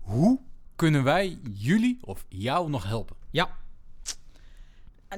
Hoe 0.00 0.40
kunnen 0.76 1.04
wij 1.04 1.38
jullie 1.52 1.98
of 2.00 2.24
jou 2.28 2.70
nog 2.70 2.84
helpen? 2.84 3.16
Ja, 3.30 3.48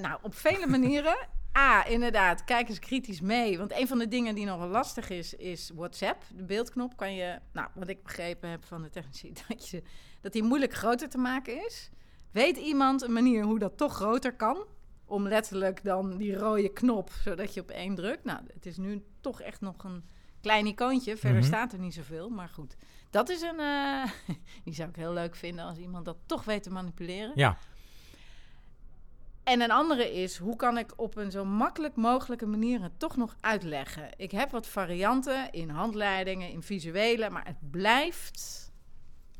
Nou, 0.00 0.18
op 0.22 0.34
vele 0.34 0.66
manieren. 0.66 1.16
A, 1.58 1.86
inderdaad, 1.86 2.44
kijk 2.44 2.68
eens 2.68 2.78
kritisch 2.78 3.20
mee. 3.20 3.58
Want 3.58 3.72
een 3.78 3.86
van 3.88 3.98
de 3.98 4.08
dingen 4.08 4.34
die 4.34 4.44
nog 4.46 4.58
wel 4.58 4.68
lastig 4.68 5.10
is, 5.10 5.34
is 5.34 5.70
WhatsApp. 5.74 6.22
De 6.34 6.42
beeldknop 6.44 6.96
kan 6.96 7.14
je, 7.14 7.38
nou, 7.52 7.68
wat 7.74 7.88
ik 7.88 8.02
begrepen 8.02 8.50
heb 8.50 8.64
van 8.64 8.82
de 8.82 8.90
technici, 8.90 9.32
dat, 9.48 9.68
je, 9.68 9.82
dat 10.20 10.32
die 10.32 10.42
moeilijk 10.42 10.72
groter 10.74 11.08
te 11.08 11.18
maken 11.18 11.64
is. 11.66 11.90
Weet 12.30 12.56
iemand 12.56 13.02
een 13.02 13.12
manier 13.12 13.42
hoe 13.44 13.58
dat 13.58 13.76
toch 13.76 13.94
groter 13.94 14.34
kan? 14.36 14.64
Om 15.04 15.28
letterlijk 15.28 15.84
dan 15.84 16.16
die 16.16 16.36
rode 16.36 16.68
knop, 16.72 17.10
zodat 17.24 17.54
je 17.54 17.60
op 17.60 17.70
één 17.70 17.94
drukt. 17.94 18.24
Nou, 18.24 18.40
het 18.54 18.66
is 18.66 18.76
nu 18.76 19.04
toch 19.20 19.40
echt 19.40 19.60
nog 19.60 19.84
een 19.84 20.04
klein 20.40 20.66
icoontje. 20.66 21.16
Verder 21.16 21.38
Mhm. 21.38 21.46
staat 21.46 21.72
er 21.72 21.78
niet 21.78 21.94
zoveel, 21.94 22.28
maar 22.28 22.48
goed. 22.48 22.76
Dat 23.10 23.28
is 23.28 23.40
een, 23.42 23.58
eh, 23.60 24.10
die 24.64 24.74
zou 24.74 24.88
ik 24.88 24.96
heel 24.96 25.12
leuk 25.12 25.34
vinden 25.36 25.64
als 25.64 25.78
iemand 25.78 26.04
dat 26.04 26.16
toch 26.26 26.44
weet 26.44 26.62
te 26.62 26.70
manipuleren. 26.70 27.32
ja. 27.34 27.56
En 29.50 29.60
een 29.60 29.70
andere 29.70 30.12
is, 30.12 30.36
hoe 30.36 30.56
kan 30.56 30.78
ik 30.78 30.92
op 30.96 31.16
een 31.16 31.30
zo 31.30 31.44
makkelijk 31.44 31.96
mogelijke 31.96 32.46
manier 32.46 32.82
het 32.82 32.98
toch 32.98 33.16
nog 33.16 33.36
uitleggen? 33.40 34.08
Ik 34.16 34.30
heb 34.30 34.50
wat 34.50 34.66
varianten 34.66 35.50
in 35.52 35.68
handleidingen, 35.68 36.50
in 36.50 36.62
visuele, 36.62 37.30
maar 37.30 37.46
het 37.46 37.70
blijft 37.70 38.70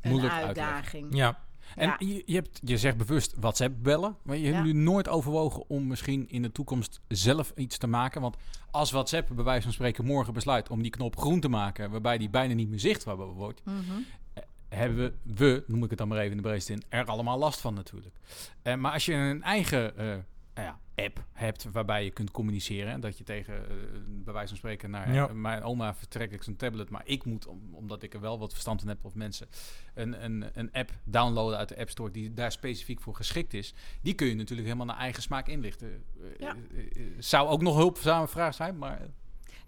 een 0.01 0.09
Moeilijk 0.11 0.33
uitdaging. 0.33 1.15
ja. 1.15 1.39
En 1.75 1.87
Ja. 1.87 1.95
je, 1.99 2.23
je, 2.25 2.33
hebt, 2.35 2.59
je 2.63 2.77
zegt 2.77 2.97
bewust 2.97 3.35
WhatsApp 3.39 3.75
bellen. 3.83 4.17
Maar 4.23 4.37
je 4.37 4.45
hebt 4.45 4.57
Ja. 4.57 4.63
nu 4.63 4.73
nooit 4.73 5.07
overwogen 5.09 5.69
om 5.69 5.87
misschien 5.87 6.29
in 6.29 6.41
de 6.41 6.51
toekomst 6.51 6.99
zelf 7.07 7.51
iets 7.55 7.77
te 7.77 7.87
maken. 7.87 8.21
Want 8.21 8.35
als 8.71 8.91
WhatsApp 8.91 9.29
bij 9.35 9.43
wijze 9.43 9.63
van 9.63 9.73
spreken 9.73 10.05
morgen 10.05 10.33
besluit 10.33 10.69
om 10.69 10.81
die 10.81 10.91
knop 10.91 11.17
groen 11.17 11.39
te 11.39 11.49
maken. 11.49 11.91
Waarbij 11.91 12.17
die 12.17 12.29
bijna 12.29 12.53
niet 12.53 12.69
meer 12.69 12.79
zichtbaar 12.79 13.15
wordt. 13.17 13.61
Mhm. 13.65 13.77
Hebben 14.75 14.97
we, 14.97 15.33
we, 15.35 15.63
noem 15.67 15.83
ik 15.83 15.89
het 15.89 15.99
dan 15.99 16.07
maar 16.07 16.17
even 16.17 16.31
in 16.31 16.37
de 16.37 16.43
breedste 16.43 16.73
zin, 16.73 16.83
er 16.89 17.05
allemaal 17.05 17.37
last 17.37 17.59
van 17.61 17.73
natuurlijk. 17.73 18.15
Eh, 18.61 18.75
maar 18.75 18.91
als 18.91 19.05
je 19.05 19.13
een 19.13 19.43
eigen 19.43 19.97
eh, 19.97 20.05
nou 20.53 20.67
ja, 20.67 20.79
app 20.95 21.23
hebt 21.31 21.71
waarbij 21.71 22.03
je 22.03 22.11
kunt 22.11 22.31
communiceren, 22.31 23.01
dat 23.01 23.17
je 23.17 23.23
tegen, 23.23 23.69
eh, 23.69 23.75
bij 24.07 24.33
wijze 24.33 24.47
van 24.47 24.57
spreken, 24.57 24.89
naar 24.89 25.13
Ja. 25.13 25.27
mijn 25.27 25.63
oma 25.63 25.95
vertrek 25.95 26.31
ik 26.31 26.43
zijn 26.43 26.55
tablet, 26.55 26.89
maar 26.89 27.01
ik 27.05 27.25
moet, 27.25 27.47
om, 27.47 27.61
omdat 27.71 28.03
ik 28.03 28.13
er 28.13 28.19
wel 28.19 28.39
wat 28.39 28.51
verstand 28.51 28.79
van 28.79 28.89
heb 28.89 29.05
of 29.05 29.15
mensen, 29.15 29.47
een, 29.93 30.23
een, 30.23 30.45
een 30.53 30.71
app 30.71 30.91
downloaden 31.03 31.57
uit 31.57 31.69
de 31.69 31.77
App 31.77 31.89
Store 31.89 32.11
die 32.11 32.33
daar 32.33 32.51
specifiek 32.51 33.01
voor 33.01 33.15
geschikt 33.15 33.53
is, 33.53 33.73
die 34.01 34.13
kun 34.13 34.27
je 34.27 34.35
natuurlijk 34.35 34.67
helemaal 34.67 34.87
naar 34.93 35.03
eigen 35.03 35.21
smaak 35.21 35.47
inlichten. 35.47 36.03
Ja. 36.39 36.55
zou 37.17 37.47
ook 37.47 37.61
nog 37.61 37.75
hulpzame 37.75 38.27
vraag 38.27 38.53
zijn, 38.53 38.77
maar 38.77 38.99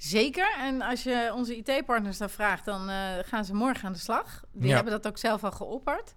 Zeker. 0.04 0.56
En 0.58 0.82
als 0.82 1.04
je 1.04 1.32
onze 1.36 1.56
IT-partners 1.58 2.18
dan 2.18 2.30
vraagt, 2.30 2.66
dan 2.66 2.90
eh, 2.90 3.12
gaan 3.22 3.46
ze 3.46 3.54
morgen 3.54 3.86
aan 3.86 3.94
de 3.94 4.00
slag. 4.00 4.44
Die 4.52 4.68
Ja. 4.70 4.76
hebben 4.76 4.94
dat 4.94 5.08
ook 5.08 5.18
zelf 5.18 5.44
al 5.44 5.52
geopperd. 5.52 6.14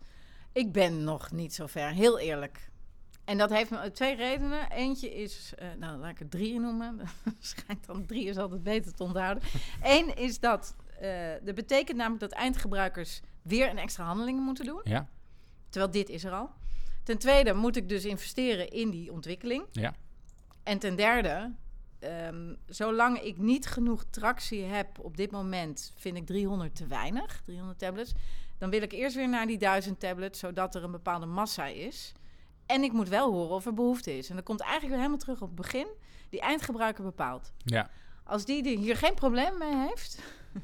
Ik 0.52 0.72
ben 0.72 1.04
nog 1.04 1.30
niet 1.32 1.54
zo 1.54 1.66
ver, 1.66 1.88
heel 1.90 2.18
eerlijk. 2.18 2.68
En 3.24 3.38
dat 3.38 3.50
heeft 3.50 3.70
me 3.70 3.90
twee 3.92 4.14
redenen. 4.16 4.70
Eentje 4.70 5.14
is, 5.14 5.52
eh, 5.58 5.68
nou 5.78 5.98
laat 5.98 6.10
ik 6.10 6.20
er 6.20 6.28
drie 6.28 6.60
noemen. 6.60 7.00
Schijnt 7.40 7.86
dan 7.86 8.06
drie 8.06 8.26
is 8.28 8.36
altijd 8.36 8.62
beter 8.62 8.94
te 8.94 9.02
onthouden. 9.02 9.42
Eén 9.82 10.16
is 10.16 10.40
dat, 10.40 10.76
eh 11.00 11.10
dat 11.42 11.54
betekent 11.54 11.96
namelijk 11.96 12.20
dat 12.20 12.32
eindgebruikers 12.32 13.20
weer 13.42 13.70
een 13.70 13.78
extra 13.78 14.04
handeling 14.04 14.40
moeten 14.40 14.64
doen. 14.64 14.80
ja, 14.84 15.08
Terwijl 15.68 15.92
dit 15.92 16.08
is 16.08 16.24
er 16.24 16.32
al. 16.32 16.50
Ten 17.04 17.18
tweede 17.18 17.52
moet 17.54 17.76
ik 17.76 17.88
dus 17.88 18.04
investeren 18.04 18.68
in 18.70 18.90
die 18.90 19.12
ontwikkeling. 19.12 19.64
ja. 19.72 19.94
En 20.62 20.78
ten 20.78 20.96
derde, 20.96 21.52
ehm, 22.06 22.54
zolang 22.66 23.18
ik 23.20 23.38
niet 23.38 23.66
genoeg 23.66 24.04
tractie 24.10 24.62
heb 24.62 24.98
op 25.00 25.16
dit 25.16 25.30
moment, 25.30 25.92
vind 25.96 26.16
ik 26.16 26.26
300 26.26 26.74
te 26.76 26.86
weinig, 26.86 27.40
300 27.44 27.78
tablets. 27.78 28.12
Dan 28.58 28.70
wil 28.70 28.82
ik 28.82 28.92
eerst 28.92 29.16
weer 29.16 29.28
naar 29.28 29.46
die 29.46 29.58
1000 29.58 30.00
tablets, 30.00 30.38
zodat 30.38 30.74
er 30.74 30.84
een 30.84 30.90
bepaalde 30.90 31.26
massa 31.26 31.66
is. 31.66 32.12
En 32.66 32.82
ik 32.82 32.92
moet 32.92 33.08
wel 33.08 33.32
horen 33.32 33.54
of 33.54 33.66
er 33.66 33.74
behoefte 33.74 34.18
is. 34.18 34.28
En 34.30 34.36
dat 34.36 34.44
komt 34.44 34.60
eigenlijk 34.60 34.90
weer 34.90 34.98
helemaal 35.02 35.18
terug 35.24 35.40
op 35.42 35.46
het 35.46 35.56
begin. 35.56 35.86
Die 36.30 36.40
eindgebruiker 36.40 37.04
bepaalt. 37.04 37.52
ja. 37.64 37.90
Als 38.24 38.44
die 38.44 38.70
er 38.72 38.78
hier 38.78 38.96
geen 38.96 39.14
probleem 39.14 39.58
mee 39.58 39.76
heeft, 39.88 40.18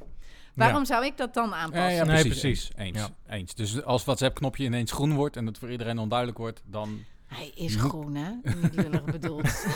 waarom 0.54 0.84
zou 0.84 1.04
ik 1.04 1.16
dat 1.16 1.34
dan 1.34 1.54
aanpassen? 1.54 1.90
Ja, 1.90 1.96
ja, 1.96 2.04
Nee, 2.04 2.20
precies. 2.24 2.40
precies. 2.40 2.70
Eens, 2.76 2.98
Ja. 2.98 3.08
eens. 3.34 3.54
Dus 3.54 3.82
als 3.84 4.04
WhatsApp-knopje 4.04 4.64
ineens 4.64 4.92
groen 4.92 5.14
wordt 5.14 5.36
en 5.36 5.46
het 5.46 5.58
voor 5.58 5.70
iedereen 5.70 5.98
onduidelijk 5.98 6.38
wordt, 6.38 6.62
dan... 6.66 7.04
Hij 7.32 7.50
is 7.54 7.76
Moet- 7.76 7.88
groen, 7.88 8.14
hè? 8.14 8.30
Niet 8.62 8.74
lullig 8.74 9.04
bedoeld. 9.04 9.44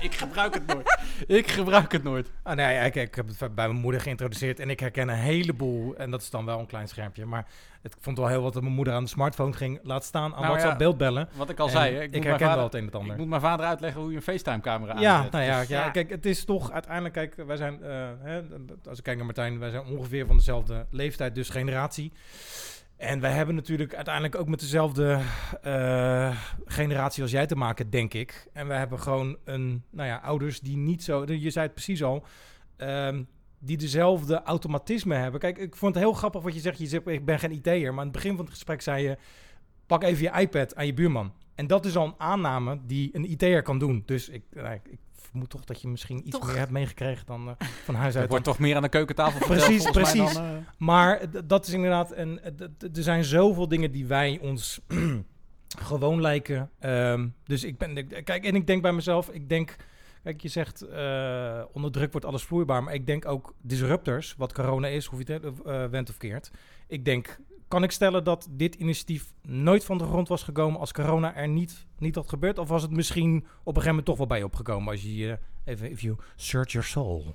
Ik 0.00 0.14
gebruik 0.14 0.54
het 0.54 0.66
nooit. 0.66 0.98
ik 1.26 1.48
gebruik 1.50 1.92
het 1.92 2.02
nooit. 2.02 2.30
Ah, 2.42 2.56
nee, 2.56 2.84
ik, 2.86 2.94
ik 2.94 3.14
heb 3.14 3.26
het 3.28 3.38
bij 3.38 3.68
mijn 3.68 3.80
moeder 3.80 4.00
geïntroduceerd 4.00 4.60
en 4.60 4.70
ik 4.70 4.80
herken 4.80 5.08
een 5.08 5.14
heleboel. 5.14 5.96
En 5.96 6.10
dat 6.10 6.22
is 6.22 6.30
dan 6.30 6.44
wel 6.44 6.58
een 6.58 6.66
klein 6.66 6.88
schermpje. 6.88 7.24
Maar 7.26 7.46
het, 7.82 7.92
ik 7.94 7.98
vond 8.00 8.18
wel 8.18 8.26
heel 8.28 8.42
wat 8.42 8.52
dat 8.52 8.62
mijn 8.62 8.74
moeder 8.74 8.94
aan 8.94 9.02
de 9.02 9.08
smartphone 9.08 9.52
ging 9.52 9.80
laat 9.82 10.04
staan 10.04 10.24
aan 10.24 10.30
Nou 10.40 10.46
WhatsApp 10.46 10.72
ja, 10.72 10.76
beeldbellen. 10.78 11.28
Wat 11.32 11.50
ik 11.50 11.58
al 11.58 11.66
En 11.66 11.72
zei, 11.72 11.94
hè, 11.94 12.02
ik, 12.02 12.12
ik 12.14 12.22
herken 12.22 12.38
vader, 12.46 12.54
wel 12.56 12.64
het 12.64 12.74
een 12.74 12.78
en 12.80 12.84
het 12.86 12.94
ik 12.94 13.00
ander. 13.00 13.16
moet 13.16 13.28
mijn 13.28 13.40
vader 13.40 13.66
uitleggen 13.66 14.00
hoe 14.00 14.10
je 14.10 14.16
een 14.16 14.22
FaceTime-camera 14.22 15.00
Ja, 15.00 15.16
aanzet. 15.16 15.32
nou 15.32 15.44
ja, 15.44 15.58
Dus- 15.60 15.68
ja, 15.68 15.84
ja. 15.84 15.90
kijk, 15.90 16.10
het 16.10 16.26
is 16.26 16.44
toch 16.44 16.70
uiteindelijk, 16.72 17.14
kijk, 17.14 17.34
wij 17.46 17.56
zijn, 17.56 17.82
eh, 17.82 18.08
hè, 18.18 18.42
als 18.88 18.98
ik 18.98 19.04
kijk 19.04 19.16
naar 19.16 19.26
Martijn, 19.26 19.58
wij 19.58 19.70
zijn 19.70 19.84
ongeveer 19.86 20.26
van 20.26 20.36
dezelfde 20.36 20.86
leeftijd, 20.90 21.34
dus 21.34 21.48
generatie. 21.48 22.12
En 23.02 23.20
wij 23.20 23.30
hebben 23.30 23.54
natuurlijk 23.54 23.94
uiteindelijk 23.94 24.36
ook 24.36 24.48
met 24.48 24.60
dezelfde 24.60 25.20
eh, 25.62 26.36
generatie 26.64 27.22
als 27.22 27.30
jij 27.30 27.46
te 27.46 27.56
maken, 27.56 27.90
denk 27.90 28.14
ik. 28.14 28.46
En 28.52 28.68
we 28.68 28.74
hebben 28.74 29.00
gewoon 29.00 29.36
een, 29.44 29.82
nou 29.90 30.08
ja, 30.08 30.16
ouders 30.16 30.60
die 30.60 30.76
niet 30.76 31.02
zo, 31.02 31.24
je 31.26 31.50
zei 31.50 31.64
het 31.64 31.74
precies 31.74 32.02
al, 32.02 32.24
ehm, 32.76 33.22
die 33.58 33.76
dezelfde 33.76 34.42
automatisme 34.42 35.14
hebben. 35.14 35.40
Kijk, 35.40 35.58
ik 35.58 35.76
vond 35.76 35.94
het 35.94 36.04
heel 36.04 36.12
grappig 36.12 36.42
wat 36.42 36.54
je 36.54 36.60
zegt. 36.60 36.78
Je 36.78 36.86
zegt, 36.86 37.06
ik 37.06 37.24
ben 37.24 37.38
geen 37.38 37.52
IT'er, 37.52 37.90
maar 37.90 37.98
aan 37.98 38.10
het 38.10 38.12
begin 38.12 38.36
van 38.36 38.44
het 38.44 38.54
gesprek 38.54 38.80
zei 38.80 39.02
je, 39.02 39.16
pak 39.86 40.02
even 40.02 40.22
je 40.22 40.40
iPad 40.40 40.76
aan 40.76 40.86
je 40.86 40.94
buurman. 40.94 41.32
En 41.54 41.66
dat 41.66 41.84
is 41.84 41.96
al 41.96 42.06
een 42.06 42.14
aanname 42.18 42.80
die 42.86 43.10
een 43.12 43.30
IT'er 43.30 43.62
kan 43.62 43.78
doen. 43.78 44.02
Dus 44.06 44.28
ik, 44.28 44.42
nou, 44.50 44.74
ik 44.74 44.98
vermoed 45.32 45.50
toch 45.50 45.64
dat 45.64 45.80
je 45.82 45.88
misschien 45.88 46.26
iets 46.26 46.38
Toch. 46.38 46.46
meer 46.46 46.58
hebt 46.58 46.70
meegekregen 46.70 47.26
dan 47.26 47.48
eh, 47.48 47.66
van 47.84 47.94
huis 47.94 48.12
uit. 48.12 48.22
Het 48.22 48.30
wordt 48.30 48.44
toch 48.44 48.58
meer 48.58 48.76
aan 48.76 48.82
de 48.82 48.88
keukentafel 48.88 49.38
verteld, 49.46 49.64
Precies, 49.66 49.90
precies. 49.90 50.34
dan, 50.34 50.44
eh. 50.44 50.50
Maar 50.78 51.20
dat 51.46 51.66
is 51.66 51.72
inderdaad, 51.72 52.08
d- 52.08 52.96
er 52.96 53.02
zijn 53.02 53.24
zoveel 53.24 53.68
dingen 53.68 53.92
die 53.92 54.06
wij 54.06 54.38
ons 54.42 54.80
gewoon 55.88 56.20
lijken. 56.20 56.70
Ehm, 56.78 57.28
dus 57.44 57.64
ik 57.64 57.78
ben, 57.78 58.06
kijk, 58.24 58.44
en 58.44 58.54
ik 58.54 58.66
denk 58.66 58.82
bij 58.82 58.92
mezelf, 58.92 59.28
ik 59.28 59.48
denk, 59.48 59.76
kijk, 60.22 60.40
je 60.40 60.48
zegt 60.48 60.82
eh, 60.82 61.62
onder 61.72 61.92
druk 61.92 62.10
wordt 62.12 62.26
alles 62.26 62.42
vloeibaar, 62.44 62.82
maar 62.82 62.94
ik 62.94 63.06
denk 63.06 63.26
ook 63.26 63.54
disruptors, 63.62 64.34
wat 64.38 64.52
corona 64.52 64.86
is, 64.88 65.06
hoe 65.06 65.22
je 65.26 65.32
het 65.32 65.44
uh, 65.66 65.84
went 65.84 66.10
of 66.10 66.16
keert. 66.16 66.50
Ik 66.86 67.04
denk, 67.04 67.38
kan 67.72 67.82
ik 67.82 67.90
stellen 67.90 68.24
dat 68.24 68.46
dit 68.50 68.74
initiatief 68.74 69.32
nooit 69.42 69.84
van 69.84 69.98
de 69.98 70.04
grond 70.04 70.28
was 70.28 70.42
gekomen 70.42 70.80
als 70.80 70.92
corona 70.92 71.34
er 71.34 71.48
niet, 71.48 71.86
niet 71.98 72.14
had 72.14 72.28
gebeurd? 72.28 72.58
Of 72.58 72.68
was 72.68 72.82
het 72.82 72.90
misschien 72.90 73.36
op 73.36 73.44
een 73.44 73.82
gegeven 73.82 73.86
moment 73.88 74.04
toch 74.06 74.16
wel 74.16 74.26
bij 74.26 74.38
je 74.38 74.44
opgekomen 74.44 74.92
als 74.92 75.02
je 75.02 75.38
even, 75.64 75.90
if 75.90 76.00
you 76.00 76.16
search 76.36 76.72
your 76.72 76.86
soul? 76.86 77.34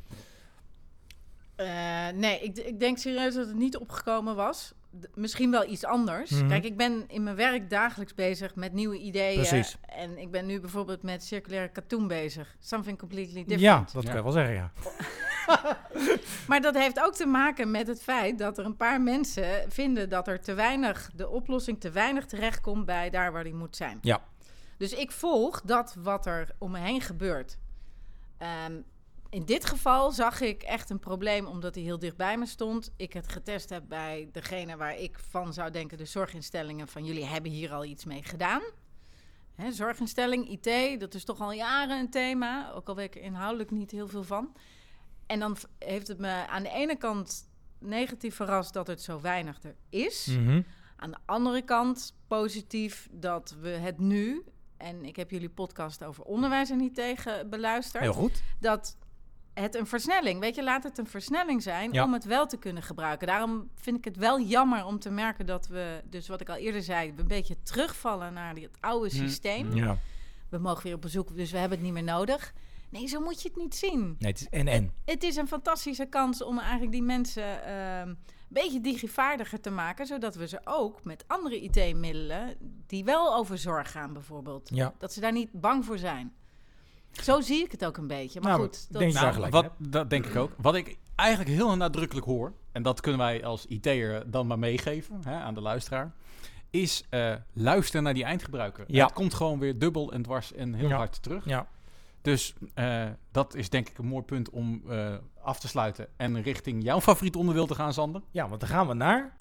Eh, 1.55 2.07
nee, 2.13 2.39
ik, 2.39 2.57
ik 2.57 2.79
denk 2.79 2.97
serieus 2.97 3.33
dat 3.35 3.47
het 3.47 3.55
niet 3.55 3.77
opgekomen 3.77 4.35
was. 4.35 4.73
D- 5.01 5.15
misschien 5.15 5.51
wel 5.51 5.69
iets 5.69 5.85
anders. 5.85 6.31
Mhm. 6.31 6.47
Kijk, 6.47 6.63
ik 6.63 6.77
ben 6.77 7.03
in 7.07 7.23
mijn 7.23 7.35
werk 7.35 7.69
dagelijks 7.69 8.13
bezig 8.13 8.55
met 8.55 8.73
nieuwe 8.73 8.97
ideeën. 8.97 9.35
Precies. 9.47 9.77
En 9.81 10.17
ik 10.17 10.31
ben 10.31 10.45
nu 10.45 10.59
bijvoorbeeld 10.59 11.03
met 11.03 11.23
circulaire 11.23 11.69
katoen 11.71 12.07
bezig. 12.07 12.55
Something 12.59 12.97
completely 12.97 13.33
different. 13.43 13.61
Ja, 13.61 13.85
dat 13.93 14.03
Ja. 14.03 14.07
kan 14.09 14.17
je 14.17 14.23
wel 14.23 14.31
zeggen, 14.31 14.53
ja. 14.55 14.71
Maar 16.47 16.61
dat 16.61 16.75
heeft 16.75 16.99
ook 16.99 17.15
te 17.15 17.25
maken 17.25 17.71
met 17.71 17.87
het 17.87 18.03
feit 18.03 18.37
dat 18.37 18.57
er 18.57 18.65
een 18.65 18.75
paar 18.75 19.01
mensen 19.01 19.71
vinden 19.71 20.09
dat 20.09 20.27
er 20.27 20.41
te 20.41 20.53
weinig, 20.53 21.09
de 21.15 21.29
oplossing 21.29 21.79
te 21.79 21.91
weinig 21.91 22.25
terechtkomt 22.25 22.85
bij 22.85 23.09
daar 23.09 23.31
waar 23.31 23.43
die 23.43 23.53
moet 23.53 23.75
zijn. 23.75 23.97
Ja. 24.01 24.21
Dus 24.77 24.93
ik 24.93 25.11
volg 25.11 25.61
dat 25.61 25.95
wat 25.99 26.25
er 26.25 26.49
om 26.57 26.71
me 26.71 26.79
heen 26.79 27.01
gebeurt. 27.01 27.57
Ehm, 28.37 28.81
in 29.29 29.45
dit 29.45 29.65
geval 29.65 30.11
zag 30.11 30.41
ik 30.41 30.63
echt 30.63 30.89
een 30.89 30.99
probleem 30.99 31.45
omdat 31.45 31.75
hij 31.75 31.83
heel 31.83 31.99
dicht 31.99 32.17
bij 32.17 32.37
me 32.37 32.45
stond. 32.45 32.91
Ik 32.95 33.13
het 33.13 33.31
getest 33.31 33.69
heb 33.69 33.83
bij 33.87 34.29
degene 34.31 34.77
waar 34.77 34.97
ik 34.97 35.19
van 35.19 35.53
zou 35.53 35.71
denken, 35.71 35.97
de 35.97 36.05
zorginstellingen, 36.05 36.87
van 36.87 37.05
jullie 37.05 37.25
hebben 37.25 37.51
hier 37.51 37.73
al 37.73 37.85
iets 37.85 38.05
mee 38.05 38.23
gedaan. 38.23 38.61
Hè, 39.55 39.71
zorginstelling, 39.71 40.49
IT, 40.49 40.99
dat 40.99 41.13
is 41.13 41.23
toch 41.23 41.39
al 41.39 41.51
jaren 41.51 41.99
een 41.99 42.09
thema, 42.09 42.71
ook 42.71 42.87
al 42.87 42.95
weet 42.95 43.05
ik 43.05 43.15
er 43.15 43.21
inhoudelijk 43.21 43.71
niet 43.71 43.91
heel 43.91 44.07
veel 44.07 44.23
van. 44.23 44.53
En 45.27 45.39
dan 45.39 45.57
heeft 45.79 46.07
het 46.07 46.17
me 46.17 46.47
aan 46.47 46.63
de 46.63 46.69
ene 46.69 46.95
kant 46.97 47.49
negatief 47.79 48.35
verrast 48.35 48.73
dat 48.73 48.87
het 48.87 49.01
zo 49.01 49.21
weinig 49.21 49.63
er 49.63 49.75
is. 49.89 50.25
Mhm. 50.25 50.61
Aan 50.95 51.11
de 51.11 51.17
andere 51.25 51.61
kant 51.61 52.15
positief 52.27 53.07
dat 53.11 53.55
we 53.61 53.69
het 53.69 53.99
nu, 53.99 54.43
en 54.77 55.05
ik 55.05 55.15
heb 55.15 55.31
jullie 55.31 55.49
podcast 55.49 56.03
over 56.03 56.23
onderwijs 56.23 56.69
en 56.69 56.77
niet 56.77 56.95
tegen 56.95 57.49
beluisterd, 57.49 58.03
Heel 58.03 58.13
goed. 58.13 58.41
dat 58.59 58.97
het 59.53 59.75
een 59.75 59.87
versnelling, 59.87 60.39
weet 60.39 60.55
je, 60.55 60.63
laat 60.63 60.83
het 60.83 60.97
een 60.97 61.07
versnelling 61.07 61.63
zijn 61.63 61.91
Ja. 61.91 62.03
om 62.03 62.13
het 62.13 62.23
wel 62.25 62.45
te 62.47 62.57
kunnen 62.57 62.83
gebruiken. 62.83 63.27
Daarom 63.27 63.69
vind 63.75 63.97
ik 63.97 64.05
het 64.05 64.17
wel 64.17 64.41
jammer 64.41 64.85
om 64.85 64.99
te 64.99 65.09
merken 65.09 65.45
dat 65.45 65.67
we, 65.67 66.01
dus 66.09 66.27
wat 66.27 66.41
ik 66.41 66.49
al 66.49 66.55
eerder 66.55 66.81
zei, 66.83 67.13
een 67.17 67.27
beetje 67.27 67.61
terugvallen 67.63 68.33
naar 68.33 68.55
het 68.55 68.77
oude 68.79 69.09
Hmm. 69.09 69.27
systeem. 69.27 69.75
Ja. 69.75 69.97
We 70.49 70.57
mogen 70.57 70.83
weer 70.83 70.93
op 70.95 71.01
bezoek, 71.01 71.35
dus 71.35 71.51
we 71.51 71.57
hebben 71.57 71.77
het 71.77 71.85
niet 71.87 71.95
meer 71.95 72.03
nodig. 72.13 72.53
Nee, 72.89 73.07
zo 73.07 73.19
moet 73.19 73.41
je 73.41 73.47
het 73.47 73.57
niet 73.57 73.75
zien. 73.75 74.15
Nee, 74.19 74.31
het 74.31 74.39
is 74.41 74.47
en 74.49 74.67
en. 74.67 74.91
Het 75.05 75.23
is 75.23 75.35
een 75.35 75.47
fantastische 75.47 76.05
kans 76.05 76.43
om 76.43 76.59
eigenlijk 76.59 76.91
die 76.91 77.01
mensen 77.03 77.63
ehm, 77.65 78.07
een 78.09 78.17
beetje 78.47 78.81
digivaardiger 78.81 79.61
te 79.61 79.69
maken, 79.69 80.05
zodat 80.05 80.35
we 80.35 80.47
ze 80.47 80.59
ook 80.63 81.03
met 81.03 81.23
andere 81.27 81.61
IT-middelen, 81.61 82.55
die 82.87 83.03
wel 83.03 83.35
over 83.35 83.57
zorg 83.57 83.91
gaan 83.91 84.13
bijvoorbeeld, 84.13 84.69
Ja. 84.73 84.93
dat 84.97 85.13
ze 85.13 85.19
daar 85.19 85.31
niet 85.31 85.51
bang 85.51 85.85
voor 85.85 85.97
zijn. 85.97 86.33
Zo 87.11 87.41
zie 87.41 87.63
ik 87.63 87.71
het 87.71 87.85
ook 87.85 87.97
een 87.97 88.07
beetje. 88.07 88.39
Maar 88.41 88.49
Nou, 88.51 88.61
goed, 88.63 88.87
dat, 88.91 89.01
denk- 89.01 89.13
Nou, 89.13 89.33
gelijk 89.33 89.53
wat, 89.53 89.69
dat 89.77 90.09
denk 90.09 90.25
ik 90.25 90.35
ook. 90.35 90.51
Wat 90.57 90.75
ik 90.75 90.97
eigenlijk 91.15 91.49
heel 91.49 91.75
nadrukkelijk 91.75 92.25
hoor, 92.25 92.53
en 92.71 92.83
dat 92.83 93.01
kunnen 93.01 93.19
wij 93.19 93.45
als 93.45 93.65
IT'er 93.65 94.31
dan 94.31 94.47
maar 94.47 94.59
meegeven 94.59 95.19
hè, 95.23 95.35
aan 95.39 95.53
de 95.53 95.61
luisteraar, 95.61 96.13
is 96.69 97.03
eh 97.09 97.33
luisteren 97.53 98.03
naar 98.03 98.13
die 98.13 98.23
eindgebruiker. 98.23 98.83
Ja. 98.87 99.03
Het 99.05 99.13
komt 99.13 99.33
gewoon 99.33 99.59
weer 99.59 99.79
dubbel 99.79 100.11
en 100.11 100.21
dwars 100.21 100.53
en 100.53 100.73
heel 100.73 100.89
Ja. 100.89 100.95
hard 100.95 101.23
terug. 101.23 101.45
Ja. 101.45 101.67
Dus 102.27 102.53
eh, 102.73 103.05
dat 103.31 103.55
is 103.55 103.69
denk 103.69 103.89
ik 103.89 103.97
een 103.97 104.05
mooi 104.05 104.23
punt 104.23 104.49
om 104.49 104.81
eh, 104.89 105.15
af 105.41 105.59
te 105.59 105.67
sluiten 105.67 106.07
en 106.17 106.41
richting 106.41 106.83
jouw 106.83 107.01
favoriet 107.01 107.35
onderdeel 107.35 107.65
te 107.65 107.75
gaan, 107.75 107.93
Sander. 107.93 108.21
ja, 108.31 108.47
want 108.47 108.59
dan 108.59 108.69
gaan 108.69 108.87
we 108.87 108.93
naar 108.93 109.35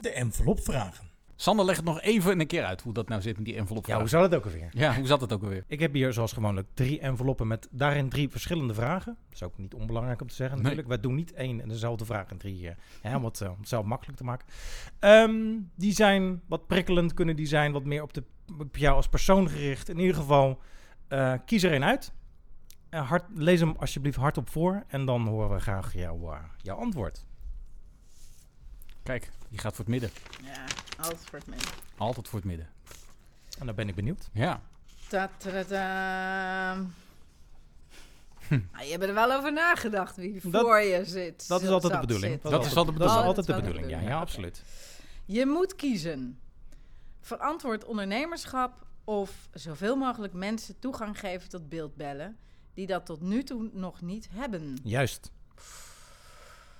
de 0.00 0.10
envelopvragen. 0.10 1.10
Sander, 1.36 1.64
leg 1.64 1.76
het 1.76 1.84
nog 1.84 2.00
even 2.00 2.40
een 2.40 2.46
keer 2.46 2.64
uit 2.64 2.80
hoe 2.82 2.92
dat 2.92 3.08
nou 3.08 3.22
zit 3.22 3.36
met 3.36 3.44
die 3.44 3.54
envelop. 3.56 3.86
Ja, 3.86 3.98
hoe 3.98 4.08
zou 4.08 4.28
dat 4.28 4.38
ook 4.38 4.44
alweer? 4.44 4.68
ja, 4.72 4.94
hoe 4.96 5.06
zat 5.06 5.20
het 5.20 5.32
ook 5.32 5.42
alweer? 5.42 5.64
Ik 5.66 5.80
heb 5.80 5.92
hier 5.92 6.12
zoals 6.12 6.32
gewoonlijk 6.32 6.68
drie 6.74 7.00
enveloppen 7.00 7.46
met 7.46 7.68
daarin 7.70 8.08
drie 8.08 8.28
verschillende 8.28 8.74
vragen. 8.74 9.16
Dat 9.24 9.34
is 9.34 9.42
ook 9.42 9.58
niet 9.58 9.74
onbelangrijk 9.74 10.20
om 10.20 10.28
te 10.28 10.34
zeggen 10.34 10.54
Nee. 10.56 10.64
natuurlijk. 10.64 10.94
Wij 10.94 11.00
doen 11.00 11.14
niet 11.14 11.32
één 11.32 11.60
en 11.60 11.68
dezelfde 11.68 12.04
vraag 12.04 12.30
in 12.30 12.38
drie, 12.38 12.68
eh, 12.68 12.74
hè, 13.00 13.16
om, 13.16 13.24
het, 13.24 13.40
om 13.40 13.56
het 13.58 13.68
zelf 13.68 13.84
makkelijk 13.84 14.18
te 14.18 14.24
maken. 14.24 14.46
Ehm, 14.98 15.34
die 15.74 15.92
zijn 15.92 16.42
wat 16.48 16.66
prikkelend, 16.66 17.14
kunnen 17.14 17.36
die 17.36 17.46
zijn 17.46 17.72
wat 17.72 17.84
meer 17.84 18.02
op, 18.02 18.12
de, 18.14 18.24
op 18.58 18.76
jou 18.76 18.96
als 18.96 19.08
persoon 19.08 19.48
gericht. 19.48 19.88
In 19.88 19.98
ieder 19.98 20.14
geval, 20.16 20.60
eh, 21.08 21.34
kies 21.46 21.62
er 21.62 21.72
één 21.72 21.84
uit. 21.84 22.12
Eh, 22.88 23.08
hard, 23.08 23.24
lees 23.34 23.60
hem 23.60 23.74
alsjeblieft 23.78 24.16
hardop 24.16 24.48
voor 24.50 24.84
en 24.88 25.04
dan 25.04 25.26
horen 25.26 25.54
we 25.54 25.60
graag 25.60 25.92
jouw, 25.94 26.32
eh, 26.32 26.38
jouw 26.62 26.76
antwoord. 26.76 27.24
Kijk, 29.02 29.30
die 29.48 29.58
gaat 29.58 29.74
voor 29.74 29.84
het 29.84 29.88
midden. 29.88 30.10
ja, 30.42 30.64
altijd 30.98 31.20
voor 31.24 31.38
het 31.38 31.48
midden. 31.48 31.68
Altijd 31.96 32.28
voor 32.28 32.38
het 32.38 32.48
midden. 32.48 32.68
En 33.58 33.66
dan 33.66 33.74
ben 33.74 33.88
ik 33.88 33.94
benieuwd. 33.94 34.28
Ja. 34.32 34.60
Ta 35.08 35.30
-ta 35.38 35.64
-ta. 35.64 36.74
Nou, 38.48 38.84
je 38.84 38.90
hebt 38.90 39.02
er 39.02 39.14
wel 39.14 39.32
over 39.32 39.52
nagedacht 39.52 40.16
wie 40.16 40.40
Hm. 40.40 40.50
Dat- 40.50 40.62
voor 40.62 40.80
je 40.80 41.04
zit. 41.04 41.48
Dat 41.48 41.62
is 41.62 41.68
altijd 41.68 41.92
de 41.92 41.98
bedoeling. 42.00 42.32
zit. 42.32 42.42
Dat 42.42 42.66
is 42.66 42.72
Dat 42.72 42.88
is 42.88 43.06
altijd 43.06 43.38
is 43.38 43.46
de 43.46 43.60
bedoeling, 43.60 43.90
ja, 43.90 44.00
ja, 44.00 44.18
absoluut. 44.18 44.62
Je 45.24 45.46
moet 45.46 45.76
kiezen. 45.76 46.38
Verantwoord 47.20 47.84
ondernemerschap 47.84 48.86
of 49.04 49.48
zoveel 49.52 49.96
mogelijk 49.96 50.32
mensen 50.32 50.78
toegang 50.78 51.18
geven 51.18 51.48
tot 51.48 51.68
beeldbellen 51.68 52.36
die 52.74 52.86
dat 52.86 53.06
tot 53.06 53.20
nu 53.20 53.42
toe 53.42 53.70
nog 53.72 54.00
niet 54.00 54.28
hebben. 54.32 54.78
Juist. 54.82 55.32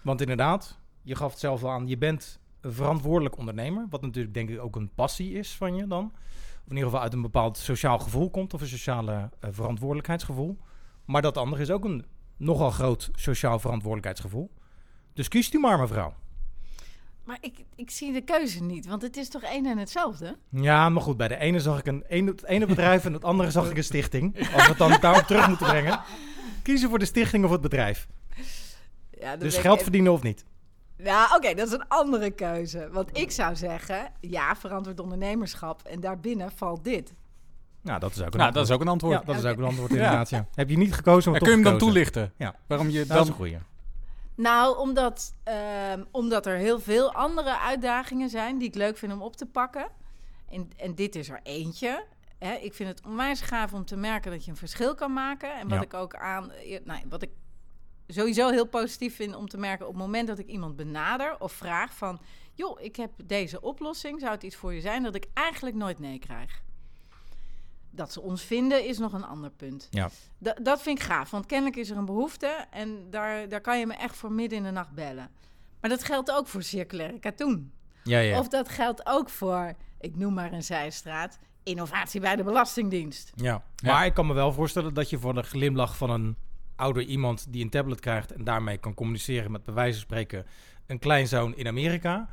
Want 0.02 0.20
inderdaad, 0.20 0.78
je 1.02 1.14
gaf 1.14 1.30
het 1.30 1.40
zelf 1.40 1.64
al 1.64 1.70
aan, 1.70 1.86
je 1.86 1.98
bent 1.98 2.38
een 2.60 2.72
verantwoordelijk 2.72 3.36
ondernemer. 3.36 3.86
Wat 3.90 4.02
natuurlijk 4.02 4.34
denk 4.34 4.50
ik 4.50 4.60
ook 4.60 4.76
een 4.76 4.94
passie 4.94 5.32
is 5.32 5.56
van 5.56 5.74
je 5.74 5.86
dan. 5.86 6.12
Of 6.64 6.70
in 6.70 6.76
ieder 6.76 6.84
geval 6.84 7.02
uit 7.02 7.12
een 7.12 7.22
bepaald 7.22 7.58
sociaal 7.58 7.98
gevoel 7.98 8.30
komt. 8.30 8.54
Of 8.54 8.60
een 8.60 8.66
sociale 8.66 9.30
eh, 9.40 9.50
verantwoordelijkheidsgevoel. 9.52 10.58
Maar 11.04 11.22
dat 11.22 11.36
andere 11.36 11.62
is 11.62 11.70
ook 11.70 11.84
een 11.84 12.04
nogal 12.36 12.70
groot 12.70 13.10
sociaal 13.14 13.58
verantwoordelijkheidsgevoel. 13.58 14.50
Dus 15.12 15.28
kiest 15.28 15.54
u 15.54 15.58
maar, 15.58 15.78
mevrouw. 15.78 16.14
Maar 17.24 17.38
ik, 17.40 17.64
ik 17.74 17.90
zie 17.90 18.12
de 18.12 18.20
keuze 18.20 18.62
niet, 18.62 18.86
want 18.86 19.02
het 19.02 19.16
is 19.16 19.28
toch 19.28 19.42
één 19.42 19.66
en 19.66 19.78
hetzelfde? 19.78 20.36
Ja, 20.50 20.88
maar 20.88 21.02
goed, 21.02 21.16
bij 21.16 21.28
de 21.28 21.36
ene 21.36 21.60
zag 21.60 21.78
ik 21.78 21.86
een, 21.86 22.04
ene, 22.08 22.30
het 22.30 22.44
ene 22.44 22.66
bedrijf 22.66 23.04
en 23.04 23.12
het 23.12 23.24
andere 23.24 23.50
zag 23.50 23.70
ik 23.70 23.76
een 23.76 23.84
stichting. 23.84 24.36
Als 24.54 24.62
we 24.62 24.68
het 24.68 24.78
dan 24.78 24.96
daarop 25.00 25.22
terug 25.26 25.48
moeten 25.48 25.66
brengen. 25.66 26.00
Kiezen 26.62 26.88
voor 26.88 26.98
de 26.98 27.04
stichting 27.04 27.44
of 27.44 27.50
het 27.50 27.60
bedrijf. 27.60 28.06
Ja, 29.20 29.30
dan 29.30 29.38
Dus 29.38 29.56
geld 29.56 29.76
ik- 29.76 29.82
verdienen 29.82 30.12
of 30.12 30.22
niet. 30.22 30.44
Ja, 30.96 31.28
oké, 31.36 31.54
dat 31.54 31.66
is 31.66 31.72
een 31.72 31.88
andere 31.88 32.30
keuze. 32.30 32.88
Want 32.92 33.18
ik 33.18 33.30
zou 33.30 33.56
zeggen, 33.56 34.12
ja, 34.20 34.56
verantwoord 34.56 35.00
ondernemerschap. 35.00 35.82
En 35.82 36.00
daarbinnen 36.00 36.50
valt 36.54 36.84
dit. 36.84 37.14
Nou, 37.82 38.00
dat 38.00 38.10
is 38.10 38.22
ook 38.22 38.32
een 38.32 38.38
Nou, 38.38 38.52
dat 38.52 38.64
is 38.64 38.70
antwoord. 38.70 38.72
ook 38.80 38.80
een 38.80 38.92
antwoord. 38.92 39.20
Ja, 39.20 39.32
dat 39.32 39.44
is 39.44 39.50
ook 39.50 39.58
een 39.58 39.64
antwoord 39.64 39.90
inderdaad, 39.90 40.30
ja. 40.30 40.46
Heb 40.54 40.70
je 40.70 40.76
niet 40.76 40.94
gekozen, 40.94 41.30
maar 41.30 41.40
kun 41.40 41.48
je 41.48 41.54
hem 41.54 41.64
dan 41.64 41.72
gekozen. 41.72 41.92
toelichten? 41.94 42.32
Ja. 42.36 42.54
Waarom 42.66 42.90
je 42.90 43.06
Dat 43.06 43.22
is 43.22 43.28
een 43.28 43.34
goeie. 43.34 43.56
Nou, 44.34 44.78
omdat, 44.78 45.34
ehm, 45.44 46.04
omdat 46.10 46.46
er 46.46 46.56
heel 46.56 46.80
veel 46.80 47.12
andere 47.12 47.58
uitdagingen 47.58 48.28
zijn 48.30 48.58
die 48.58 48.68
ik 48.68 48.74
leuk 48.74 48.96
vind 48.96 49.12
om 49.12 49.22
op 49.22 49.36
te 49.36 49.46
pakken. 49.46 49.88
En, 50.48 50.70
en 50.76 50.94
dit 50.94 51.14
is 51.14 51.28
er 51.28 51.40
eentje. 51.42 52.04
Hè, 52.38 52.54
ik 52.54 52.74
vind 52.74 52.88
het 52.88 53.06
onwijs 53.06 53.40
gaaf 53.40 53.72
om 53.72 53.84
te 53.84 53.96
merken 53.96 54.30
dat 54.30 54.44
je 54.44 54.50
een 54.50 54.56
verschil 54.56 54.94
kan 54.94 55.12
maken. 55.12 55.54
En 55.58 55.68
wat 55.68 55.78
Ja. 55.78 55.84
ik 55.84 55.94
ook 55.94 56.14
aan, 56.14 56.50
eh, 56.50 56.80
nou, 56.84 57.00
wat 57.08 57.22
ik 57.22 57.30
sowieso 58.06 58.50
heel 58.50 58.66
positief 58.66 59.16
vind 59.16 59.34
om 59.36 59.48
te 59.48 59.58
merken 59.58 59.86
op 59.86 59.92
het 59.92 60.02
moment 60.02 60.28
dat 60.28 60.38
ik 60.38 60.46
iemand 60.46 60.76
benader 60.76 61.40
of 61.40 61.52
vraag 61.52 61.94
van, 61.94 62.20
joh, 62.54 62.80
ik 62.80 62.96
heb 62.96 63.10
deze 63.24 63.60
oplossing, 63.60 64.20
zou 64.20 64.32
het 64.32 64.42
iets 64.42 64.56
voor 64.56 64.74
je 64.74 64.80
zijn 64.80 65.02
dat 65.02 65.14
ik 65.14 65.26
eigenlijk 65.34 65.76
nooit 65.76 65.98
nee 65.98 66.18
krijg. 66.18 66.62
Dat 67.94 68.12
ze 68.12 68.20
ons 68.20 68.42
vinden 68.42 68.84
is 68.84 68.98
nog 68.98 69.12
een 69.12 69.24
ander 69.24 69.50
punt. 69.50 69.88
Ja. 69.90 70.10
Da- 70.38 70.56
dat 70.62 70.82
vind 70.82 70.98
ik 70.98 71.04
gaaf, 71.04 71.30
want 71.30 71.46
kennelijk 71.46 71.76
is 71.76 71.90
er 71.90 71.96
een 71.96 72.04
behoefte 72.04 72.66
en 72.70 73.10
daar, 73.10 73.48
daar 73.48 73.60
kan 73.60 73.78
je 73.78 73.86
me 73.86 73.94
echt 73.94 74.16
voor 74.16 74.32
midden 74.32 74.58
in 74.58 74.64
de 74.64 74.70
nacht 74.70 74.90
bellen. 74.94 75.30
Maar 75.80 75.90
dat 75.90 76.04
geldt 76.04 76.30
ook 76.32 76.46
voor 76.46 76.62
circulaire 76.62 77.18
katoen. 77.18 77.72
Ja, 78.04 78.18
ja. 78.18 78.38
Of 78.38 78.48
dat 78.48 78.68
geldt 78.68 79.06
ook 79.06 79.28
voor, 79.30 79.72
ik 80.00 80.16
noem 80.16 80.34
maar 80.34 80.52
een 80.52 80.62
zijstraat, 80.62 81.38
innovatie 81.62 82.20
bij 82.20 82.36
de 82.36 82.44
Belastingdienst. 82.44 83.32
ja. 83.34 83.62
Ja. 83.76 83.92
Maar 83.92 84.06
ik 84.06 84.14
kan 84.14 84.26
me 84.26 84.32
wel 84.34 84.52
voorstellen 84.52 84.94
dat 84.94 85.10
je 85.10 85.18
voor 85.18 85.34
de 85.34 85.42
glimlach 85.42 85.96
van 85.96 86.10
een 86.10 86.36
ouder 86.76 87.02
iemand 87.02 87.46
die 87.52 87.64
een 87.64 87.70
tablet 87.70 88.00
krijgt 88.00 88.32
en 88.32 88.44
daarmee 88.44 88.78
kan 88.78 88.94
communiceren 88.94 89.50
met 89.52 89.64
bij 89.64 89.74
wijze 89.74 89.92
van 89.92 90.00
spreken 90.02 90.46
een 90.86 90.98
kleinzoon 90.98 91.54
in 91.56 91.66
Amerika. 91.66 92.28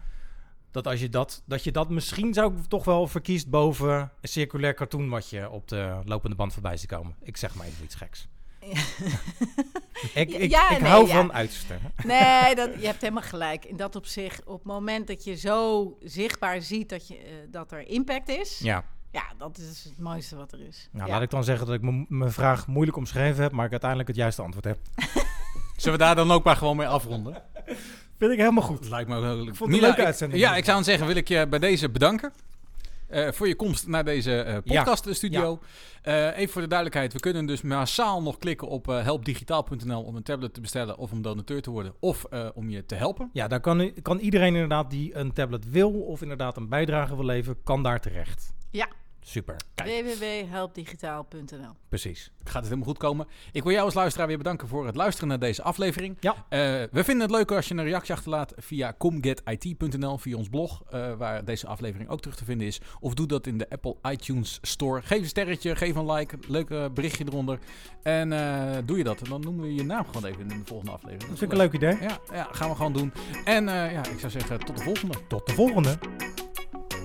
Dat 0.71 0.87
als 0.87 0.99
je 0.99 1.09
dat, 1.09 1.41
dat 1.45 1.63
je 1.63 1.71
dat 1.71 1.89
misschien 1.89 2.33
zou 2.33 2.53
ik 2.53 2.65
toch 2.65 2.85
wel 2.85 3.07
verkiest 3.07 3.49
boven 3.49 4.11
een 4.21 4.29
circulair 4.29 4.73
cartoon 4.73 5.09
wat 5.09 5.29
je 5.29 5.49
op 5.49 5.67
de 5.67 5.99
lopende 6.05 6.35
band 6.35 6.53
voorbij 6.53 6.77
ziet 6.77 6.89
komen. 6.89 7.15
Ik 7.21 7.37
zeg 7.37 7.55
maar 7.55 7.65
even 7.65 7.83
iets 7.83 7.95
geks. 7.95 8.27
Ik, 10.13 10.29
ik, 10.29 10.49
Ja, 10.49 10.69
ik 10.69 10.81
nee, 10.81 10.89
hou 10.89 11.07
ja. 11.07 11.15
van 11.15 11.33
uiterste. 11.33 11.77
Nee, 12.03 12.55
dat, 12.55 12.69
je 12.81 12.85
hebt 12.85 13.01
helemaal 13.01 13.23
gelijk. 13.23 13.65
In 13.65 13.77
dat 13.77 13.95
opzicht, 13.95 14.43
op 14.43 14.57
het 14.57 14.63
moment 14.63 15.07
dat 15.07 15.23
je 15.23 15.35
zo 15.35 15.97
zichtbaar 15.99 16.61
ziet 16.61 16.89
dat, 16.89 17.07
je, 17.07 17.17
eh, 17.17 17.33
dat 17.49 17.71
er 17.71 17.87
impact 17.87 18.29
is, 18.29 18.59
ja. 18.59 18.83
Ja, 19.11 19.23
dat 19.37 19.57
is 19.57 19.83
het 19.83 19.99
mooiste 19.99 20.35
wat 20.35 20.51
er 20.51 20.61
is. 20.67 20.89
nou, 20.91 21.07
ja. 21.07 21.13
laat 21.13 21.21
ik 21.21 21.29
dan 21.29 21.43
zeggen 21.43 21.65
dat 21.65 21.75
ik 21.75 22.05
mijn 22.07 22.31
vraag 22.31 22.67
moeilijk 22.67 22.97
omschreven 22.97 23.43
heb, 23.43 23.51
maar 23.51 23.65
ik 23.65 23.71
uiteindelijk 23.71 24.09
het 24.09 24.17
juiste 24.17 24.41
antwoord 24.41 24.65
heb. 24.65 24.79
Zullen 25.75 25.97
we 25.99 26.03
daar 26.03 26.15
dan 26.15 26.31
ook 26.31 26.43
maar 26.43 26.55
gewoon 26.55 26.77
mee 26.77 26.87
afronden? 26.87 27.43
Vind 28.21 28.33
ik 28.33 28.39
helemaal 28.39 28.63
goed. 28.63 28.89
Lijkt 28.89 29.09
me 29.09 29.19
wel 29.19 29.39
Ik 29.47 29.55
vond 29.55 29.59
het 29.59 29.81
een 29.81 29.85
leuke 29.87 29.99
ik- 30.01 30.05
uitzending. 30.05 30.41
Ja, 30.41 30.55
ik 30.55 30.63
zou 30.63 30.75
dan 30.75 30.83
zeggen, 30.85 31.07
wil 31.07 31.15
ik 31.15 31.27
je 31.27 31.47
bij 31.47 31.59
deze 31.59 31.89
bedanken. 31.89 32.33
eh, 33.07 33.31
voor 33.31 33.47
je 33.47 33.55
komst 33.55 33.87
naar 33.87 34.03
deze 34.05 34.41
eh 34.41 34.57
podcaststudio. 34.65 35.59
Eh, 36.01 36.37
even 36.37 36.49
voor 36.53 36.61
de 36.61 36.67
duidelijkheid, 36.67 37.13
we 37.13 37.19
kunnen 37.19 37.45
dus 37.45 37.61
massaal 37.61 38.21
nog 38.21 38.37
klikken 38.37 38.67
op 38.67 38.85
helpdigitaal.nl 38.85 40.01
om 40.03 40.15
een 40.15 40.23
tablet 40.23 40.53
te 40.53 40.61
bestellen 40.61 40.97
of 40.97 41.11
om 41.11 41.21
donateur 41.21 41.61
te 41.61 41.69
worden 41.71 41.93
of 41.99 42.23
eh, 42.23 42.47
om 42.53 42.69
je 42.69 42.85
te 42.85 42.95
helpen. 42.95 43.29
Ja, 43.33 43.47
daar 43.47 43.59
kan, 43.59 43.91
kan 44.01 44.19
iedereen 44.19 44.53
inderdaad 44.53 44.89
die 44.89 45.15
een 45.15 45.33
tablet 45.33 45.69
wil 45.69 45.91
of 45.91 46.21
inderdaad 46.21 46.57
een 46.57 46.69
bijdrage 46.69 47.15
wil 47.15 47.25
leveren, 47.25 47.57
kan 47.63 47.83
daar 47.83 47.99
terecht. 47.99 48.53
Ja. 48.71 48.87
Super, 49.23 49.55
www.helpdigitaal.nl 49.75 51.75
precies. 51.89 52.31
Gaat 52.43 52.53
het 52.53 52.63
helemaal 52.63 52.85
goed 52.85 52.97
komen. 52.97 53.27
Ik 53.51 53.63
wil 53.63 53.71
jou 53.71 53.85
als 53.85 53.93
luisteraar 53.93 54.27
weer 54.27 54.37
bedanken 54.37 54.67
voor 54.67 54.85
het 54.85 54.95
luisteren 54.95 55.29
naar 55.29 55.39
deze 55.39 55.63
aflevering. 55.63 56.17
Ja. 56.19 56.35
Eh, 56.49 56.59
we 56.91 57.03
vinden 57.03 57.21
het 57.21 57.31
leuk 57.31 57.51
als 57.51 57.67
je 57.67 57.73
een 57.73 57.83
reactie 57.83 58.13
achterlaat 58.13 58.53
via 58.57 58.95
comgetit.nl, 58.97 60.17
via 60.17 60.37
ons 60.37 60.49
blog, 60.49 60.83
eh, 60.89 61.13
waar 61.13 61.45
deze 61.45 61.67
aflevering 61.67 62.09
ook 62.09 62.21
terug 62.21 62.37
te 62.37 62.45
vinden 62.45 62.67
is. 62.67 62.81
Of 62.99 63.13
doe 63.13 63.27
dat 63.27 63.47
in 63.47 63.57
de 63.57 63.69
Apple 63.69 63.95
iTunes 64.09 64.59
Store. 64.61 65.01
Geef 65.01 65.19
een 65.19 65.27
sterretje, 65.27 65.75
geef 65.75 65.95
een 65.95 66.11
like, 66.11 66.37
leuk 66.47 66.93
berichtje 66.93 67.25
eronder. 67.27 67.59
En 68.03 68.33
eh, 68.33 68.77
doe 68.85 68.97
je 68.97 69.03
dat, 69.03 69.21
en 69.21 69.29
dan 69.29 69.41
noemen 69.41 69.63
we 69.63 69.73
je 69.73 69.83
naam 69.83 70.05
gewoon 70.05 70.25
even 70.25 70.41
in 70.41 70.47
de 70.47 70.61
volgende 70.65 70.91
aflevering. 70.91 71.29
Dat 71.29 71.37
vind 71.37 71.51
ik 71.51 71.57
een 71.57 71.63
leuk 71.63 71.73
idee. 71.73 71.97
Ja, 72.01 72.19
ja, 72.33 72.47
gaan 72.51 72.69
we 72.69 72.75
gewoon 72.75 72.93
doen. 72.93 73.13
En 73.45 73.69
eh, 73.69 73.91
ja, 73.91 74.05
ik 74.05 74.19
zou 74.19 74.31
zeggen, 74.31 74.59
tot 74.59 74.77
de 74.77 74.83
volgende. 74.83 75.17
Tot 75.27 75.47
de 75.47 75.53
volgende. 75.53 75.97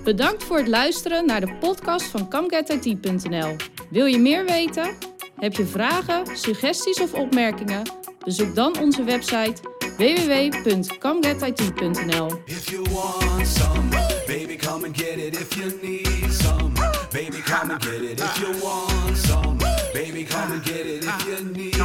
Bedankt 0.07 0.43
voor 0.43 0.57
het 0.57 0.67
luisteren 0.67 1.25
naar 1.25 1.41
de 1.41 1.53
podcast 1.59 2.05
van 2.05 2.29
ComeGetIT.nl. 2.29 3.55
Wil 3.89 4.05
je 4.05 4.19
meer 4.19 4.45
weten? 4.45 4.95
Heb 5.35 5.53
je 5.53 5.65
vragen, 5.65 6.37
suggesties 6.37 7.01
of 7.01 7.13
opmerkingen? 7.13 7.81
Bezoek 8.25 8.55
dan 8.55 8.79
onze 8.79 9.03
website 9.03 9.53
www.comegetit.nl. 9.97 12.41
If 12.45 12.69
you 12.69 12.83
want 12.91 13.47
some, 13.47 13.89
baby, 14.27 14.55
come 14.55 14.85
and 14.85 14.97
get 14.97 15.17
it. 15.17 15.39
If 15.39 15.53
you 15.53 15.79
need 15.81 16.33
some, 16.33 16.71
baby, 17.11 17.41
come 17.41 17.71
and 17.71 17.85
get 17.85 18.01
it. 18.01 18.19
If 18.19 18.39
you 18.39 18.53
want 18.61 19.17
some, 19.17 19.57
baby, 19.93 20.23
come 20.23 20.53
and 20.53 20.65
get 20.65 20.85
it. 20.85 21.03
If 21.03 21.25
you 21.25 21.43
need, 21.53 21.77